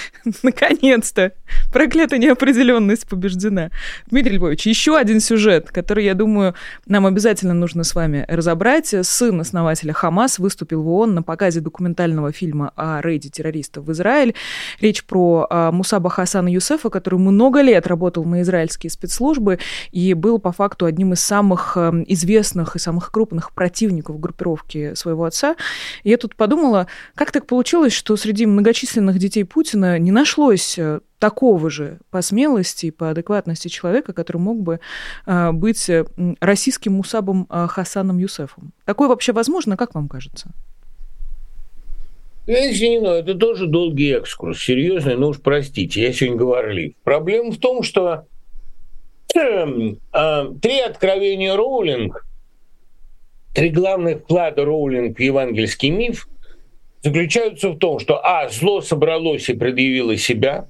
Наконец-то! 0.42 1.32
Проклятая 1.72 2.18
неопределенность 2.18 3.08
побеждена. 3.08 3.70
Дмитрий 4.06 4.36
Львович, 4.36 4.66
еще 4.66 4.96
один 4.96 5.20
сюжет, 5.20 5.70
который, 5.70 6.04
я 6.04 6.14
думаю, 6.14 6.54
нам 6.86 7.06
обязательно 7.06 7.54
нужно 7.54 7.84
с 7.84 7.94
вами 7.94 8.24
разобрать. 8.28 8.94
Сын 9.02 9.40
основателя 9.40 9.92
Хамас 9.92 10.38
выступил 10.38 10.82
в 10.82 10.88
ООН 10.88 11.14
на 11.14 11.22
показе 11.22 11.60
документального 11.60 12.32
фильма 12.32 12.72
о 12.76 13.00
рейде 13.00 13.28
террористов 13.28 13.84
в 13.84 13.92
Израиль. 13.92 14.34
Речь 14.80 15.04
про 15.04 15.46
а, 15.48 15.72
Мусаба 15.72 16.10
Хасана 16.10 16.48
Юсефа, 16.48 16.90
который 16.90 17.18
много 17.18 17.60
лет 17.60 17.86
работал 17.86 18.24
на 18.24 18.42
израильские 18.42 18.90
спецслужбы 18.90 19.58
и 19.90 20.14
был 20.14 20.38
по 20.38 20.52
факту 20.52 20.86
одним 20.86 21.12
из 21.12 21.20
самых 21.20 21.76
а, 21.76 21.92
известных 22.06 22.76
и 22.76 22.78
самых 22.78 23.10
крупных 23.10 23.52
противников 23.52 24.20
группировки 24.20 24.94
своего 24.94 25.24
отца. 25.24 25.56
И 26.02 26.10
я 26.10 26.16
тут 26.16 26.36
подумала, 26.36 26.86
как 27.14 27.30
так 27.30 27.46
получилось, 27.46 27.92
что 27.92 28.16
среди 28.16 28.46
многочисленных 28.46 29.18
детей 29.18 29.44
Путина 29.44 29.81
Путина 29.82 29.98
не 29.98 30.12
нашлось 30.12 30.78
э, 30.78 31.00
такого 31.18 31.68
же 31.68 31.98
по 32.10 32.22
смелости 32.22 32.86
и 32.86 32.90
по 32.92 33.10
адекватности 33.10 33.66
человека, 33.68 34.12
который 34.12 34.36
мог 34.36 34.62
бы 34.62 34.78
э, 35.26 35.50
быть 35.52 35.90
э, 35.90 36.04
российским 36.40 36.92
Мусабом 36.92 37.48
Хасаном 37.48 38.18
Юсефом. 38.18 38.72
Такое 38.84 39.08
вообще 39.08 39.32
возможно, 39.32 39.76
как 39.76 39.94
вам 39.94 40.08
кажется? 40.08 40.52
Я 42.46 42.70
извини, 42.70 43.00
но 43.00 43.14
это 43.14 43.34
тоже 43.34 43.66
долгий 43.66 44.12
экскурс, 44.12 44.62
серьезный, 44.62 45.16
но 45.16 45.28
уж 45.28 45.40
простите, 45.40 46.02
я 46.02 46.12
сегодня 46.12 46.38
говорлив. 46.38 46.94
Проблема 47.02 47.50
в 47.50 47.58
том, 47.58 47.82
что 47.82 48.26
э, 49.34 49.66
три 50.60 50.80
откровения 50.80 51.56
Роулинг, 51.56 52.24
три 53.52 53.70
главных 53.70 54.20
вклада 54.20 54.64
Роулинг 54.64 55.18
в 55.18 55.20
евангельский 55.20 55.90
миф– 55.90 56.28
заключаются 57.02 57.70
в 57.70 57.78
том, 57.78 57.98
что, 57.98 58.24
а, 58.24 58.48
зло 58.48 58.80
собралось 58.80 59.48
и 59.48 59.54
предъявило 59.54 60.16
себя, 60.16 60.68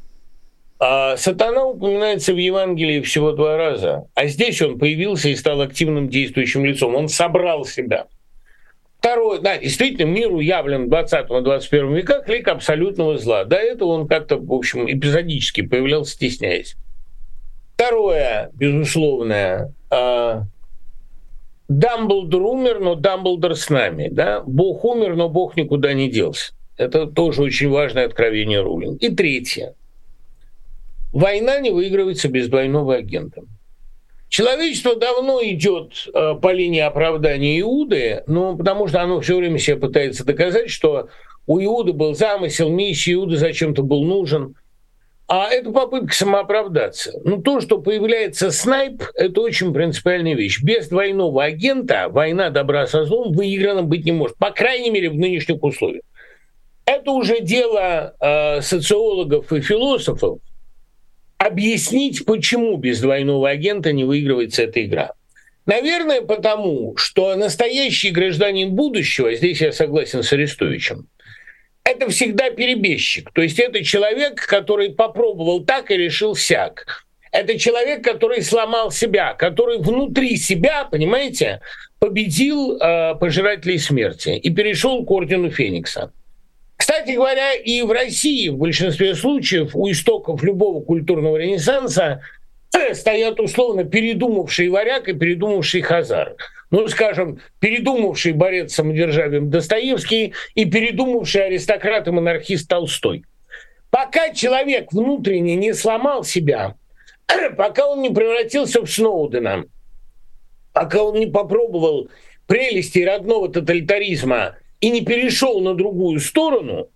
а 0.79 1.17
сатана 1.17 1.65
упоминается 1.65 2.35
в 2.35 2.39
Евангелии 2.39 3.01
всего 3.03 3.33
два 3.33 3.57
раза, 3.57 4.09
а 4.15 4.27
здесь 4.27 4.61
он 4.63 4.79
появился 4.79 5.29
и 5.29 5.37
стал 5.37 5.61
активным 5.61 6.09
действующим 6.09 6.65
лицом, 6.65 6.97
он 6.97 7.09
собрал 7.09 7.65
себя. 7.65 8.07
Второе, 8.99 9.41
да, 9.41 9.59
действительно, 9.59 10.07
миру 10.07 10.39
явлен 10.39 10.89
в 10.89 10.93
20-21 10.93 11.95
веках 11.95 12.29
лик 12.29 12.47
абсолютного 12.47 13.19
зла. 13.19 13.45
До 13.45 13.57
этого 13.57 13.89
он 13.89 14.07
как-то, 14.07 14.37
в 14.37 14.53
общем, 14.53 14.89
эпизодически 14.89 15.63
появлялся, 15.63 16.13
стесняясь. 16.13 16.77
Второе, 17.75 18.51
безусловное, 18.55 19.73
а, 19.91 20.45
Дамблдор 21.79 22.43
умер, 22.43 22.81
но 22.81 22.95
Дамблдор 22.95 23.57
с 23.57 23.71
нами. 23.71 24.09
Да? 24.11 24.43
Бог 24.47 24.85
умер, 24.85 25.17
но 25.17 25.29
Бог 25.29 25.57
никуда 25.57 25.95
не 25.95 26.11
делся. 26.11 26.53
Это 26.77 27.07
тоже 27.07 27.43
очень 27.43 27.71
важное 27.71 28.05
откровение 28.05 28.61
Рулинг. 28.61 29.03
И 29.03 29.09
третье. 29.09 29.75
Война 31.13 31.61
не 31.61 31.71
выигрывается 31.71 32.29
без 32.29 32.49
двойного 32.49 32.97
агента. 32.97 33.43
Человечество 34.29 34.97
давно 34.97 35.41
идет 35.43 36.09
э, 36.13 36.35
по 36.41 36.53
линии 36.53 36.81
оправдания 36.81 37.61
Иуды, 37.61 38.23
но 38.27 38.57
потому 38.57 38.89
что 38.89 39.03
оно 39.03 39.21
все 39.21 39.37
время 39.37 39.59
себе 39.59 39.77
пытается 39.77 40.25
доказать, 40.25 40.71
что 40.71 41.09
у 41.47 41.61
Иуды 41.61 41.93
был 41.93 42.15
замысел, 42.15 42.71
миссия, 42.71 43.15
Иуда 43.15 43.37
зачем-то 43.37 43.83
был 43.83 44.05
нужен. 44.05 44.57
А 45.35 45.49
это 45.49 45.71
попытка 45.73 46.15
самооправдаться. 46.15 47.19
Ну, 47.25 47.41
то, 47.41 47.63
что 47.63 47.79
появляется 47.79 48.51
снайп, 48.51 49.03
это 49.15 49.41
очень 49.41 49.73
принципиальная 49.73 50.35
вещь. 50.35 50.63
Без 50.63 50.89
двойного 50.89 51.43
агента 51.43 52.11
война 52.11 52.51
добра 52.51 52.87
со 52.87 53.07
злом 53.07 53.33
выиграна 53.33 53.83
быть 53.83 54.05
не 54.05 54.13
может. 54.13 54.37
По 54.37 54.51
крайней 54.51 54.91
мере, 54.91 55.09
в 55.09 55.15
нынешних 55.15 55.63
условиях. 55.63 56.03
Это 56.85 57.13
уже 57.13 57.41
дело 57.41 58.15
э, 58.21 58.61
социологов 58.61 59.51
и 59.55 59.63
философов 59.63 60.41
объяснить, 61.39 62.27
почему 62.27 62.77
без 62.77 63.01
двойного 63.01 63.49
агента 63.49 63.91
не 63.91 64.05
выигрывается 64.05 64.65
эта 64.65 64.85
игра. 64.85 65.13
Наверное, 65.65 66.21
потому, 66.21 66.95
что 66.99 67.35
настоящий 67.37 68.11
гражданин 68.11 68.75
будущего, 68.75 69.35
здесь 69.35 69.63
я 69.63 69.73
согласен 69.73 70.23
с 70.23 70.31
Арестовичем, 70.35 71.07
это 71.85 72.09
всегда 72.11 72.51
перебежчик. 72.51 73.31
То 73.33 73.43
есть 73.43 73.59
это 73.59 73.83
человек, 73.85 74.47
который 74.47 74.91
попробовал 74.91 75.65
так 75.65 75.91
и 75.91 75.97
решил 75.97 76.35
сяк. 76.35 77.05
Это 77.33 77.59
человек, 77.59 78.05
который 78.05 78.43
сломал 78.43 78.91
себя, 78.91 79.33
который 79.35 79.79
внутри 79.79 80.37
себя, 80.37 80.85
понимаете, 80.85 81.61
победил 81.99 82.77
э, 82.77 83.15
пожирателей 83.15 83.79
смерти 83.79 84.31
и 84.31 84.51
перешел 84.51 85.05
к 85.05 85.11
ордену 85.11 85.51
Феникса. 85.51 86.13
Кстати 86.77 87.13
говоря, 87.13 87.55
и 87.55 87.81
в 87.83 87.91
России 87.91 88.49
в 88.49 88.59
большинстве 88.59 89.15
случаев 89.15 89.71
у 89.75 89.91
истоков 89.91 90.43
любого 90.43 90.83
культурного 90.83 91.37
ренессанса 91.37 92.21
стоят 92.93 93.41
условно 93.41 93.85
передумавший 93.85 94.69
варяг 94.69 95.09
и 95.09 95.13
передумавший 95.13 95.83
хазар 95.83 96.37
ну, 96.73 96.89
скажем, 96.89 97.39
передумавший 97.61 98.33
борец 98.33 98.73
с 98.73 98.77
самодержавием 98.77 99.51
Достоевский 99.51 100.33
и 100.55 100.65
передумавший 100.65 101.47
аристократ 101.47 102.09
и 102.09 102.11
монархист 102.11 102.67
Толстой. 102.67 103.25
Пока 103.91 104.33
человек 104.33 104.91
внутренне 104.91 105.55
не 105.55 105.75
сломал 105.75 106.25
себя, 106.25 106.77
пока 107.59 107.87
он 107.87 108.01
не 108.01 108.09
превратился 108.09 108.81
в 108.81 108.91
Сноудена, 108.91 109.67
пока 110.73 111.03
он 111.03 111.19
не 111.21 111.27
попробовал 111.27 112.09
прелести 112.47 113.01
родного 113.01 113.51
тоталитаризма 113.51 114.57
и 114.81 114.89
не 114.89 115.03
перешел 115.03 115.61
на 115.61 115.75
другую 115.75 116.21
сторону, 116.21 116.89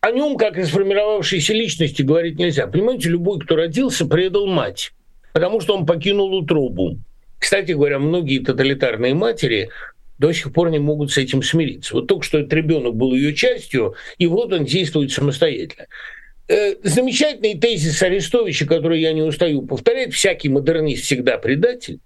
о 0.00 0.10
нем, 0.10 0.36
как 0.36 0.58
и 0.58 0.64
сформировавшейся 0.64 1.54
личности, 1.54 2.02
говорить 2.02 2.38
нельзя. 2.38 2.66
Понимаете, 2.66 3.08
любой, 3.08 3.38
кто 3.40 3.56
родился, 3.56 4.04
предал 4.04 4.46
мать, 4.46 4.92
потому 5.32 5.60
что 5.60 5.76
он 5.76 5.86
покинул 5.86 6.34
утробу. 6.34 6.98
Кстати 7.38 7.72
говоря, 7.72 7.98
многие 7.98 8.38
тоталитарные 8.38 9.14
матери 9.14 9.70
до 10.18 10.32
сих 10.32 10.52
пор 10.52 10.70
не 10.70 10.78
могут 10.78 11.10
с 11.10 11.18
этим 11.18 11.42
смириться. 11.42 11.94
Вот 11.94 12.06
только 12.06 12.24
что 12.24 12.38
этот 12.38 12.52
ребенок 12.52 12.94
был 12.94 13.12
ее 13.14 13.34
частью, 13.34 13.94
и 14.18 14.26
вот 14.26 14.52
он 14.52 14.64
действует 14.64 15.10
самостоятельно. 15.10 15.86
Э, 16.48 16.76
замечательный 16.84 17.58
тезис 17.58 18.00
Арестовича, 18.02 18.66
который 18.66 19.00
я 19.00 19.12
не 19.12 19.22
устаю 19.22 19.62
повторять, 19.62 20.12
всякий 20.12 20.48
модернист 20.48 21.04
всегда 21.04 21.38
предатель, 21.38 21.98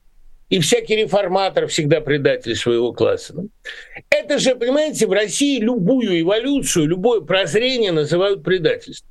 и 0.49 0.61
всякий 0.61 0.97
реформатор 0.97 1.67
всегда 1.67 2.01
предатель 2.01 2.55
своего 2.55 2.93
класса. 2.93 3.35
Это 4.09 4.39
же, 4.39 4.55
понимаете, 4.55 5.07
в 5.07 5.13
России 5.13 5.59
любую 5.59 6.21
эволюцию, 6.21 6.87
любое 6.87 7.21
прозрение 7.21 7.93
называют 7.93 8.43
предательством. 8.45 9.11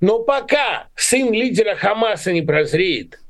Но 0.00 0.20
пока 0.20 0.88
сын 0.94 1.32
лидера 1.32 1.74
Хамаса 1.74 2.32
не 2.32 2.42
прозреет– 2.42 3.18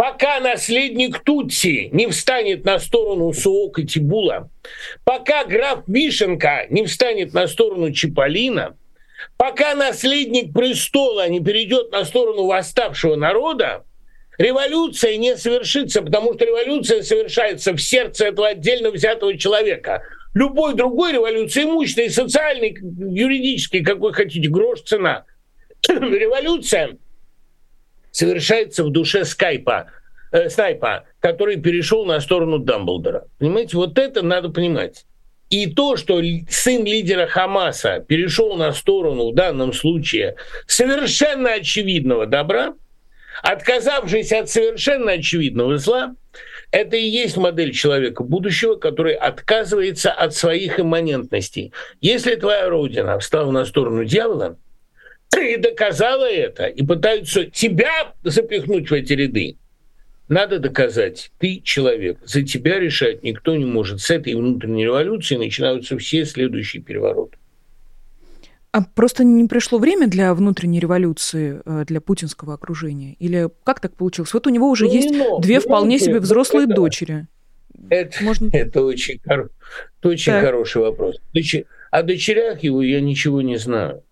пока 0.00 0.40
наследник 0.40 1.18
Тутси 1.18 1.90
не 1.92 2.06
встанет 2.06 2.64
на 2.64 2.78
сторону 2.78 3.34
Суока 3.34 3.82
Тибула, 3.82 4.48
пока 5.04 5.44
граф 5.44 5.80
Вишенка 5.86 6.66
не 6.70 6.86
встанет 6.86 7.34
на 7.34 7.46
сторону 7.46 7.92
Чиполлина, 7.92 8.78
пока 9.36 9.74
наследник 9.74 10.54
престола 10.54 11.28
не 11.28 11.40
перейдет 11.40 11.92
на 11.92 12.06
сторону 12.06 12.46
восставшего 12.46 13.14
народа, 13.14 13.84
революция 14.38 15.18
не 15.18 15.36
совершится, 15.36 16.00
потому 16.00 16.32
что 16.32 16.46
революция 16.46 17.02
совершается 17.02 17.74
в 17.74 17.78
сердце 17.78 18.28
этого 18.28 18.48
отдельно 18.48 18.92
взятого 18.92 19.36
человека. 19.36 20.02
Любой 20.32 20.76
другой 20.76 21.12
революции, 21.12 21.64
имущественной, 21.64 22.08
социальной, 22.08 22.70
юридической, 22.70 23.82
какой 23.82 24.14
хотите, 24.14 24.48
грош 24.48 24.80
цена. 24.80 25.26
Революция 25.90 26.96
совершается 28.10 28.84
в 28.84 28.90
душе 28.90 29.24
Скайпа, 29.24 29.86
э, 30.32 30.48
Снайпа, 30.48 31.04
который 31.20 31.56
перешел 31.56 32.04
на 32.04 32.20
сторону 32.20 32.58
Дамблдора. 32.58 33.26
Понимаете, 33.38 33.76
вот 33.76 33.98
это 33.98 34.22
надо 34.22 34.50
понимать. 34.50 35.04
И 35.50 35.66
то, 35.66 35.96
что 35.96 36.20
сын 36.48 36.84
лидера 36.84 37.26
Хамаса 37.26 37.98
перешел 38.06 38.54
на 38.56 38.72
сторону 38.72 39.32
в 39.32 39.34
данном 39.34 39.72
случае 39.72 40.36
совершенно 40.66 41.54
очевидного 41.54 42.26
добра, 42.26 42.74
отказавшись 43.42 44.32
от 44.32 44.48
совершенно 44.48 45.12
очевидного 45.12 45.76
зла, 45.78 46.14
это 46.70 46.96
и 46.96 47.04
есть 47.04 47.36
модель 47.36 47.72
человека 47.72 48.22
будущего, 48.22 48.76
который 48.76 49.14
отказывается 49.14 50.12
от 50.12 50.34
своих 50.34 50.78
имманентностей. 50.78 51.72
Если 52.00 52.36
твоя 52.36 52.68
родина 52.68 53.18
встала 53.18 53.50
на 53.50 53.64
сторону 53.64 54.04
дьявола, 54.04 54.56
и 55.38 55.56
доказала 55.56 56.28
это, 56.28 56.66
и 56.66 56.84
пытаются 56.84 57.44
тебя 57.44 58.14
запихнуть 58.22 58.90
в 58.90 58.94
эти 58.94 59.12
ряды, 59.12 59.56
надо 60.28 60.60
доказать, 60.60 61.32
ты 61.38 61.60
человек, 61.62 62.18
за 62.24 62.42
тебя 62.42 62.78
решать 62.78 63.24
никто 63.24 63.56
не 63.56 63.64
может. 63.64 64.00
С 64.00 64.10
этой 64.10 64.34
внутренней 64.34 64.84
революции 64.84 65.36
начинаются 65.36 65.98
все 65.98 66.24
следующие 66.24 66.82
перевороты. 66.82 67.36
А 68.72 68.82
просто 68.82 69.24
не 69.24 69.48
пришло 69.48 69.80
время 69.80 70.06
для 70.06 70.32
внутренней 70.32 70.78
революции 70.78 71.60
э, 71.64 71.84
для 71.84 72.00
путинского 72.00 72.54
окружения? 72.54 73.16
Или 73.18 73.48
как 73.64 73.80
так 73.80 73.96
получилось? 73.96 74.32
Вот 74.32 74.46
у 74.46 74.50
него 74.50 74.70
уже 74.70 74.84
ну, 74.84 74.92
есть 74.92 75.10
но, 75.10 75.40
две 75.40 75.58
вполне 75.58 75.98
себе 75.98 76.20
взрослые 76.20 76.66
это, 76.66 76.74
дочери. 76.74 77.26
Это, 77.88 78.22
Можно... 78.22 78.50
это 78.52 78.84
очень, 78.84 79.20
это 79.24 79.48
очень 80.04 80.32
хороший 80.32 80.82
вопрос. 80.82 81.16
О 81.90 82.02
дочерях 82.04 82.62
его 82.62 82.80
я 82.82 83.00
ничего 83.00 83.42
не 83.42 83.56
знаю. 83.56 84.04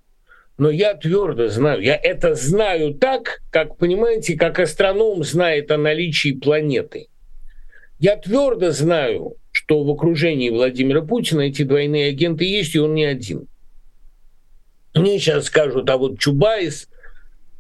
Но 0.59 0.71
я 0.71 0.95
твердо 0.95 1.49
знаю, 1.49 1.81
я 1.81 1.95
это 1.95 2.35
знаю 2.35 2.93
так, 2.93 3.43
как, 3.51 3.77
понимаете, 3.77 4.37
как 4.37 4.59
астроном 4.59 5.23
знает 5.23 5.71
о 5.71 5.79
наличии 5.79 6.33
планеты. 6.33 7.07
Я 8.01 8.17
твердо 8.17 8.73
знаю, 8.73 9.37
что 9.53 9.85
в 9.85 9.91
окружении 9.91 10.51
Владимира 10.51 11.01
Путина 11.01 11.43
эти 11.43 11.63
двойные 11.63 12.09
агенты 12.09 12.45
есть, 12.45 12.75
и 12.75 12.81
он 12.81 12.95
не 12.95 13.05
один. 13.05 13.47
Мне 14.95 15.21
сейчас 15.21 15.45
скажут, 15.45 15.89
а 15.91 15.97
вот 15.97 16.19
Чубайс, 16.19 16.89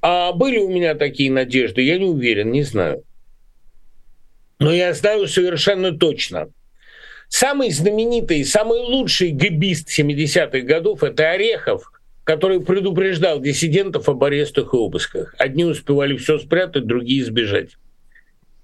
а 0.03 0.33
были 0.33 0.59
у 0.59 0.69
меня 0.69 0.97
такие 0.97 1.31
надежды, 1.31 1.83
я 1.83 1.99
не 1.99 2.07
уверен, 2.07 2.51
не 2.51 2.65
знаю. 2.65 3.05
Но 4.59 4.73
я 4.73 4.93
знаю 4.93 5.29
совершенно 5.29 5.97
точно. 5.97 6.49
Самый 7.29 7.71
знаменитый, 7.71 8.45
самый 8.45 8.81
лучший 8.81 9.31
гибист 9.31 9.89
70-х 9.89 10.61
годов– 10.63 11.03
это 11.05 11.31
Орехов– 11.31 11.93
который 12.29 12.61
предупреждал 12.61 13.41
диссидентов 13.41 14.07
об 14.07 14.23
арестах 14.23 14.75
и 14.75 14.77
обысках. 14.77 15.35
Одни 15.39 15.65
успевали 15.65 16.15
все 16.19 16.39
спрятать, 16.39 16.87
другие 16.87 17.25
сбежать. 17.25 17.71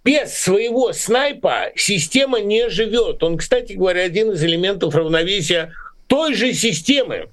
Без 0.05 0.35
своего 0.35 0.92
снайпа 0.92 1.72
система 1.74 2.40
не 2.40 2.68
живет. 2.68 3.22
Он, 3.22 3.38
кстати 3.38 3.72
говоря, 3.72 4.03
один 4.03 4.33
из 4.33 4.44
элементов 4.44 4.94
равновесия 4.94 5.72
той 6.09 6.35
же 6.35 6.53
системы. 6.53 7.31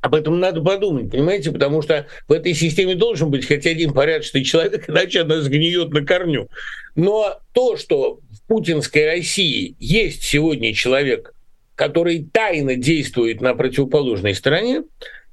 Об 0.00 0.14
этом 0.14 0.38
надо 0.38 0.62
подумать, 0.62 1.10
понимаете, 1.10 1.50
потому 1.50 1.82
что 1.82 2.06
в 2.28 2.32
этой 2.32 2.54
системе 2.54 2.94
должен 2.94 3.28
быть 3.28 3.48
хоть 3.48 3.66
один 3.66 3.94
порядочный 3.94 4.44
человек, 4.44 4.84
иначе 4.88 5.22
она 5.22 5.40
сгниет 5.40 5.88
на 5.88 6.06
корню. 6.06 6.48
Но 6.94 7.40
то, 7.52 7.76
что 7.76 8.20
в 8.30 8.46
путинской 8.46 9.06
России 9.06 9.74
есть 9.80 10.22
сегодня 10.22 10.72
человек, 10.72 11.34
который 11.76 12.26
тайно 12.32 12.74
действует 12.74 13.40
на 13.40 13.54
противоположной 13.54 14.34
стороне, 14.34 14.82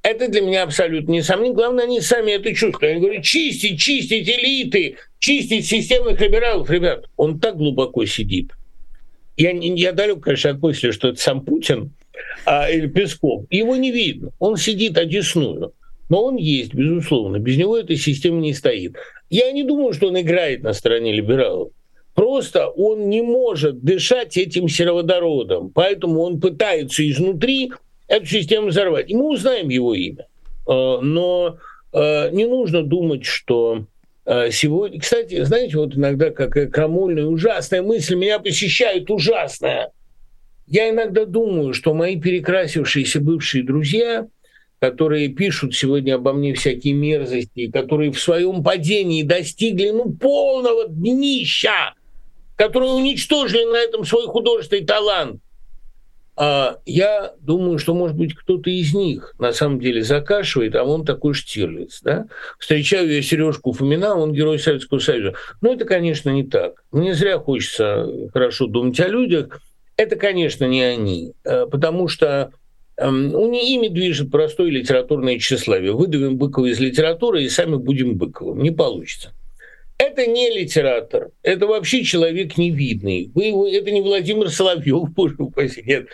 это 0.03 0.27
для 0.27 0.41
меня 0.41 0.63
абсолютно 0.63 1.13
несомненно. 1.13 1.55
Главное, 1.55 1.85
они 1.85 2.01
сами 2.01 2.33
это 2.33 2.53
чувствуют. 2.53 2.83
Они 2.83 3.01
говорят, 3.01 3.23
чистить, 3.23 3.79
чистить 3.79 4.29
элиты, 4.29 4.97
чистить 5.17 5.65
системных 5.65 6.19
либералов. 6.19 6.69
Ребят, 6.69 7.05
он 7.15 7.39
так 7.39 7.55
глубоко 7.55 8.05
сидит. 8.05 8.51
Я, 9.37 9.51
я 9.51 9.93
далек, 9.93 10.19
конечно, 10.19 10.51
от 10.51 10.61
мысли, 10.61 10.91
что 10.91 11.07
это 11.07 11.19
сам 11.19 11.41
Путин 11.41 11.91
а, 12.45 12.69
или 12.69 12.87
Песков. 12.87 13.45
Его 13.49 13.77
не 13.77 13.91
видно. 13.91 14.31
Он 14.39 14.57
сидит 14.57 14.97
одесную. 14.97 15.73
Но 16.09 16.25
он 16.25 16.35
есть, 16.35 16.73
безусловно. 16.73 17.37
Без 17.39 17.57
него 17.57 17.77
эта 17.77 17.95
система 17.95 18.41
не 18.41 18.53
стоит. 18.53 18.97
Я 19.29 19.51
не 19.53 19.63
думаю, 19.63 19.93
что 19.93 20.09
он 20.09 20.19
играет 20.19 20.61
на 20.61 20.73
стороне 20.73 21.13
либералов. 21.13 21.71
Просто 22.13 22.67
он 22.67 23.09
не 23.09 23.21
может 23.21 23.83
дышать 23.83 24.37
этим 24.37 24.69
сероводородом. 24.69 25.69
Поэтому 25.69 26.21
он 26.21 26.39
пытается 26.39 27.07
изнутри 27.09 27.71
эту 28.07 28.25
систему 28.27 28.67
взорвать. 28.67 29.09
И 29.09 29.15
мы 29.15 29.31
узнаем 29.31 29.69
его 29.69 29.95
имя. 29.95 30.27
Э, 30.67 30.99
но 31.01 31.57
э, 31.91 32.29
не 32.31 32.45
нужно 32.45 32.83
думать, 32.83 33.25
что 33.25 33.85
э, 34.25 34.51
сегодня... 34.51 34.99
Кстати, 34.99 35.43
знаете, 35.43 35.77
вот 35.77 35.95
иногда 35.95 36.29
какая 36.29 36.67
крамольная, 36.67 37.25
ужасная 37.25 37.81
мысль 37.81 38.15
меня 38.15 38.39
посещает, 38.39 39.09
ужасная. 39.09 39.91
Я 40.67 40.89
иногда 40.89 41.25
думаю, 41.25 41.73
что 41.73 41.93
мои 41.93 42.19
перекрасившиеся 42.19 43.19
бывшие 43.19 43.63
друзья, 43.63 44.27
которые 44.79 45.29
пишут 45.29 45.75
сегодня 45.75 46.15
обо 46.15 46.33
мне 46.33 46.53
всякие 46.53 46.93
мерзости, 46.93 47.71
которые 47.71 48.11
в 48.11 48.19
своем 48.19 48.63
падении 48.63 49.23
достигли 49.23 49.89
ну, 49.89 50.11
полного 50.11 50.87
днища, 50.87 51.93
которые 52.63 52.93
уничтожили 52.93 53.65
на 53.65 53.77
этом 53.77 54.05
свой 54.05 54.25
художественный 54.25 54.85
талант, 54.85 55.41
а 56.37 56.77
я 56.85 57.33
думаю, 57.41 57.77
что, 57.77 57.93
может 57.93 58.15
быть, 58.15 58.33
кто-то 58.33 58.69
из 58.69 58.93
них 58.93 59.35
на 59.37 59.51
самом 59.51 59.81
деле 59.81 60.01
закашивает, 60.01 60.73
а 60.75 60.85
он 60.85 61.03
такой 61.03 61.33
Штирлиц. 61.33 61.99
Да? 62.03 62.25
Встречаю 62.57 63.13
я 63.13 63.21
Сережку 63.21 63.73
Фомина, 63.73 64.15
он 64.15 64.31
герой 64.31 64.59
Советского 64.59 64.99
Союза. 64.99 65.33
Но 65.59 65.73
это, 65.73 65.83
конечно, 65.83 66.29
не 66.29 66.45
так. 66.45 66.85
Мне 66.93 67.13
зря 67.13 67.37
хочется 67.37 68.07
хорошо 68.33 68.67
думать 68.67 68.99
о 69.01 69.09
людях. 69.09 69.59
Это, 69.97 70.15
конечно, 70.15 70.63
не 70.63 70.83
они, 70.83 71.33
э, 71.43 71.67
потому 71.67 72.07
что 72.07 72.51
эм, 72.95 73.35
у 73.35 73.51
них 73.51 73.63
ими 73.63 73.89
движет 73.89 74.31
простое 74.31 74.71
литературное 74.71 75.37
тщеславие. 75.37 75.91
Выдавим 75.91 76.37
Быкова 76.37 76.67
из 76.67 76.79
литературы 76.79 77.43
и 77.43 77.49
сами 77.49 77.75
будем 77.75 78.15
Быковым. 78.15 78.63
Не 78.63 78.71
получится. 78.71 79.33
Это 79.97 80.25
не 80.27 80.49
литератор, 80.49 81.31
это 81.43 81.67
вообще 81.67 82.03
человек 82.03 82.57
невидный. 82.57 83.31
Вы 83.33 83.45
его, 83.45 83.67
это 83.67 83.91
не 83.91 84.01
Владимир 84.01 84.49
Соловьев, 84.49 85.09
боже 85.15 85.35
упаси, 85.37 85.83
нет. 85.85 86.07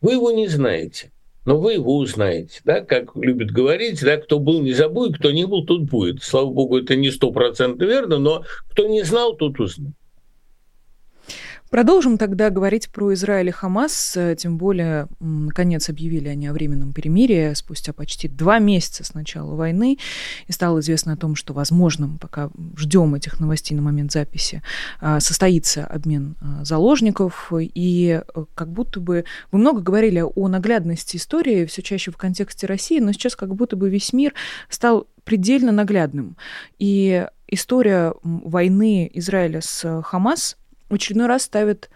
Вы 0.00 0.12
его 0.12 0.30
не 0.30 0.48
знаете, 0.48 1.12
но 1.44 1.58
вы 1.58 1.74
его 1.74 1.96
узнаете. 1.96 2.60
Да? 2.64 2.80
Как 2.80 3.14
любят 3.16 3.50
говорить, 3.50 4.02
да, 4.02 4.16
кто 4.16 4.38
был, 4.38 4.62
не 4.62 4.72
забудет, 4.72 5.18
кто 5.18 5.30
не 5.30 5.46
был, 5.46 5.64
тот 5.64 5.82
будет. 5.82 6.22
Слава 6.22 6.50
богу, 6.50 6.78
это 6.78 6.96
не 6.96 7.10
стопроцентно 7.10 7.84
верно, 7.84 8.18
но 8.18 8.44
кто 8.70 8.86
не 8.86 9.02
знал, 9.02 9.36
тот 9.36 9.58
узнал. 9.60 9.92
Продолжим 11.70 12.18
тогда 12.18 12.50
говорить 12.50 12.88
про 12.90 13.12
Израиль 13.14 13.48
и 13.48 13.50
Хамас, 13.50 14.16
тем 14.38 14.58
более, 14.58 15.08
наконец, 15.18 15.88
объявили 15.88 16.28
они 16.28 16.46
о 16.46 16.52
временном 16.52 16.92
перемирии 16.92 17.52
спустя 17.54 17.92
почти 17.92 18.28
два 18.28 18.60
месяца 18.60 19.02
с 19.02 19.12
начала 19.12 19.56
войны, 19.56 19.98
и 20.46 20.52
стало 20.52 20.78
известно 20.78 21.14
о 21.14 21.16
том, 21.16 21.34
что, 21.34 21.52
возможно, 21.52 22.16
пока 22.20 22.50
ждем 22.76 23.16
этих 23.16 23.40
новостей 23.40 23.74
на 23.74 23.82
момент 23.82 24.12
записи, 24.12 24.62
а, 25.00 25.18
состоится 25.18 25.84
обмен 25.84 26.36
а, 26.40 26.64
заложников, 26.64 27.52
и 27.58 28.22
э, 28.22 28.44
как 28.54 28.70
будто 28.70 29.00
бы 29.00 29.24
вы 29.50 29.58
много 29.58 29.80
говорили 29.80 30.20
о 30.20 30.48
наглядности 30.48 31.16
истории, 31.16 31.64
все 31.64 31.82
чаще 31.82 32.12
в 32.12 32.16
контексте 32.16 32.68
России, 32.68 33.00
но 33.00 33.10
сейчас 33.10 33.34
как 33.34 33.52
будто 33.54 33.74
бы 33.74 33.90
весь 33.90 34.12
мир 34.12 34.32
стал 34.68 35.08
предельно 35.24 35.72
наглядным. 35.72 36.36
И 36.78 37.26
история 37.48 38.14
войны 38.22 39.10
Израиля 39.12 39.60
с 39.60 40.02
Хамас– 40.02 40.56
очередной 40.90 41.26
раз 41.26 41.44
ставит 41.44 41.90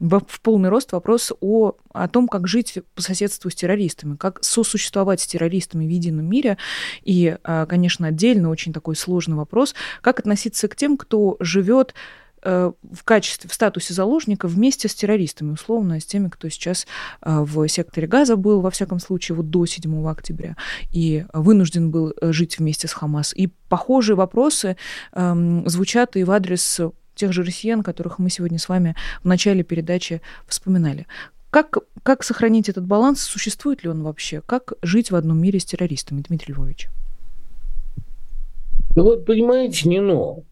в, 0.00 0.40
полный 0.42 0.70
рост 0.70 0.92
вопрос 0.92 1.32
о, 1.40 1.74
о 1.92 2.08
том, 2.08 2.26
как 2.26 2.48
жить 2.48 2.78
по 2.94 3.02
соседству 3.02 3.50
с 3.50 3.54
террористами, 3.54 4.16
как 4.16 4.42
сосуществовать 4.42 5.20
с 5.20 5.26
террористами 5.26 5.86
в 5.86 5.90
едином 5.90 6.24
мире. 6.24 6.56
И, 7.02 7.36
а, 7.44 7.66
конечно, 7.66 8.06
отдельно 8.06 8.48
очень 8.50 8.72
такой 8.72 8.96
сложный 8.96 9.36
вопрос, 9.36 9.74
как 10.00 10.18
относиться 10.18 10.68
к 10.68 10.76
тем, 10.76 10.96
кто 10.96 11.36
живет 11.38 11.94
э, 12.42 12.72
в 12.90 13.04
качестве, 13.04 13.50
в 13.50 13.52
статусе 13.52 13.92
заложника 13.92 14.48
вместе 14.48 14.88
с 14.88 14.94
террористами, 14.94 15.52
условно, 15.52 16.00
с 16.00 16.06
теми, 16.06 16.28
кто 16.28 16.48
сейчас 16.48 16.86
э, 17.20 17.40
в 17.40 17.68
секторе 17.68 18.06
Газа 18.06 18.36
был, 18.36 18.62
во 18.62 18.70
всяком 18.70 19.00
случае, 19.00 19.36
вот 19.36 19.50
до 19.50 19.66
7 19.66 20.08
октября, 20.08 20.56
и 20.92 21.26
вынужден 21.34 21.90
был 21.90 22.14
э, 22.18 22.32
жить 22.32 22.58
вместе 22.58 22.88
с 22.88 22.94
Хамас. 22.94 23.34
И 23.34 23.48
похожие 23.68 24.16
вопросы 24.16 24.78
э, 25.12 25.62
звучат 25.66 26.16
и 26.16 26.24
в 26.24 26.30
адрес 26.30 26.80
тех 27.20 27.32
же 27.32 27.42
россиян, 27.42 27.82
которых 27.82 28.18
мы 28.18 28.30
сегодня 28.30 28.58
с 28.58 28.68
вами 28.68 28.96
в 29.22 29.28
начале 29.28 29.62
передачи 29.62 30.22
вспоминали. 30.46 31.06
Как, 31.50 31.78
как 32.02 32.22
сохранить 32.22 32.68
этот 32.68 32.86
баланс? 32.86 33.20
Существует 33.22 33.84
ли 33.84 33.90
он 33.90 34.02
вообще? 34.02 34.40
Как 34.40 34.72
жить 34.82 35.10
в 35.10 35.16
одном 35.16 35.38
мире 35.38 35.60
с 35.60 35.64
террористами, 35.64 36.22
Дмитрий 36.26 36.54
Львович? 36.54 36.88
Ну 38.96 39.04
вот, 39.04 39.26
понимаете, 39.26 39.88
не 39.88 40.00
но. 40.00 40.44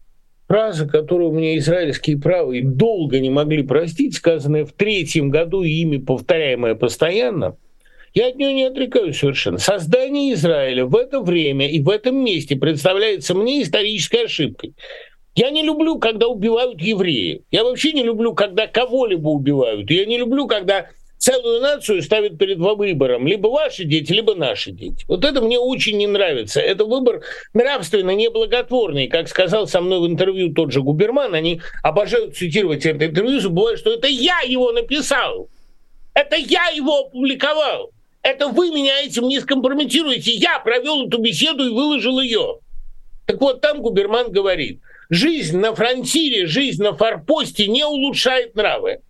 Фраза, 0.47 0.87
которую 0.87 1.31
мне 1.31 1.57
израильские 1.57 2.17
правые 2.17 2.63
долго 2.63 3.19
не 3.19 3.29
могли 3.29 3.63
простить, 3.63 4.15
сказанная 4.15 4.65
в 4.65 4.73
третьем 4.73 5.29
году 5.29 5.63
и 5.63 5.69
ими 5.69 5.97
повторяемая 5.97 6.75
постоянно, 6.75 7.55
я 8.13 8.27
от 8.29 8.35
нее 8.35 8.53
не 8.53 8.63
отрекаюсь 8.65 9.17
совершенно. 9.17 9.59
Создание 9.59 10.33
Израиля 10.33 10.85
в 10.85 10.95
это 10.95 11.21
время 11.21 11.69
и 11.69 11.79
в 11.81 11.89
этом 11.89 12.17
месте 12.17 12.55
представляется 12.55 13.35
мне 13.35 13.61
исторической 13.61 14.25
ошибкой. 14.25 14.73
Я 15.35 15.51
не 15.51 15.63
люблю, 15.63 15.99
когда 15.99 16.27
убивают 16.27 16.81
евреи. 16.81 17.43
Я 17.51 17.63
вообще 17.63 17.93
не 17.93 18.03
люблю, 18.03 18.33
когда 18.33 18.67
кого-либо 18.67 19.29
убивают. 19.29 19.89
Я 19.89 20.05
не 20.05 20.17
люблю, 20.17 20.47
когда 20.47 20.89
целую 21.17 21.61
нацию 21.61 22.01
ставят 22.01 22.37
перед 22.37 22.57
выбором. 22.57 23.27
Либо 23.27 23.47
ваши 23.47 23.83
дети, 23.83 24.11
либо 24.11 24.35
наши 24.35 24.71
дети. 24.71 25.05
Вот 25.07 25.23
это 25.23 25.41
мне 25.41 25.59
очень 25.59 25.97
не 25.97 26.07
нравится. 26.07 26.59
Это 26.59 26.85
выбор 26.85 27.21
нравственно 27.53 28.11
неблаготворный. 28.11 29.07
Как 29.07 29.27
сказал 29.27 29.67
со 29.67 29.81
мной 29.81 29.99
в 29.99 30.11
интервью 30.11 30.53
тот 30.53 30.71
же 30.71 30.81
Губерман, 30.81 31.35
они 31.35 31.61
обожают 31.83 32.35
цитировать 32.35 32.85
это 32.85 33.05
интервью, 33.05 33.39
забывая, 33.39 33.77
что 33.77 33.93
это 33.93 34.07
я 34.07 34.39
его 34.45 34.71
написал. 34.71 35.49
Это 36.13 36.35
я 36.35 36.67
его 36.69 37.01
опубликовал. 37.01 37.91
Это 38.21 38.47
вы 38.47 38.69
меня 38.71 39.01
этим 39.01 39.27
не 39.27 39.39
скомпрометируете. 39.39 40.31
Я 40.31 40.59
провел 40.59 41.07
эту 41.07 41.19
беседу 41.19 41.65
и 41.65 41.69
выложил 41.69 42.19
ее. 42.19 42.59
Так 43.25 43.39
вот, 43.39 43.61
там 43.61 43.81
Губерман 43.81 44.31
говорит, 44.31 44.81
жизнь 45.09 45.57
на 45.57 45.75
фронтире, 45.75 46.45
жизнь 46.45 46.81
на 46.81 46.95
форпосте 46.95 47.67
не 47.67 47.85
улучшает 47.85 48.55
нравы. 48.55 49.01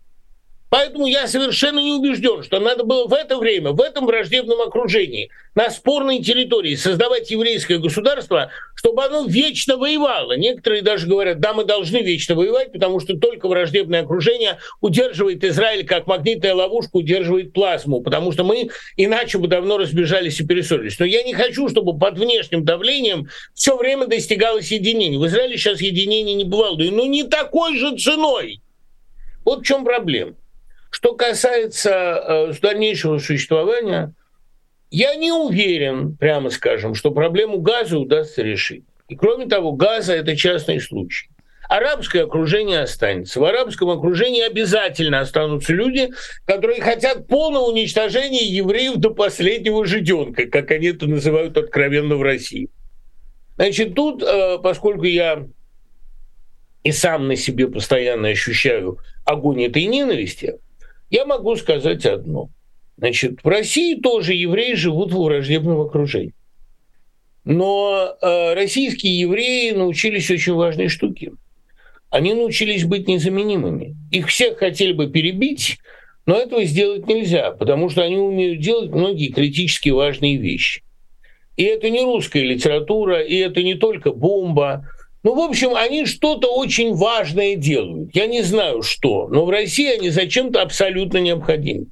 Поэтому 0.70 1.08
я 1.08 1.28
совершенно 1.28 1.80
не 1.80 1.94
убежден, 1.94 2.44
что 2.44 2.60
надо 2.60 2.84
было 2.84 3.08
в 3.08 3.14
это 3.14 3.38
время, 3.38 3.72
в 3.72 3.82
этом 3.82 4.06
враждебном 4.06 4.62
окружении, 4.62 5.32
на 5.56 5.72
спорной 5.72 6.20
территории 6.22 6.76
создавать 6.76 7.32
еврейское 7.32 7.80
государство, 7.80 8.52
чтобы 8.76 9.04
оно 9.04 9.26
вечно 9.26 9.78
воевало. 9.78 10.38
Некоторые 10.38 10.84
даже 10.84 11.08
говорят, 11.08 11.40
да, 11.40 11.54
мы 11.54 11.66
должны 11.66 11.98
вечно 11.98 12.36
воевать, 12.36 12.72
потому 12.72 13.00
что 13.00 13.18
только 13.18 13.48
враждебное 13.48 14.04
окружение 14.04 14.60
удерживает 14.80 15.44
Израиль, 15.44 15.86
как 15.86 16.06
магнитная 16.06 16.54
ловушка 16.54 16.98
удерживает 16.98 17.52
плазму, 17.52 18.02
потому 18.02 18.32
что 18.32 18.44
мы 18.44 18.70
иначе 18.96 19.40
бы 19.40 19.48
давно 19.48 19.78
разбежались 19.80 20.40
и 20.40 20.46
перессорились. 20.46 21.00
Но 21.00 21.06
я 21.06 21.24
не 21.24 21.34
хочу, 21.34 21.68
чтобы 21.68 21.98
под 21.98 22.20
внешним 22.20 22.64
давлением 22.64 23.28
все 23.56 23.76
время 23.76 24.06
достигалось 24.06 24.72
единение. 24.72 25.20
В 25.20 25.26
Израиле 25.26 25.58
сейчас 25.58 25.82
единения 25.82 26.36
не 26.36 26.44
бывало, 26.44 26.78
но 26.78 27.06
не 27.08 27.24
такой 27.24 27.76
же 27.78 27.98
ценой. 27.98 28.62
Вот 29.44 29.62
в 29.62 29.66
чем 29.66 29.84
проблема. 29.84 30.36
Что 30.90 31.16
касается 31.16 31.92
э, 31.92 32.54
дальнейшего 32.62 33.20
существования, 33.20 34.14
я 34.92 35.16
не 35.16 35.32
уверен, 35.32 36.16
прямо 36.18 36.50
скажем, 36.50 36.96
что 36.96 37.12
проблему 37.12 37.60
газа 37.60 37.98
удастся 37.98 38.42
решить. 38.42 38.86
И 39.08 39.16
кроме 39.16 39.48
того, 39.48 39.72
газа– 39.74 40.14
это 40.16 40.36
частный 40.36 40.80
случай. 40.80 41.30
Арабское 41.68 42.24
окружение 42.24 42.80
останется. 42.80 43.40
В 43.40 43.46
арабском 43.46 43.90
окружении 43.90 44.42
обязательно 44.42 45.20
останутся 45.20 45.72
люди, 45.72 46.10
которые 46.46 46.82
хотят 46.82 47.28
полного 47.28 47.66
уничтожения 47.66 48.44
евреев 48.44 48.96
до 48.96 49.12
последнего 49.12 49.86
жиденка, 49.86 50.48
как 50.48 50.72
они 50.72 50.88
это 50.88 51.06
называют 51.06 51.56
откровенно 51.58 52.16
в 52.16 52.24
России. 52.24 52.70
Значит, 53.58 53.94
тут, 53.94 54.24
э, 54.24 54.58
поскольку 54.64 55.04
я 55.04 55.46
и 56.84 56.92
сам 56.92 57.28
на 57.28 57.36
себе 57.36 57.68
постоянно 57.68 58.30
ощущаю 58.30 58.98
огонь 59.26 59.64
этой 59.66 59.86
ненависти, 59.86 60.58
я 61.10 61.26
могу 61.26 61.56
сказать 61.56 62.06
одно. 62.06 62.50
Значит, 62.98 63.44
в 63.44 63.48
России 63.48 63.96
тоже 63.96 64.34
евреи 64.34 64.74
живут 64.74 65.12
в 65.12 65.24
враждебном 65.24 65.80
окружении. 65.82 66.34
Но 67.46 68.16
э, 68.22 68.54
российские 68.54 69.20
евреи 69.20 69.72
научились 69.72 70.30
очень 70.30 70.54
важной 70.54 70.90
штуке. 70.90 71.32
Они 72.10 72.34
научились 72.34 72.84
быть 72.84 73.08
незаменимыми. 73.08 73.96
Их 74.12 74.28
всех 74.28 74.58
хотели 74.58 74.92
бы 74.94 75.10
перебить, 75.10 75.78
но 76.26 76.36
этого 76.36 76.64
сделать 76.66 77.08
нельзя, 77.08 77.52
потому 77.52 77.90
что 77.90 78.04
они 78.04 78.18
умеют 78.18 78.60
делать 78.60 78.92
многие 78.92 79.32
критически 79.32 79.90
важные 79.90 80.38
вещи. 80.38 80.84
И 81.56 81.64
это 81.64 81.90
не 81.90 82.02
русская 82.02 82.44
литература, 82.44 83.22
и 83.22 83.36
это 83.36 83.64
не 83.64 83.76
только 83.76 84.12
бомба, 84.12 84.88
ну, 85.30 85.36
в 85.36 85.48
общем, 85.48 85.76
они 85.76 86.08
что-то 86.08 86.48
очень 86.48 86.96
важное 86.96 87.56
делают. 87.56 88.16
Я 88.16 88.26
не 88.26 88.42
знаю, 88.42 88.82
что, 88.82 89.28
но 89.28 89.46
в 89.46 89.52
России 89.52 89.88
они 89.88 90.10
зачем-то 90.10 90.60
абсолютно 90.60 91.20
необходимы. 91.20 91.86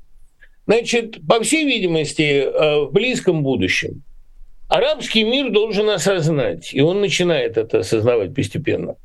Значит, 0.65 1.19
по 1.27 1.39
всей 1.43 1.63
видимости, 1.63 2.23
э, 2.23 2.85
в 2.85 2.91
близком 2.91 3.43
будущем 3.43 4.01
арабский 4.69 5.23
мир 5.23 5.51
должен 5.51 5.87
осознать, 5.91 6.73
и 6.73 6.81
он 6.81 6.99
начинает 6.99 7.57
это 7.57 7.81
осознавать 7.81 8.33
постепенно, 8.33 8.95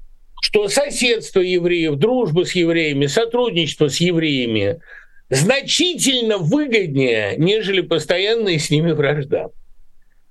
что 0.41 0.67
соседство 0.69 1.41
евреев, 1.41 1.97
дружба 1.97 2.47
с 2.47 2.53
евреями, 2.53 3.07
сотрудничество 3.09 3.89
с 3.89 3.99
евреями 3.99 4.81
значительно 5.29 6.39
выгоднее, 6.39 7.35
нежели 7.37 7.83
постоянная 7.83 8.59
с 8.59 8.71
ними 8.71 8.93
вражда. 8.93 9.51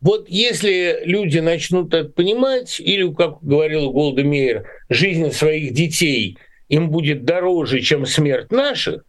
Вот 0.02 0.28
если 0.28 1.02
люди 1.06 1.38
начнут 1.38 1.94
это 1.94 2.10
понимать, 2.10 2.80
или, 2.80 3.12
как 3.14 3.44
говорил 3.44 3.92
Голда 3.92 4.24
Мейер, 4.24 4.66
жизнь 4.90 5.32
своих 5.32 5.74
детей 5.74 6.38
им 6.70 6.90
будет 6.90 7.24
дороже, 7.24 7.82
чем 7.82 8.06
смерть 8.06 8.52
наших, 8.52 9.04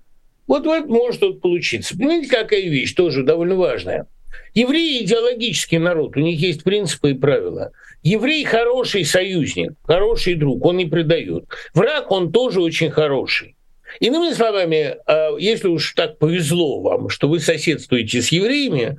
вот 0.47 0.67
это 0.67 0.87
может 0.87 1.21
тут 1.21 1.41
получиться. 1.41 1.97
Понимаете, 1.97 2.29
какая 2.29 2.63
вещь, 2.63 2.93
тоже 2.93 3.23
довольно 3.23 3.55
важная. 3.55 4.07
Евреи– 4.55 5.03
идеологический 5.05 5.79
народ, 5.79 6.17
у 6.17 6.21
них 6.21 6.39
есть 6.39 6.63
принципы 6.63 7.13
и 7.13 7.15
правила. 7.15 7.73
Еврей– 8.03 8.45
хороший 8.45 9.05
союзник, 9.07 9.73
хороший 9.85 10.35
друг, 10.35 10.65
он 10.65 10.77
не 10.77 10.87
предает. 10.87 11.45
Враг, 11.73 12.11
он 12.11 12.33
тоже 12.33 12.61
очень 12.61 12.91
хороший. 12.91 13.57
Иными 14.01 14.33
словами, 14.35 14.97
а, 15.07 15.37
если 15.39 15.69
уж 15.69 15.93
так 15.95 16.19
повезло 16.19 16.81
вам, 16.81 17.09
что 17.09 17.29
вы 17.29 17.41
соседствуете 17.41 18.21
с 18.21 18.29
евреями, 18.29 18.99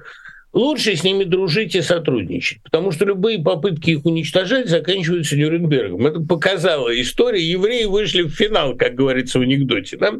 лучше 0.53 0.95
с 0.95 1.03
ними 1.03 1.23
дружить 1.23 1.75
и 1.75 1.81
сотрудничать, 1.81 2.61
потому 2.63 2.91
что 2.91 3.05
любые 3.05 3.39
попытки 3.39 3.91
их 3.91 4.05
уничтожать 4.05 4.69
заканчиваются 4.69 5.35
Нюрнбергом. 5.35 6.05
Это 6.05 6.21
показала 6.21 6.89
история. 7.01 7.41
Евреи 7.41 7.85
вышли 7.85 8.21
в 8.21 8.29
финал, 8.29 8.75
как 8.75 8.95
говорится 8.95 9.39
в 9.39 9.41
анекдоте. 9.41 9.97
Да? 9.97 10.13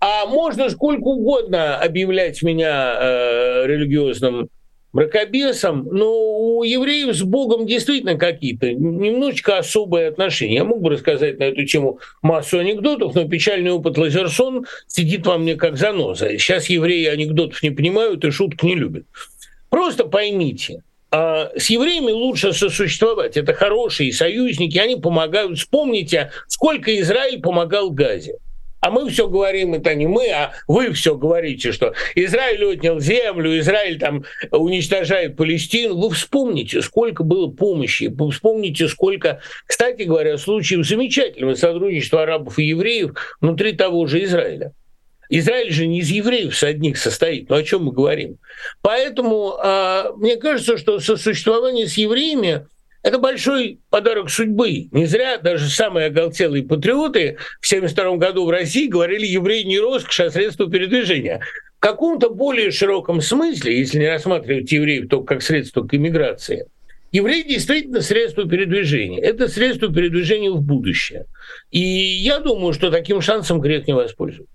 А 0.00 0.26
можно 0.26 0.68
сколько 0.68 1.04
угодно 1.04 1.76
объявлять 1.76 2.42
меня 2.42 2.96
э, 3.00 3.66
религиозным 3.66 4.48
мракобесом, 4.92 5.88
но 5.90 6.12
у 6.12 6.62
евреев 6.64 7.16
с 7.16 7.22
Богом 7.22 7.66
действительно 7.66 8.16
какие-то 8.16 8.72
немножечко 8.72 9.58
особые 9.58 10.08
отношения. 10.08 10.56
Я 10.56 10.64
мог 10.64 10.82
бы 10.82 10.90
рассказать 10.90 11.38
на 11.38 11.44
эту 11.44 11.64
тему 11.64 11.98
массу 12.20 12.58
анекдотов, 12.58 13.14
но 13.14 13.26
печальный 13.26 13.70
опыт 13.70 13.96
Лазерсон 13.96 14.66
сидит 14.86 15.26
во 15.26 15.38
мне 15.38 15.56
как 15.56 15.78
заноза. 15.78 16.28
Сейчас 16.38 16.68
евреи 16.68 17.06
анекдотов 17.06 17.62
не 17.62 17.70
понимают 17.70 18.24
и 18.24 18.30
шуток 18.30 18.62
не 18.62 18.74
любят. 18.74 19.06
Просто 19.72 20.04
поймите, 20.04 20.82
а, 21.10 21.50
с 21.56 21.70
евреями 21.70 22.10
лучше 22.10 22.52
сосуществовать. 22.52 23.38
Это 23.38 23.54
хорошие 23.54 24.12
союзники, 24.12 24.76
они 24.76 24.96
помогают. 24.96 25.58
Вспомните, 25.58 26.30
сколько 26.46 26.94
Израиль 27.00 27.40
помогал 27.40 27.90
Газе. 27.90 28.36
А 28.80 28.90
мы 28.90 29.08
все 29.08 29.26
говорим, 29.28 29.72
это 29.72 29.94
не 29.94 30.06
мы, 30.06 30.28
а 30.28 30.52
вы 30.68 30.92
все 30.92 31.16
говорите, 31.16 31.72
что 31.72 31.94
Израиль 32.14 32.62
отнял 32.66 33.00
землю, 33.00 33.58
Израиль 33.60 33.98
там 33.98 34.24
уничтожает 34.50 35.36
Палестину. 35.38 35.96
Вы 35.96 36.10
вспомните, 36.10 36.82
сколько 36.82 37.24
было 37.24 37.46
помощи, 37.46 38.14
вспомните, 38.30 38.88
сколько, 38.88 39.40
кстати 39.64 40.02
говоря, 40.02 40.36
случаев 40.36 40.86
замечательного 40.86 41.54
сотрудничества 41.54 42.24
арабов 42.24 42.58
и 42.58 42.64
евреев 42.64 43.12
внутри 43.40 43.72
того 43.72 44.04
же 44.06 44.22
Израиля. 44.22 44.74
Израиль 45.34 45.72
же 45.72 45.86
не 45.86 46.00
из 46.00 46.10
евреев 46.10 46.54
с 46.54 46.62
одних 46.62 46.98
состоит. 46.98 47.48
Ну 47.48 47.56
о 47.56 47.62
чем 47.62 47.84
мы 47.84 47.92
говорим? 47.92 48.36
Поэтому 48.82 49.54
э, 49.54 50.12
мне 50.16 50.36
кажется, 50.36 50.76
что 50.76 51.00
сосуществование 51.00 51.86
с 51.86 51.94
евреями 51.94 52.66
это 53.02 53.18
большой 53.18 53.80
подарок 53.88 54.28
судьбы. 54.28 54.88
Не 54.92 55.06
зря 55.06 55.38
даже 55.38 55.70
самые 55.70 56.08
оголтелые 56.08 56.64
патриоты 56.64 57.38
в 57.62 57.66
1972 57.66 58.16
году 58.16 58.44
в 58.44 58.50
России 58.50 58.88
говорили 58.88 59.24
«еврей 59.24 59.64
не 59.64 59.80
роскошь, 59.80 60.20
а 60.20 60.30
средство 60.30 60.70
передвижения». 60.70 61.40
В 61.78 61.80
каком-то 61.80 62.28
более 62.28 62.70
широком 62.70 63.22
смысле, 63.22 63.78
если 63.78 64.00
не 64.00 64.08
рассматривать 64.08 64.70
евреев 64.70 65.08
только 65.08 65.36
как 65.36 65.42
средство 65.42 65.82
к 65.82 65.94
иммиграции, 65.94 66.66
Еврей 67.10 67.42
действительно 67.42 68.02
средство 68.02 68.46
передвижения. 68.46 69.20
Это 69.20 69.48
средство 69.48 69.92
передвижения 69.92 70.50
в 70.50 70.62
будущее. 70.62 71.24
И 71.70 71.80
я 71.80 72.38
думаю, 72.38 72.72
что 72.74 72.90
таким 72.90 73.20
шансом 73.22 73.60
грех 73.60 73.86
не 73.86 73.94
воспользуется. 73.94 74.52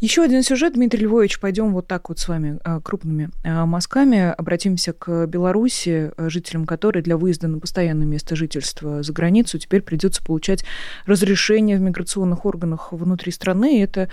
Еще 0.00 0.22
один 0.22 0.42
сюжет, 0.42 0.72
Дмитрий 0.72 1.04
Львович, 1.04 1.40
пойдем 1.40 1.74
вот 1.74 1.86
так 1.86 2.08
вот 2.08 2.18
с 2.18 2.26
вами 2.26 2.58
а, 2.64 2.80
крупными 2.80 3.28
а, 3.44 3.66
мазками. 3.66 4.32
Обратимся 4.32 4.94
к 4.94 5.26
Беларуси, 5.26 6.10
а, 6.16 6.30
жителям 6.30 6.64
которой 6.64 7.02
для 7.02 7.18
выезда 7.18 7.48
на 7.48 7.58
постоянное 7.58 8.06
место 8.06 8.34
жительства 8.34 9.02
за 9.02 9.12
границу 9.12 9.58
теперь 9.58 9.82
придется 9.82 10.24
получать 10.24 10.64
разрешение 11.04 11.76
в 11.76 11.82
миграционных 11.82 12.46
органах 12.46 12.92
внутри 12.92 13.30
страны. 13.30 13.76
И 13.78 13.82
это, 13.82 14.08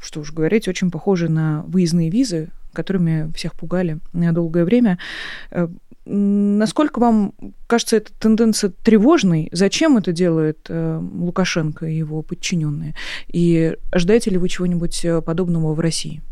что 0.00 0.18
уж 0.18 0.32
говорить, 0.32 0.66
очень 0.66 0.90
похоже 0.90 1.28
на 1.28 1.62
выездные 1.68 2.10
визы, 2.10 2.48
которыми 2.72 3.32
всех 3.36 3.54
пугали 3.54 4.00
долгое 4.12 4.64
время. 4.64 4.98
Насколько 6.06 6.98
вам 6.98 7.34
кажется 7.66 7.96
эта 7.96 8.12
тенденция 8.18 8.72
тревожной? 8.82 9.48
Зачем 9.52 9.96
это 9.98 10.12
делает 10.12 10.66
э, 10.68 10.98
Лукашенко 10.98 11.86
и 11.86 11.94
его 11.94 12.22
подчиненные? 12.22 12.94
И 13.28 13.76
ожидаете 13.92 14.30
ли 14.30 14.38
вы 14.38 14.48
чего-нибудь 14.48 15.04
э, 15.04 15.20
подобного 15.20 15.74
в 15.74 15.80
России? 15.80 16.22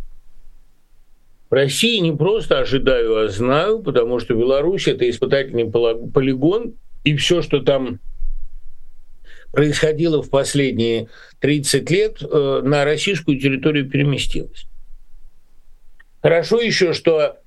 В 1.51 1.55
России 1.55 1.99
не 1.99 2.13
просто 2.13 2.61
ожидаю, 2.61 3.25
а 3.25 3.29
знаю, 3.29 3.81
потому 3.81 4.21
что 4.21 4.35
Беларусь 4.35 4.89
это 4.89 5.09
испытательный 5.09 5.71
полигон, 5.71 6.75
и 7.05 7.17
все, 7.17 7.41
что 7.43 7.61
там 7.61 8.01
происходило 9.53 10.23
в 10.23 10.31
последние 10.31 11.09
30 11.41 11.91
лет, 11.91 12.23
э, 12.23 12.61
на 12.65 12.85
российскую 12.85 13.39
территорию 13.39 13.89
переместилось. 13.89 14.67
Хорошо 16.23 16.61
еще, 16.61 16.93
что 16.93 17.39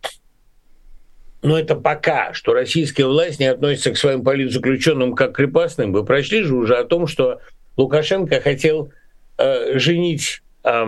но 1.41 1.57
это 1.57 1.75
пока, 1.75 2.33
что 2.33 2.53
российские 2.53 3.07
власти 3.07 3.41
не 3.41 3.47
относятся 3.47 3.91
к 3.91 3.97
своим 3.97 4.23
политзаключенным 4.23 5.15
как 5.15 5.33
к 5.33 5.35
крепостным. 5.37 5.91
Вы 5.91 6.05
прочли 6.05 6.43
же 6.43 6.55
уже 6.55 6.75
о 6.77 6.83
том, 6.83 7.07
что 7.07 7.39
Лукашенко 7.77 8.41
хотел 8.41 8.91
э, 9.37 9.77
женить 9.79 10.43
э, 10.63 10.85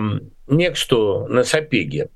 Нексту 0.47 1.25
на 1.27 1.43
Сапеге. 1.43 2.09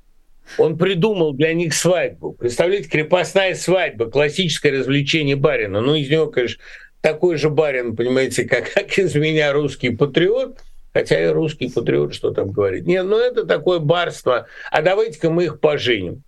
Он 0.56 0.78
придумал 0.78 1.34
для 1.34 1.52
них 1.52 1.74
свадьбу. 1.74 2.32
Представляете, 2.32 2.88
крепостная 2.88 3.54
свадьба, 3.54 4.06
классическое 4.06 4.72
развлечение 4.72 5.36
барина. 5.36 5.80
Ну, 5.80 5.94
из 5.94 6.08
него, 6.08 6.28
конечно, 6.28 6.62
такой 7.00 7.36
же 7.36 7.50
барин, 7.50 7.96
понимаете, 7.96 8.44
как, 8.44 8.72
как 8.72 8.98
из 8.98 9.14
меня 9.14 9.52
русский 9.52 9.90
патриот, 9.90 10.58
хотя 10.94 11.22
и 11.22 11.26
русский 11.26 11.68
патриот, 11.68 12.14
что 12.14 12.30
там 12.30 12.50
говорить. 12.50 12.86
Нет, 12.86 13.04
ну 13.04 13.18
это 13.18 13.44
такое 13.44 13.78
барство. 13.78 14.46
А 14.70 14.82
давайте-ка 14.82 15.28
мы 15.28 15.44
их 15.44 15.60
поженим. 15.60 16.22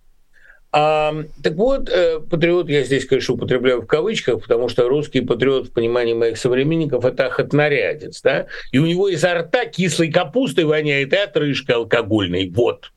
А, 0.73 1.13
так 1.43 1.55
вот, 1.55 1.89
э, 1.89 2.21
патриот 2.21 2.69
я 2.69 2.83
здесь, 2.83 3.05
конечно, 3.05 3.35
употребляю 3.35 3.81
в 3.81 3.87
кавычках, 3.87 4.41
потому 4.41 4.69
что 4.69 4.87
русский 4.87 5.19
патриот 5.19 5.67
в 5.67 5.71
понимании 5.73 6.13
моих 6.13 6.37
современников– 6.37 7.03
это 7.05 7.25
охотнорядец, 7.25 8.21
да? 8.21 8.47
И 8.71 8.79
у 8.79 8.85
него 8.85 9.09
изо 9.09 9.33
рта 9.33 9.65
кислой 9.65 10.11
капустой 10.11 10.63
воняет 10.63 11.11
и 11.11 11.17
отрыжка 11.17 11.75
алкогольной. 11.75 12.49
Вот. 12.49 12.91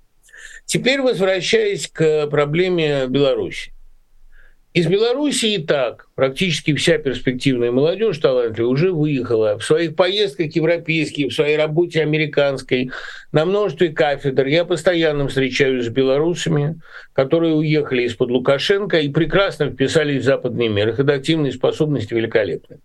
Теперь 0.66 1.00
возвращаясь 1.00 1.88
к 1.88 2.28
проблеме 2.28 3.06
Беларуси. 3.08 3.73
Из 4.74 4.88
Белоруссии 4.88 5.58
так 5.58 6.08
практически 6.16 6.74
вся 6.74 6.98
перспективная 6.98 7.70
молодежь 7.70 8.18
талантливая 8.18 8.72
уже 8.72 8.90
выехала 8.90 9.56
в 9.56 9.64
своих 9.64 9.94
поездках 9.94 10.56
европейских, 10.56 11.28
в 11.28 11.32
своей 11.32 11.56
работе 11.56 12.02
американской, 12.02 12.90
на 13.30 13.44
множестве 13.44 13.90
кафедр. 13.90 14.46
Я 14.46 14.64
постоянно 14.64 15.28
встречаюсь 15.28 15.84
с 15.84 15.88
белорусами, 15.90 16.80
которые 17.12 17.54
уехали 17.54 18.02
из-под 18.02 18.30
Лукашенко 18.30 18.98
и 18.98 19.08
прекрасно 19.10 19.70
вписались 19.70 20.22
в 20.22 20.24
западный 20.24 20.66
мир. 20.66 20.88
Их 20.88 20.98
адаптивные 20.98 21.52
способности 21.52 22.12
великолепны. 22.12 22.80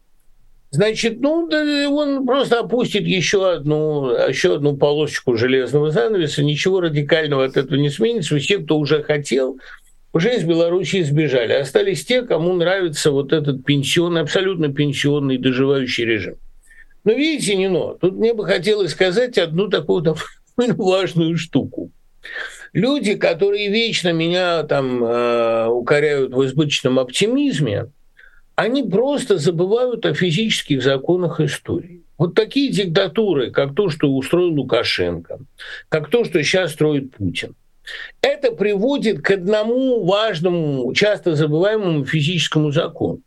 Значит, 0.70 1.20
ну, 1.22 1.48
да, 1.50 1.90
он 1.90 2.28
просто 2.28 2.60
опустит 2.60 3.02
еще 3.02 3.52
одну, 3.52 4.12
еще 4.28 4.54
одну 4.54 4.78
полосочку 4.78 5.36
железного 5.36 5.90
занавеса, 5.90 6.44
ничего 6.44 6.82
радикального 6.82 7.46
от 7.46 7.58
этого 7.58 7.80
не 7.80 7.90
сменится. 7.90 8.38
Все, 8.38 8.60
кто 8.60 8.78
уже 8.78 9.02
хотел, 9.02 9.58
уже 10.14 10.36
из 10.36 10.44
Беларуси 10.44 11.04
сбежали. 11.04 11.54
Остались 11.54 12.06
те, 12.06 12.24
кому 12.24 12.54
нравится 12.54 13.12
вот 13.12 13.32
этот 13.32 13.64
пенсионный, 13.64 14.22
абсолютно 14.22 14.74
пенсионный 14.74 15.38
доживающий 15.38 16.06
режим. 16.06 16.36
Но 17.04 17.14
видите, 17.14 17.56
не 17.56 17.70
но. 17.70 17.94
Тут 17.94 18.16
мне 18.16 18.34
бы 18.34 18.46
хотелось 18.46 18.92
сказать 18.92 19.38
одну 19.38 19.68
такую 19.68 20.16
важную 20.58 21.38
штуку. 21.38 21.92
Люди, 22.74 23.16
которые 23.16 23.70
вечно 23.70 24.12
меня 24.12 24.64
там 24.64 25.04
э, 25.04 25.68
укоряют 25.68 26.34
в 26.34 26.46
избыточном 26.46 27.00
оптимизме, 27.00 27.88
они 28.56 28.84
просто 28.84 29.38
забывают 29.38 30.06
о 30.06 30.14
физических 30.14 30.84
законах 30.84 31.40
истории. 31.40 32.04
Вот 32.18 32.36
такие 32.36 32.70
диктатуры, 32.70 33.50
как 33.50 33.74
то, 33.74 33.90
что 33.90 34.12
устроил 34.12 34.54
Лукашенко, 34.54 35.40
как 35.88 36.10
то, 36.10 36.26
что 36.26 36.44
сейчас 36.44 36.74
строит 36.74 37.16
Путин– 37.16 37.56
это 38.22 38.52
приводит 38.52 39.22
к 39.22 39.32
одному 39.32 40.04
важному, 40.04 40.94
часто 40.94 41.36
забываемому 41.36 42.06
физическому 42.06 42.72
закону. 42.72 43.22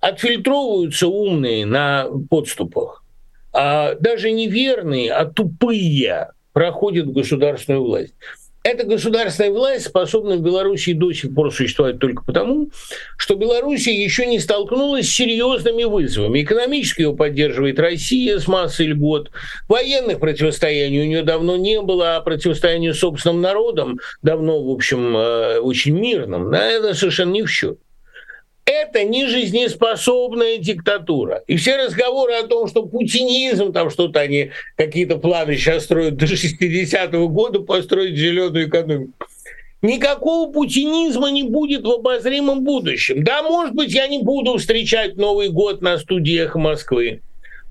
Отфильтровываются 0.00 1.06
умные 1.06 1.64
на 1.64 2.08
подступах, 2.28 3.04
а 3.52 3.94
даже 3.94 4.32
неверные, 4.32 5.12
а 5.12 5.26
тупые 5.26 6.30
проходят 6.52 7.06
в 7.06 7.12
государственную 7.12 7.84
власть. 7.84 8.14
Эта 8.64 8.84
государственная 8.84 9.50
власть 9.50 9.86
способна 9.86 10.36
в 10.36 10.40
Беларуси 10.40 10.92
до 10.92 11.12
сих 11.12 11.34
пор 11.34 11.52
существовать 11.52 11.98
только 11.98 12.22
потому, 12.24 12.70
что 13.16 13.34
Белоруссия 13.34 13.92
еще 13.92 14.24
не 14.24 14.38
столкнулась 14.38 15.08
с 15.08 15.12
серьезными 15.12 15.82
вызовами. 15.82 16.42
Экономически 16.42 17.02
ее 17.02 17.16
поддерживает 17.16 17.80
Россия 17.80 18.38
с 18.38 18.46
массой 18.46 18.86
льгот. 18.86 19.32
Военных 19.68 20.20
противостояний 20.20 21.02
у 21.02 21.06
нее 21.06 21.22
давно 21.22 21.56
не 21.56 21.80
было, 21.80 22.16
а 22.16 22.20
противостояние 22.20 22.94
с 22.94 23.00
собственным 23.00 23.40
народом 23.40 23.98
давно, 24.22 24.62
в 24.62 24.70
общем, 24.70 25.16
э, 25.16 25.58
очень 25.58 25.98
мирным. 25.98 26.52
Да, 26.52 26.64
это 26.64 26.94
совершенно 26.94 27.32
не 27.32 27.42
в 27.42 27.50
счет 27.50 27.78
это 28.64 29.04
не 29.04 29.26
жизнеспособная 29.26 30.58
диктатура. 30.58 31.42
И 31.46 31.56
все 31.56 31.76
разговоры 31.76 32.34
о 32.34 32.46
том, 32.46 32.68
что 32.68 32.84
путинизм, 32.84 33.72
там 33.72 33.90
что-то 33.90 34.20
они, 34.20 34.50
какие-то 34.76 35.16
планы 35.18 35.56
сейчас 35.56 35.84
строят 35.84 36.16
до 36.16 36.26
60-го 36.26 37.28
года 37.28 37.60
построить 37.60 38.16
зеленую 38.16 38.68
экономику. 38.68 39.12
Никакого 39.82 40.52
путинизма 40.52 41.30
не 41.32 41.42
будет 41.42 41.82
в 41.82 41.90
обозримом 41.90 42.62
будущем. 42.62 43.24
Да, 43.24 43.42
может 43.42 43.74
быть, 43.74 43.92
я 43.92 44.06
не 44.06 44.20
буду 44.20 44.56
встречать 44.56 45.16
Новый 45.16 45.48
год 45.48 45.82
на 45.82 45.98
студиях 45.98 46.54
Москвы. 46.54 47.20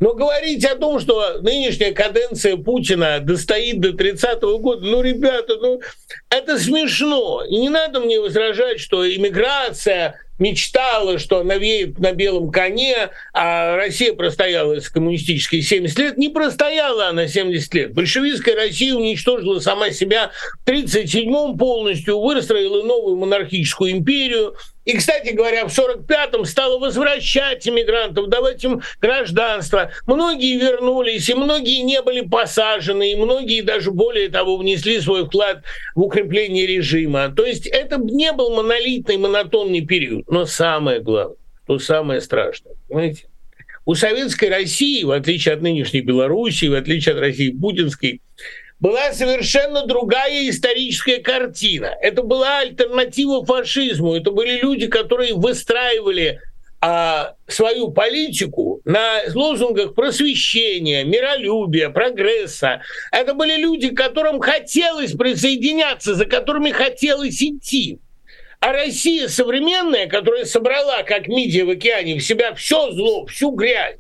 Но 0.02 0.16
говорить 0.16 0.66
о 0.66 0.76
том, 0.76 1.00
что 1.00 1.38
нынешняя 1.42 1.94
каденция 1.94 2.58
Путина 2.58 3.20
достоит 3.22 3.80
до 3.80 3.90
30-го 3.90 4.58
года, 4.58 4.84
ну, 4.84 5.02
ребята, 5.02 5.58
ну, 5.62 5.80
это 6.30 6.58
смешно. 6.58 7.44
И 7.48 7.56
не 7.58 7.70
надо 7.70 8.00
мне 8.00 8.20
возражать, 8.20 8.80
что 8.80 9.08
иммиграция 9.08 10.20
мечтала, 10.42 11.20
что 11.20 11.40
она 11.40 11.56
веет 11.56 12.00
на 12.00 12.12
белом 12.12 12.52
коне, 12.52 13.12
а 13.34 13.78
Россия 13.78 14.14
простояла 14.14 14.80
с 14.80 14.90
коммунистической 14.90 15.62
70 15.62 16.00
лет. 16.00 16.18
Не 16.18 16.30
простояла 16.30 17.08
она 17.08 17.28
70 17.28 17.74
лет. 17.74 17.94
Большевистская 17.94 18.56
Россия 18.56 18.94
уничтожила 18.94 19.60
сама 19.60 19.92
себя 19.92 20.32
в 20.66 20.70
1937-м 20.70 21.58
полностью, 21.58 22.20
выстроила 22.20 22.84
новую 22.84 23.16
монархическую 23.18 23.92
империю, 23.92 24.56
и, 24.84 24.98
кстати 24.98 25.30
говоря, 25.30 25.68
в 25.68 25.78
45-м 25.78 26.46
стала 26.46 26.80
возвращать 26.80 27.68
иммигрантов, 27.68 28.30
давать 28.30 28.64
им 28.64 28.82
гражданство. 29.00 29.92
Многие 30.08 30.58
вернулись, 30.58 31.30
и 31.30 31.36
многие 31.36 31.84
не 31.84 32.02
были 32.02 32.22
посажены, 32.22 33.12
и 33.12 33.16
многие 33.16 33.62
даже 33.62 33.92
более 33.92 34.30
того 34.30 34.58
внесли 34.58 35.00
свой 35.00 35.26
вклад 35.26 35.64
в 35.94 36.02
укрепление 36.02 36.66
режима. 36.66 37.30
То 37.30 37.46
есть 37.46 37.68
это 37.68 37.98
не 37.98 38.32
был 38.32 38.56
монолитный, 38.56 39.18
монотонный 39.18 39.82
период. 39.82 40.28
Но 40.32 40.46
самое 40.46 41.02
главное, 41.02 41.36
что 41.66 41.78
самое 41.78 42.22
страшное, 42.22 42.76
понимаете, 42.88 43.26
у 43.86 43.96
советской 43.96 44.48
России, 44.48 45.04
в 45.04 45.12
отличие 45.12 45.54
от 45.54 45.62
нынешней 45.62 46.00
Белоруссии, 46.00 46.68
в 46.68 46.74
отличие 46.74 47.16
от 47.16 47.20
России 47.20 47.52
путинской, 47.52 48.22
была 48.80 49.12
совершенно 49.12 49.86
другая 49.86 50.50
историческая 50.50 51.18
картина. 51.18 51.94
Это 52.02 52.24
была 52.24 52.60
альтернатива 52.60 53.46
фашизму. 53.46 54.16
Это 54.16 54.32
были 54.32 54.62
люди, 54.62 54.88
которые 54.88 55.34
выстраивали 55.34 56.40
а, 56.80 57.36
свою 57.48 57.92
политику 57.92 58.80
на 58.86 59.24
лозунгах 59.36 59.96
просвещения, 59.96 61.04
миролюбия, 61.04 61.90
прогресса. 61.90 62.82
Это 63.12 63.34
были 63.34 63.58
люди, 63.58 63.90
которым 63.90 64.40
хотелось 64.40 65.12
присоединяться, 65.12 66.16
за 66.16 66.26
которыми 66.26 66.72
хотелось 66.72 67.44
идти. 67.44 68.00
А 68.62 68.74
Россия 68.74 69.28
современная, 69.28 70.08
которая 70.08 70.46
собрала, 70.46 71.02
как 71.02 71.28
мидия 71.28 71.66
в 71.66 71.72
океане, 71.72 72.20
в 72.20 72.24
себя 72.24 72.54
все 72.54 72.92
зло, 72.92 73.26
всю 73.26 73.50
грязь, 73.50 73.96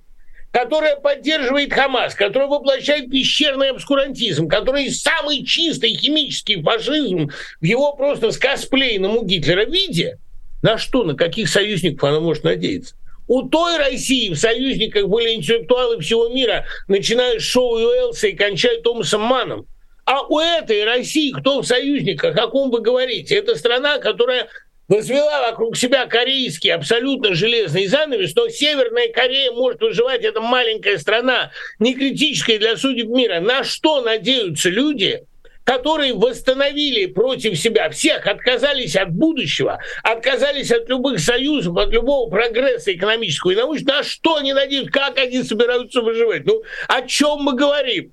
которая 0.51 0.97
поддерживает 0.97 1.73
Хамас, 1.73 2.13
которая 2.13 2.47
воплощает 2.47 3.09
пещерный 3.09 3.71
обскурантизм, 3.71 4.47
который 4.47 4.91
самый 4.91 5.43
чистый 5.43 5.95
химический 5.95 6.61
фашизм 6.61 7.31
в 7.59 7.65
его 7.65 7.93
просто 7.93 8.29
скосплейном 8.29 9.17
у 9.17 9.25
Гитлера 9.25 9.65
виде, 9.65 10.19
На 10.61 10.77
что, 10.77 11.03
на 11.03 11.15
каких 11.15 11.49
союзников 11.49 12.07
она 12.07 12.19
может 12.19 12.43
надеяться? 12.43 12.93
У 13.27 13.41
той 13.41 13.77
России 13.77 14.29
в 14.29 14.35
союзниках 14.35 15.07
были 15.07 15.33
интеллектуалы 15.33 15.99
всего 16.01 16.29
мира, 16.29 16.65
начиная 16.87 17.39
с 17.39 17.43
Шоу 17.43 17.77
Уэллса 17.77 18.27
и 18.27 18.35
кончая 18.35 18.79
Томасом 18.81 19.21
Маном. 19.21 19.65
А 20.05 20.23
у 20.23 20.39
этой 20.39 20.83
России 20.83 21.31
кто 21.31 21.61
в 21.61 21.65
союзниках, 21.65 22.37
о 22.37 22.47
ком 22.47 22.71
вы 22.71 22.81
говорите? 22.81 23.35
Это 23.35 23.55
страна, 23.55 23.99
которая 23.99 24.47
возвела 24.87 25.49
вокруг 25.49 25.77
себя 25.77 26.05
корейский 26.05 26.73
абсолютно 26.73 27.33
железный 27.33 27.87
занавес, 27.87 28.35
но 28.35 28.49
Северная 28.49 29.09
Корея 29.09 29.51
может 29.51 29.81
выживать, 29.81 30.23
это 30.23 30.41
маленькая 30.41 30.97
страна, 30.97 31.51
не 31.79 31.95
критическая 31.95 32.57
для 32.57 32.75
судеб 32.75 33.07
мира. 33.07 33.39
На 33.39 33.63
что 33.63 34.01
надеются 34.01 34.69
люди, 34.69 35.23
которые 35.63 36.13
восстановили 36.13 37.05
против 37.05 37.57
себя 37.57 37.89
всех, 37.89 38.27
отказались 38.27 38.95
от 38.95 39.11
будущего, 39.11 39.79
отказались 40.03 40.71
от 40.71 40.89
любых 40.89 41.19
союзов, 41.19 41.77
от 41.77 41.89
любого 41.91 42.29
прогресса 42.29 42.93
экономического 42.93 43.51
и 43.51 43.55
научного, 43.55 43.97
на 43.97 44.03
что 44.03 44.35
они 44.35 44.51
надеются, 44.51 44.91
как 44.91 45.17
они 45.17 45.43
собираются 45.43 46.01
выживать? 46.01 46.45
Ну, 46.45 46.63
о 46.89 47.01
чем 47.03 47.43
мы 47.43 47.53
говорим? 47.55 48.11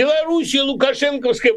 Белоруссия, 0.00 0.62
Лукашенковская 0.62 1.52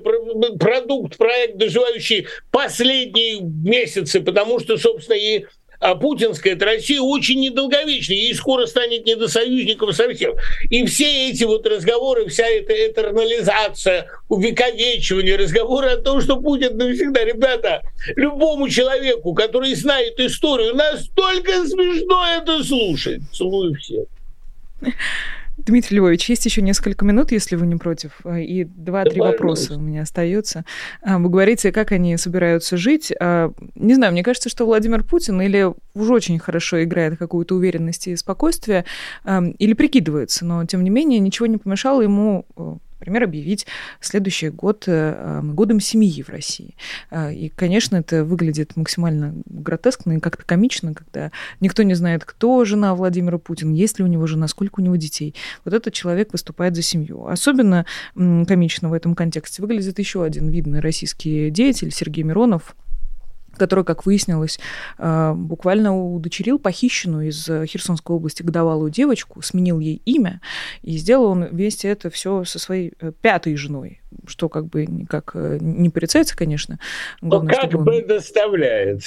продукт, 0.59 1.15
проект, 1.17 1.55
доживающий 1.55 2.27
последние 2.51 3.39
месяцы, 3.39 4.19
потому 4.19 4.59
что, 4.59 4.77
собственно, 4.77 5.15
и 5.15 5.45
а 5.79 5.95
путинская 5.95 6.53
это 6.53 6.65
Россия 6.65 7.01
очень 7.01 7.39
недолговечна, 7.39 8.13
ей 8.13 8.33
скоро 8.33 8.65
станет 8.65 9.05
не 9.05 9.15
до 9.15 9.27
союзников 9.29 9.95
совсем. 9.95 10.33
И 10.69 10.85
все 10.85 11.29
эти 11.29 11.43
вот 11.45 11.65
разговоры, 11.67 12.27
вся 12.27 12.45
эта 12.45 12.73
этернализация, 12.73 14.09
увековечивание, 14.29 15.37
разговоры 15.37 15.89
о 15.89 15.97
том, 15.97 16.21
что 16.21 16.37
Путин 16.37 16.77
навсегда, 16.77 17.23
ребята, 17.25 17.81
любому 18.15 18.69
человеку, 18.69 19.33
который 19.33 19.73
знает 19.75 20.19
историю, 20.19 20.73
настолько 20.75 21.65
смешно 21.65 22.25
это 22.37 22.63
слушать. 22.63 23.21
Целую 23.33 23.75
всех. 23.75 24.05
Дмитрий 25.65 25.97
Львович, 25.97 26.29
есть 26.29 26.45
еще 26.45 26.61
несколько 26.61 27.05
минут, 27.05 27.31
если 27.31 27.55
вы 27.55 27.65
не 27.65 27.75
против, 27.75 28.19
э, 28.25 28.41
и 28.41 28.63
два-три 28.65 29.19
да, 29.19 29.27
вопроса 29.27 29.75
у 29.75 29.79
меня 29.79 30.01
остается. 30.01 30.65
А, 31.01 31.17
вы 31.19 31.29
говорите, 31.29 31.71
как 31.71 31.91
они 31.91 32.17
собираются 32.17 32.75
жить. 32.75 33.13
А, 33.19 33.51
не 33.75 33.93
знаю, 33.95 34.11
мне 34.11 34.23
кажется, 34.23 34.49
что 34.49 34.65
Владимир 34.65 35.03
Путин 35.03 35.41
или 35.41 35.71
уже 35.93 36.13
очень 36.13 36.37
хорошо 36.39 36.83
играет 36.83 37.17
какую-то 37.17 37.55
уверенность 37.55 38.07
и 38.07 38.15
спокойствие, 38.15 38.85
или 39.25 39.73
прикидывается, 39.73 40.45
но 40.45 40.65
тем 40.65 40.83
не 40.83 40.89
менее 40.89 41.19
ничего 41.19 41.45
не 41.45 41.57
помешало 41.57 42.01
ему 42.01 42.45
э, 42.57 42.75
например, 43.03 43.23
объявить 43.23 43.67
следующий 43.99 44.49
год 44.49 44.85
э, 44.87 45.41
годом 45.43 45.81
семьи 45.81 46.23
в 46.23 46.29
России. 46.29 46.75
Э, 47.11 47.33
и, 47.33 47.49
конечно, 47.49 47.97
это 47.97 48.23
выглядит 48.23 48.77
максимально 48.77 49.35
гротескно 49.45 50.13
и 50.13 50.19
как-то 50.19 50.43
комично, 50.43 50.93
когда 50.93 51.31
никто 51.59 51.83
не 51.83 51.95
знает, 51.95 52.23
кто 52.23 52.63
жена 52.63 52.95
Владимира 52.95 53.37
Путина, 53.37 53.73
есть 53.73 53.99
ли 53.99 54.05
у 54.05 54.07
него 54.07 54.25
жена, 54.25 54.47
сколько 54.47 54.79
у 54.79 54.83
него 54.83 54.95
детей. 54.95 55.35
Вот 55.65 55.73
этот 55.73 55.93
человек 55.93 56.31
выступает 56.31 56.75
за 56.75 56.81
семью. 56.81 57.27
Особенно 57.27 57.85
комично 58.15 58.89
в 58.89 58.93
этом 58.93 59.15
контексте 59.15 59.61
выглядит 59.61 59.99
еще 59.99 60.23
один 60.23 60.49
видный 60.49 60.79
российский 60.79 61.49
деятель 61.49 61.91
Сергей 61.91 62.23
Миронов, 62.23 62.75
который, 63.57 63.83
как 63.83 64.05
выяснилось, 64.05 64.59
э, 64.97 65.33
буквально 65.35 65.95
удочерил 65.97 66.59
похищенную 66.59 67.29
из 67.29 67.45
Херсонской 67.45 68.15
области 68.15 68.43
годовалую 68.43 68.91
девочку, 68.91 69.41
сменил 69.41 69.79
ей 69.79 70.01
имя, 70.05 70.41
и 70.81 70.97
сделал 70.97 71.25
он 71.25 71.45
вместе 71.45 71.89
это 71.89 72.09
все 72.09 72.43
со 72.43 72.59
своей 72.59 72.93
э, 72.99 73.11
пятой 73.21 73.55
женой, 73.55 74.01
что 74.25 74.49
как 74.49 74.67
бы 74.67 74.85
никак 74.85 75.31
э, 75.35 75.57
не 75.61 75.89
порицается, 75.89 76.35
конечно. 76.35 76.79
Главное, 77.21 77.55
Но 77.55 77.61
как 77.61 77.75
он... 77.75 77.85
бы 77.85 78.01
доставляет. 78.01 79.01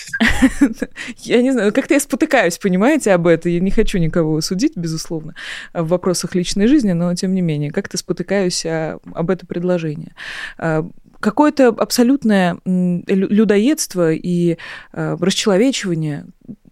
Я 1.18 1.42
не 1.42 1.53
знаю, 1.53 1.72
как-то 1.72 1.94
я 1.94 2.01
спотыкаюсь, 2.01 2.59
понимаете, 2.59 3.12
об 3.12 3.26
этом. 3.26 3.51
Я 3.51 3.61
не 3.61 3.70
хочу 3.70 3.99
никого 3.99 4.40
судить, 4.40 4.76
безусловно, 4.76 5.34
в 5.72 5.88
вопросах 5.88 6.34
личной 6.34 6.66
жизни, 6.66 6.92
но 6.92 7.14
тем 7.14 7.34
не 7.34 7.40
менее, 7.40 7.70
как-то 7.70 7.97
спотыкаюсь 7.97 8.64
об 8.66 9.30
это 9.30 9.47
предложение 9.47 10.14
какое-то 11.27 11.70
абсолютное 11.70 12.57
людоедство 12.64 14.12
и 14.12 14.59
э, 14.93 15.16
расчеловечивание. 15.18 16.27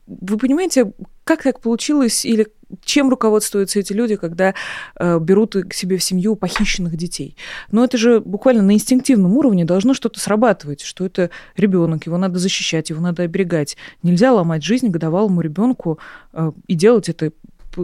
Вы 0.07 0.39
понимаете, 0.39 0.93
как 1.25 1.43
так 1.43 1.59
получилось 1.59 2.25
или 2.25 2.47
чем 2.85 3.11
руководствуются 3.11 3.81
эти 3.81 3.93
люди, 3.93 4.15
когда 4.15 4.55
э, 4.97 5.19
берут 5.19 5.57
к 5.69 5.75
себе 5.75 5.97
в 5.97 6.05
семью 6.05 6.37
похищенных 6.37 6.97
детей? 6.97 7.37
Но 7.73 7.83
это 7.83 7.99
же 7.99 8.21
буквально 8.21 8.63
на 8.63 8.75
инстинктивном 8.75 9.37
уровне 9.37 9.65
должно 9.65 9.93
что-то 9.93 10.21
срабатывать, 10.21 10.83
что 10.83 11.05
это 11.05 11.31
ребенок, 11.57 12.07
его 12.07 12.17
надо 12.17 12.39
защищать, 12.39 12.91
его 12.91 13.01
надо 13.01 13.25
оберегать. 13.25 13.77
Нельзя 14.05 14.33
ломать 14.33 14.63
жизнь 14.63 14.87
годовалому 14.87 15.41
ребенку 15.41 15.99
э, 16.33 16.53
и 16.69 16.75
делать 16.77 17.09
это 17.09 17.33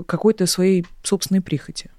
какой-то 0.07 0.47
своей 0.47 0.87
собственной 1.03 1.41
прихоти. 1.41 1.91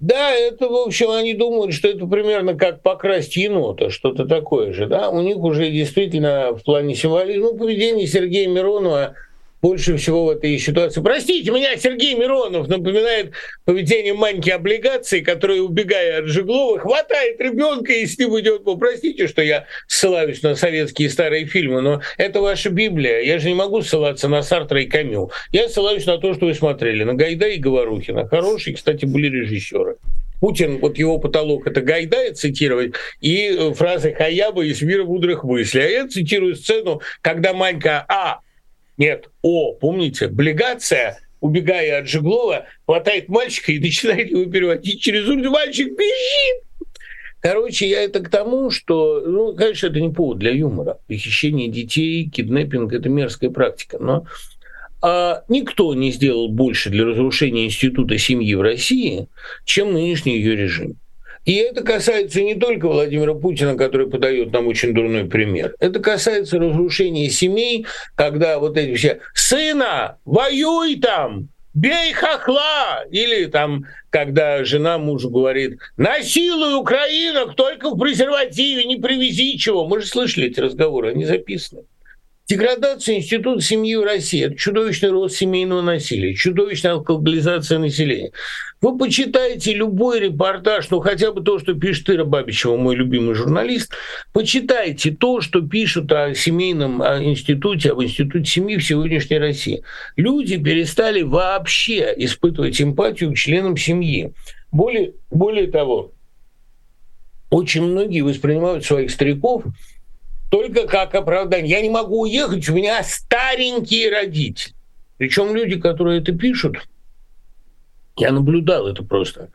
Да, 0.00 0.32
это, 0.32 0.68
в 0.68 0.74
общем, 0.74 1.10
они 1.10 1.34
думают, 1.34 1.74
что 1.74 1.88
это 1.88 2.06
примерно 2.06 2.54
как 2.54 2.82
покрасть 2.82 3.36
енота, 3.36 3.90
что-то 3.90 4.26
такое 4.26 4.72
же, 4.72 4.86
да. 4.86 5.10
У 5.10 5.20
них 5.20 5.36
уже 5.36 5.70
действительно 5.70 6.52
в 6.54 6.64
плане 6.64 6.94
символизма, 6.94 7.52
ну, 7.52 7.58
поведение 7.58 8.06
Сергея 8.06 8.48
Миронова– 8.48 9.14
больше 9.62 9.96
всего 9.96 10.26
в 10.26 10.30
этой 10.30 10.58
ситуации. 10.58 11.00
Простите 11.00 11.50
меня, 11.50 11.76
Сергей 11.76 12.14
Миронов 12.14 12.68
напоминает 12.68 13.32
поведение 13.64 14.14
маньки 14.14 14.50
облигаций, 14.50 15.20
которая, 15.20 15.60
убегая 15.60 16.20
от 16.20 16.26
Жеглова, 16.26 16.78
хватает 16.78 17.40
ребенка 17.40 17.92
и 17.92 18.06
с 18.06 18.18
ним 18.18 18.38
идет. 18.40 18.64
Ну, 18.64 18.76
простите, 18.76 19.28
что 19.28 19.42
я 19.42 19.66
ссылаюсь 19.86 20.42
на 20.42 20.54
советские 20.54 21.10
старые 21.10 21.46
фильмы, 21.46 21.80
но 21.80 22.00
это 22.16 22.40
ваша 22.40 22.70
Библия. 22.70 23.20
Я 23.20 23.38
же 23.38 23.48
не 23.48 23.54
могу 23.54 23.82
ссылаться 23.82 24.28
на 24.28 24.42
Сартра 24.42 24.82
и 24.82 24.86
Камю. 24.86 25.30
Я 25.52 25.68
ссылаюсь 25.68 26.06
на 26.06 26.18
то, 26.18 26.34
что 26.34 26.46
вы 26.46 26.54
смотрели, 26.54 27.04
на 27.04 27.14
Гайда 27.14 27.48
и 27.48 27.58
Говорухина. 27.58 28.26
Хорошие, 28.28 28.76
кстати, 28.76 29.04
были 29.04 29.28
режиссеры. 29.28 29.96
Путин, 30.40 30.78
вот 30.78 30.96
его 30.98 31.18
потолок 31.18 31.66
это 31.66 31.82
Гайдая 31.82 32.32
цитировать, 32.32 32.94
и 33.20 33.48
э, 33.48 33.74
фразы 33.74 34.14
Хаяба 34.14 34.64
из 34.64 34.80
«Мира 34.80 35.04
мудрых 35.04 35.44
мыслей». 35.44 35.82
А 35.82 35.88
я 35.88 36.08
цитирую 36.08 36.56
сцену, 36.56 37.02
когда 37.20 37.52
Манька 37.52 38.06
А 38.08 38.40
нет, 39.00 39.30
О, 39.40 39.72
помните, 39.72 40.26
облигация, 40.26 41.18
убегая 41.40 42.00
от 42.00 42.06
Жеглова, 42.06 42.66
хватает 42.84 43.30
мальчика 43.30 43.72
и 43.72 43.78
начинает 43.80 44.30
его 44.30 44.44
переводить 44.44 45.00
через 45.00 45.26
улицу. 45.26 45.50
Мальчик 45.50 45.88
бежит! 45.88 46.62
Короче, 47.40 47.88
я 47.88 48.02
это 48.02 48.20
к 48.20 48.28
тому, 48.28 48.70
что, 48.70 49.22
ну, 49.26 49.54
конечно, 49.54 49.86
это 49.86 49.98
не 49.98 50.10
повод 50.12 50.36
для 50.38 50.50
юмора. 50.50 50.98
Похищение 51.08 51.68
детей, 51.68 52.28
киднеппинг– 52.28 52.92
это 52.92 53.08
мерзкая 53.08 53.48
практика. 53.48 53.96
Но 53.98 54.26
а, 55.00 55.44
никто 55.48 55.94
не 55.94 56.12
сделал 56.12 56.50
больше 56.50 56.90
для 56.90 57.06
разрушения 57.06 57.64
института 57.64 58.18
семьи 58.18 58.54
в 58.54 58.60
России, 58.60 59.28
чем 59.64 59.94
нынешний 59.94 60.36
ее 60.36 60.56
режим. 60.56 60.98
И 61.44 61.54
это 61.54 61.82
касается 61.82 62.42
не 62.42 62.54
только 62.54 62.88
Владимира 62.88 63.34
Путина, 63.34 63.76
который 63.76 64.08
подает 64.08 64.52
нам 64.52 64.66
очень 64.66 64.94
дурной 64.94 65.24
пример. 65.24 65.74
Это 65.80 66.00
касается 66.00 66.58
разрушения 66.58 67.30
семей, 67.30 67.86
когда 68.14 68.58
вот 68.58 68.76
эти 68.76 68.94
все 68.94 69.20
«сына, 69.34 70.18
воюй 70.24 71.00
там!» 71.00 71.48
бей 71.74 72.12
хохла! 72.12 73.04
Или 73.10 73.46
там, 73.46 73.84
когда 74.10 74.64
жена 74.64 74.98
мужу 74.98 75.30
говорит, 75.30 75.78
насилуй 75.96 76.74
украинок, 76.74 77.54
только 77.56 77.90
в 77.90 77.98
презервативе, 77.98 78.84
не 78.84 78.96
привези 78.96 79.58
чего. 79.58 79.86
Мы 79.86 80.00
же 80.00 80.06
слышали 80.06 80.48
эти 80.48 80.60
разговоры, 80.60 81.12
они 81.12 81.24
записаны. 81.24 81.82
Деградация 82.48 83.16
института 83.16 83.60
семьи 83.60 83.94
в 83.94 84.02
России– 84.02 84.44
это 84.46 84.56
чудовищный 84.56 85.10
рост 85.10 85.36
семейного 85.36 85.82
насилия, 85.82 86.34
чудовищная 86.34 86.94
алкоголизация 86.94 87.78
населения. 87.78 88.32
Вы 88.82 88.96
почитаете 88.96 89.74
любой 89.74 90.20
репортаж, 90.20 90.88
ну 90.88 91.00
хотя 91.00 91.32
бы 91.32 91.42
то, 91.42 91.58
что 91.58 91.74
пишет 91.74 92.08
Ира 92.08 92.24
Бабичева, 92.24 92.78
мой 92.78 92.96
любимый 92.96 93.34
журналист, 93.34 93.92
почитайте 94.32 95.10
то, 95.10 95.42
что 95.42 95.60
пишут 95.60 96.10
о 96.12 96.34
семейном 96.34 97.02
о 97.02 97.22
институте, 97.22 97.92
об 97.92 98.02
институте 98.02 98.50
семьи 98.50 98.78
в 98.78 98.84
сегодняшней 98.84 99.36
России. 99.36 99.82
Люди 100.16 100.56
перестали 100.56 101.20
вообще 101.20 102.14
испытывать 102.16 102.80
эмпатию 102.80 103.32
к 103.32 103.36
членам 103.36 103.76
семьи. 103.76 104.32
Более, 104.72 105.12
более 105.30 105.66
того, 105.66 106.12
очень 107.50 107.82
многие 107.82 108.22
воспринимают 108.22 108.86
своих 108.86 109.10
стариков 109.10 109.64
только 110.50 110.86
как 110.86 111.14
оправдание. 111.14 111.70
Я 111.70 111.82
не 111.82 111.90
могу 111.90 112.22
уехать, 112.22 112.66
у 112.70 112.74
меня 112.74 113.02
старенькие 113.02 114.10
родители. 114.10 114.74
Причем 115.18 115.54
люди, 115.54 115.78
которые 115.78 116.22
это 116.22 116.32
пишут, 116.32 116.78
я 118.16 118.32
наблюдал 118.32 118.86
это 118.86 119.02
просто, 119.02 119.50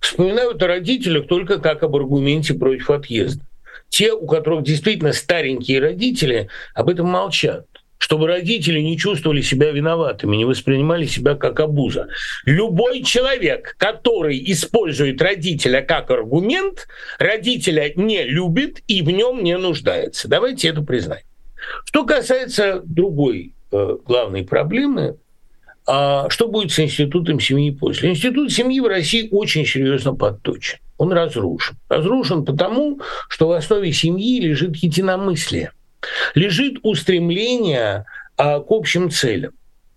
вспоминают 0.00 0.62
о 0.62 0.66
родителях 0.66 1.26
только 1.26 1.58
как 1.58 1.82
об 1.82 1.96
аргументе 1.96 2.54
против 2.54 2.90
отъезда. 2.90 3.44
Те, 3.88 4.12
у 4.12 4.26
которых 4.26 4.62
действительно 4.62 5.12
старенькие 5.12 5.80
родители, 5.80 6.48
об 6.74 6.88
этом 6.88 7.06
молчат 7.06 7.66
чтобы 8.00 8.26
родители 8.26 8.80
не 8.80 8.96
чувствовали 8.98 9.42
себя 9.42 9.70
виноватыми, 9.70 10.34
не 10.34 10.46
воспринимали 10.46 11.04
себя 11.04 11.34
как 11.34 11.60
обуза. 11.60 12.08
Любой 12.46 13.02
человек, 13.02 13.76
который 13.78 14.42
использует 14.50 15.20
родителя 15.20 15.82
как 15.82 16.10
аргумент, 16.10 16.88
родителя 17.18 17.92
не 17.94 18.24
любит 18.24 18.82
и 18.88 19.02
в 19.02 19.10
нем 19.10 19.44
не 19.44 19.56
нуждается. 19.56 20.28
Давайте 20.28 20.68
это 20.68 20.80
признаем. 20.82 21.24
Что 21.84 22.04
касается 22.06 22.80
другой 22.84 23.54
э, 23.70 23.96
главной 24.04 24.44
проблемы, 24.44 25.18
а 25.92 26.30
что 26.30 26.46
будет 26.46 26.70
с 26.70 26.78
институтом 26.78 27.40
семьи 27.40 27.72
после? 27.72 28.10
Институт 28.10 28.52
семьи 28.52 28.78
в 28.78 28.86
России 28.86 29.26
очень 29.32 29.66
серьезно 29.66 30.14
подточен. 30.14 30.78
Он 30.98 31.12
разрушен. 31.12 31.78
Разрушен 31.88 32.44
потому, 32.44 33.00
что 33.28 33.48
в 33.48 33.50
основе 33.50 33.92
семьи 33.92 34.40
лежит 34.40 34.76
единомыслие, 34.76 35.72
лежит 36.36 36.78
устремление 36.84 38.04
а, 38.36 38.60
к 38.60 38.70
общим 38.70 39.10
целям. 39.10 39.52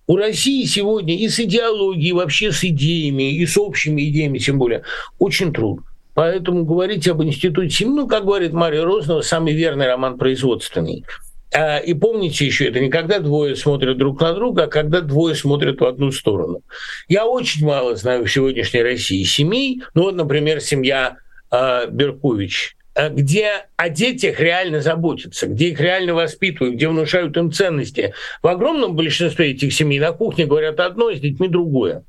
У 0.07 0.15
России 0.15 0.65
сегодня 0.65 1.15
и 1.15 1.29
с 1.29 1.39
идеологией, 1.39 2.09
и 2.09 2.13
вообще 2.13 2.51
с 2.51 2.63
идеями, 2.63 3.31
и 3.31 3.45
с 3.45 3.55
общими 3.55 4.09
идеями, 4.09 4.39
тем 4.39 4.57
более, 4.57 4.81
очень 5.19 5.53
трудно. 5.53 5.85
Поэтому 6.15 6.65
говорить 6.65 7.07
об 7.07 7.21
институте 7.21 7.69
семьи, 7.69 7.93
ну, 7.93 8.07
как 8.07 8.25
говорит 8.25 8.51
Мария 8.51 8.83
Рознова, 8.83 9.21
самый 9.21 9.53
верный 9.53 9.85
роман 9.85 10.17
производственный. 10.17 11.05
А, 11.53 11.77
и 11.77 11.93
помните 11.93 12.45
еще, 12.45 12.67
это 12.67 12.79
не 12.79 12.89
когда 12.89 13.19
двое 13.19 13.55
смотрят 13.55 13.97
друг 13.97 14.19
на 14.21 14.33
друга, 14.33 14.63
а 14.63 14.67
когда 14.67 15.01
двое 15.01 15.35
смотрят 15.35 15.79
в 15.79 15.85
одну 15.85 16.11
сторону. 16.11 16.63
Я 17.07 17.25
очень 17.25 17.65
мало 17.65 17.95
знаю 17.95 18.25
в 18.25 18.31
сегодняшней 18.31 18.81
России 18.81 19.23
семей. 19.23 19.83
Ну 19.93 20.03
вот, 20.03 20.15
например, 20.15 20.61
семья 20.61 21.17
э, 21.51 21.87
Беркович, 21.89 22.75
а, 22.95 23.09
где 23.09 23.65
о 23.75 23.89
детях 23.89 24.39
реально 24.39 24.81
заботятся, 24.81 25.45
где 25.45 25.69
их 25.69 25.79
реально 25.79 26.15
воспитывают, 26.15 26.75
где 26.75 26.87
внушают 26.87 27.37
им 27.37 27.51
ценности. 27.51 28.13
В 28.41 28.47
огромном 28.47 28.95
большинстве 28.95 29.51
этих 29.51 29.73
семей 29.73 29.99
на 29.99 30.11
кухне 30.11 30.47
говорят 30.47 30.79
одно, 30.79 31.11
с 31.13 31.19
детьми 31.19 31.47
другое. 31.47 32.03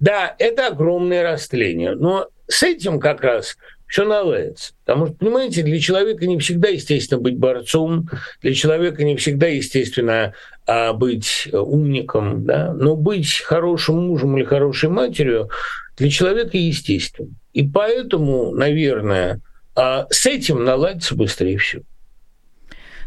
Да, 0.00 0.34
это 0.38 0.68
огромное 0.68 1.22
растление, 1.22 1.94
но 1.94 2.28
с 2.48 2.62
этим 2.64 2.98
как 2.98 3.22
раз 3.22 3.56
все 3.90 4.04
наладится. 4.04 4.72
Потому 4.84 5.06
что, 5.06 5.16
понимаете, 5.16 5.62
для 5.62 5.80
человека 5.80 6.24
не 6.26 6.38
всегда 6.38 6.68
естественно 6.68 7.20
быть 7.20 7.36
борцом, 7.36 8.08
для 8.40 8.54
человека 8.54 9.02
не 9.02 9.16
всегда 9.16 9.48
естественно 9.48 10.32
а, 10.64 10.92
быть 10.92 11.48
умником, 11.52 12.44
да? 12.44 12.72
но 12.72 12.94
быть 12.94 13.40
хорошим 13.40 14.06
мужем 14.06 14.36
или 14.36 14.44
хорошей 14.44 14.90
матерью 14.90 15.50
для 15.96 16.08
человека 16.08 16.56
естественно. 16.56 17.30
И 17.52 17.66
поэтому, 17.66 18.54
наверное, 18.54 19.40
а, 19.74 20.06
с 20.08 20.24
этим 20.24 20.64
наладится 20.64 21.16
быстрее 21.16 21.58
всего. 21.58 21.82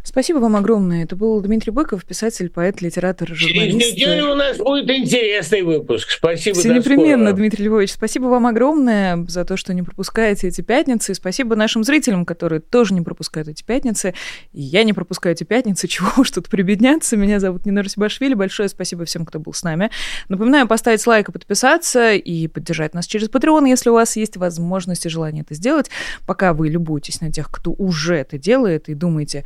Спасибо 0.04 0.40
вам 0.40 0.58
огромное. 0.58 1.06
Это 1.06 1.16
был 1.16 1.40
Дмитрий 1.40 1.72
Быков, 1.72 2.04
писатель, 2.04 2.50
поэт, 2.50 2.82
литератор, 2.82 3.34
журналист. 3.34 3.80
Через 3.80 3.94
неделю 3.94 4.32
у 4.32 4.36
нас 4.36 4.58
будет 4.58 4.90
интересный 4.90 5.62
выпуск. 5.62 6.10
Спасибо. 6.12 6.60
Все 6.60 6.74
непременно. 6.74 7.32
Дмитрий 7.32 7.66
Львович. 7.66 7.94
Спасибо 7.94 8.26
вам 8.26 8.46
огромное 8.46 9.26
за 9.30 9.46
то, 9.46 9.56
что 9.56 9.74
не 9.74 9.82
пропускаете 9.82 10.50
эти 10.50 10.60
пятницы. 10.60 11.14
И 11.14 11.16
спасибо 11.16 11.56
нашим 11.56 11.86
зрителям, 11.86 12.26
которые 12.26 12.60
тоже 12.60 12.94
не 12.94 13.00
пропускают 13.00 13.48
эти 13.48 13.64
пятницы. 13.64 14.14
И 14.52 14.62
я 14.62 14.84
не 14.84 14.92
пропускаю 14.92 15.36
эти 15.36 15.46
пятницы. 15.46 15.88
Чего 15.94 16.10
уж 16.18 16.32
тут 16.32 16.50
прибедняться. 16.50 17.16
Меня 17.16 17.40
зовут 17.40 17.66
Нина 17.66 17.82
Русибашвили. 17.82 18.34
Большое 18.34 18.68
спасибо 18.68 19.06
всем, 19.06 19.26
кто 19.26 19.40
был 19.40 19.54
с 19.54 19.64
нами. 19.64 19.90
Напоминаю, 20.28 20.68
поставить 20.68 21.08
лайк 21.08 21.30
и 21.30 21.32
подписаться, 21.32 22.14
и 22.14 22.48
поддержать 22.48 22.94
нас 22.94 23.08
через 23.08 23.30
Patreon, 23.30 23.70
если 23.70 23.90
у 23.90 23.94
вас 23.94 24.18
есть 24.18 24.36
возможность 24.36 25.06
и 25.06 25.10
желание 25.10 25.44
это 25.44 25.54
сделать. 25.54 25.90
Пока 26.26 26.54
вы 26.54 26.68
любуетесь 26.68 27.22
на 27.22 27.32
тех, 27.32 27.50
кто 27.50 27.72
уже 27.72 28.16
это 28.16 28.38
делает, 28.38 28.90
и 28.90 28.96
думаете, 28.96 29.46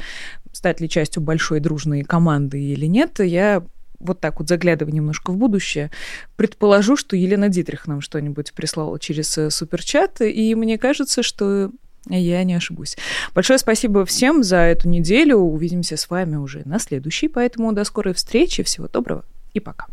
стать 0.57 0.81
ли 0.81 0.89
частью 0.89 1.21
большой 1.21 1.59
дружной 1.59 2.03
команды 2.03 2.59
или 2.59 2.87
нет, 2.87 3.19
я 3.19 3.63
вот 3.99 4.19
так 4.19 4.39
вот 4.39 4.47
заглядывая 4.47 4.93
немножко 4.93 5.31
в 5.31 5.37
будущее, 5.37 5.91
предположу, 6.35 6.97
что 6.97 7.15
Елена 7.15 7.49
Дитрих 7.49 7.87
нам 7.87 8.01
что-нибудь 8.01 8.53
прислала 8.53 8.99
через 8.99 9.37
э, 9.37 9.49
суперчат, 9.49 10.21
и 10.21 10.53
мне 10.55 10.77
кажется, 10.77 11.23
что 11.23 11.71
я 12.09 12.43
не 12.43 12.53
ошибусь. 12.53 12.95
Большое 13.33 13.59
спасибо 13.59 14.05
всем 14.05 14.43
за 14.43 14.57
эту 14.57 14.87
неделю. 14.87 15.37
Увидимся 15.37 15.97
с 15.97 16.09
вами 16.09 16.35
уже 16.35 16.61
на 16.65 16.79
следующей, 16.79 17.27
поэтому 17.27 17.73
до 17.73 17.83
скорой 17.83 18.13
встречи. 18.13 18.63
Всего 18.63 18.87
доброго 18.87 19.25
и 19.53 19.59
пока. 19.59 19.87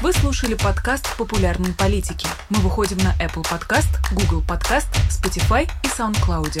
Вы 0.00 0.12
слушали 0.12 0.54
подкаст 0.54 1.16
«Популярные 1.16 1.74
политики». 1.74 2.26
Мы 2.50 2.58
выходим 2.58 2.98
на 2.98 3.14
Apple 3.24 3.44
Podcast, 3.44 3.88
Google 4.12 4.42
Podcast, 4.42 4.88
Spotify 5.10 5.68
и 5.84 5.86
SoundCloud. 5.86 6.60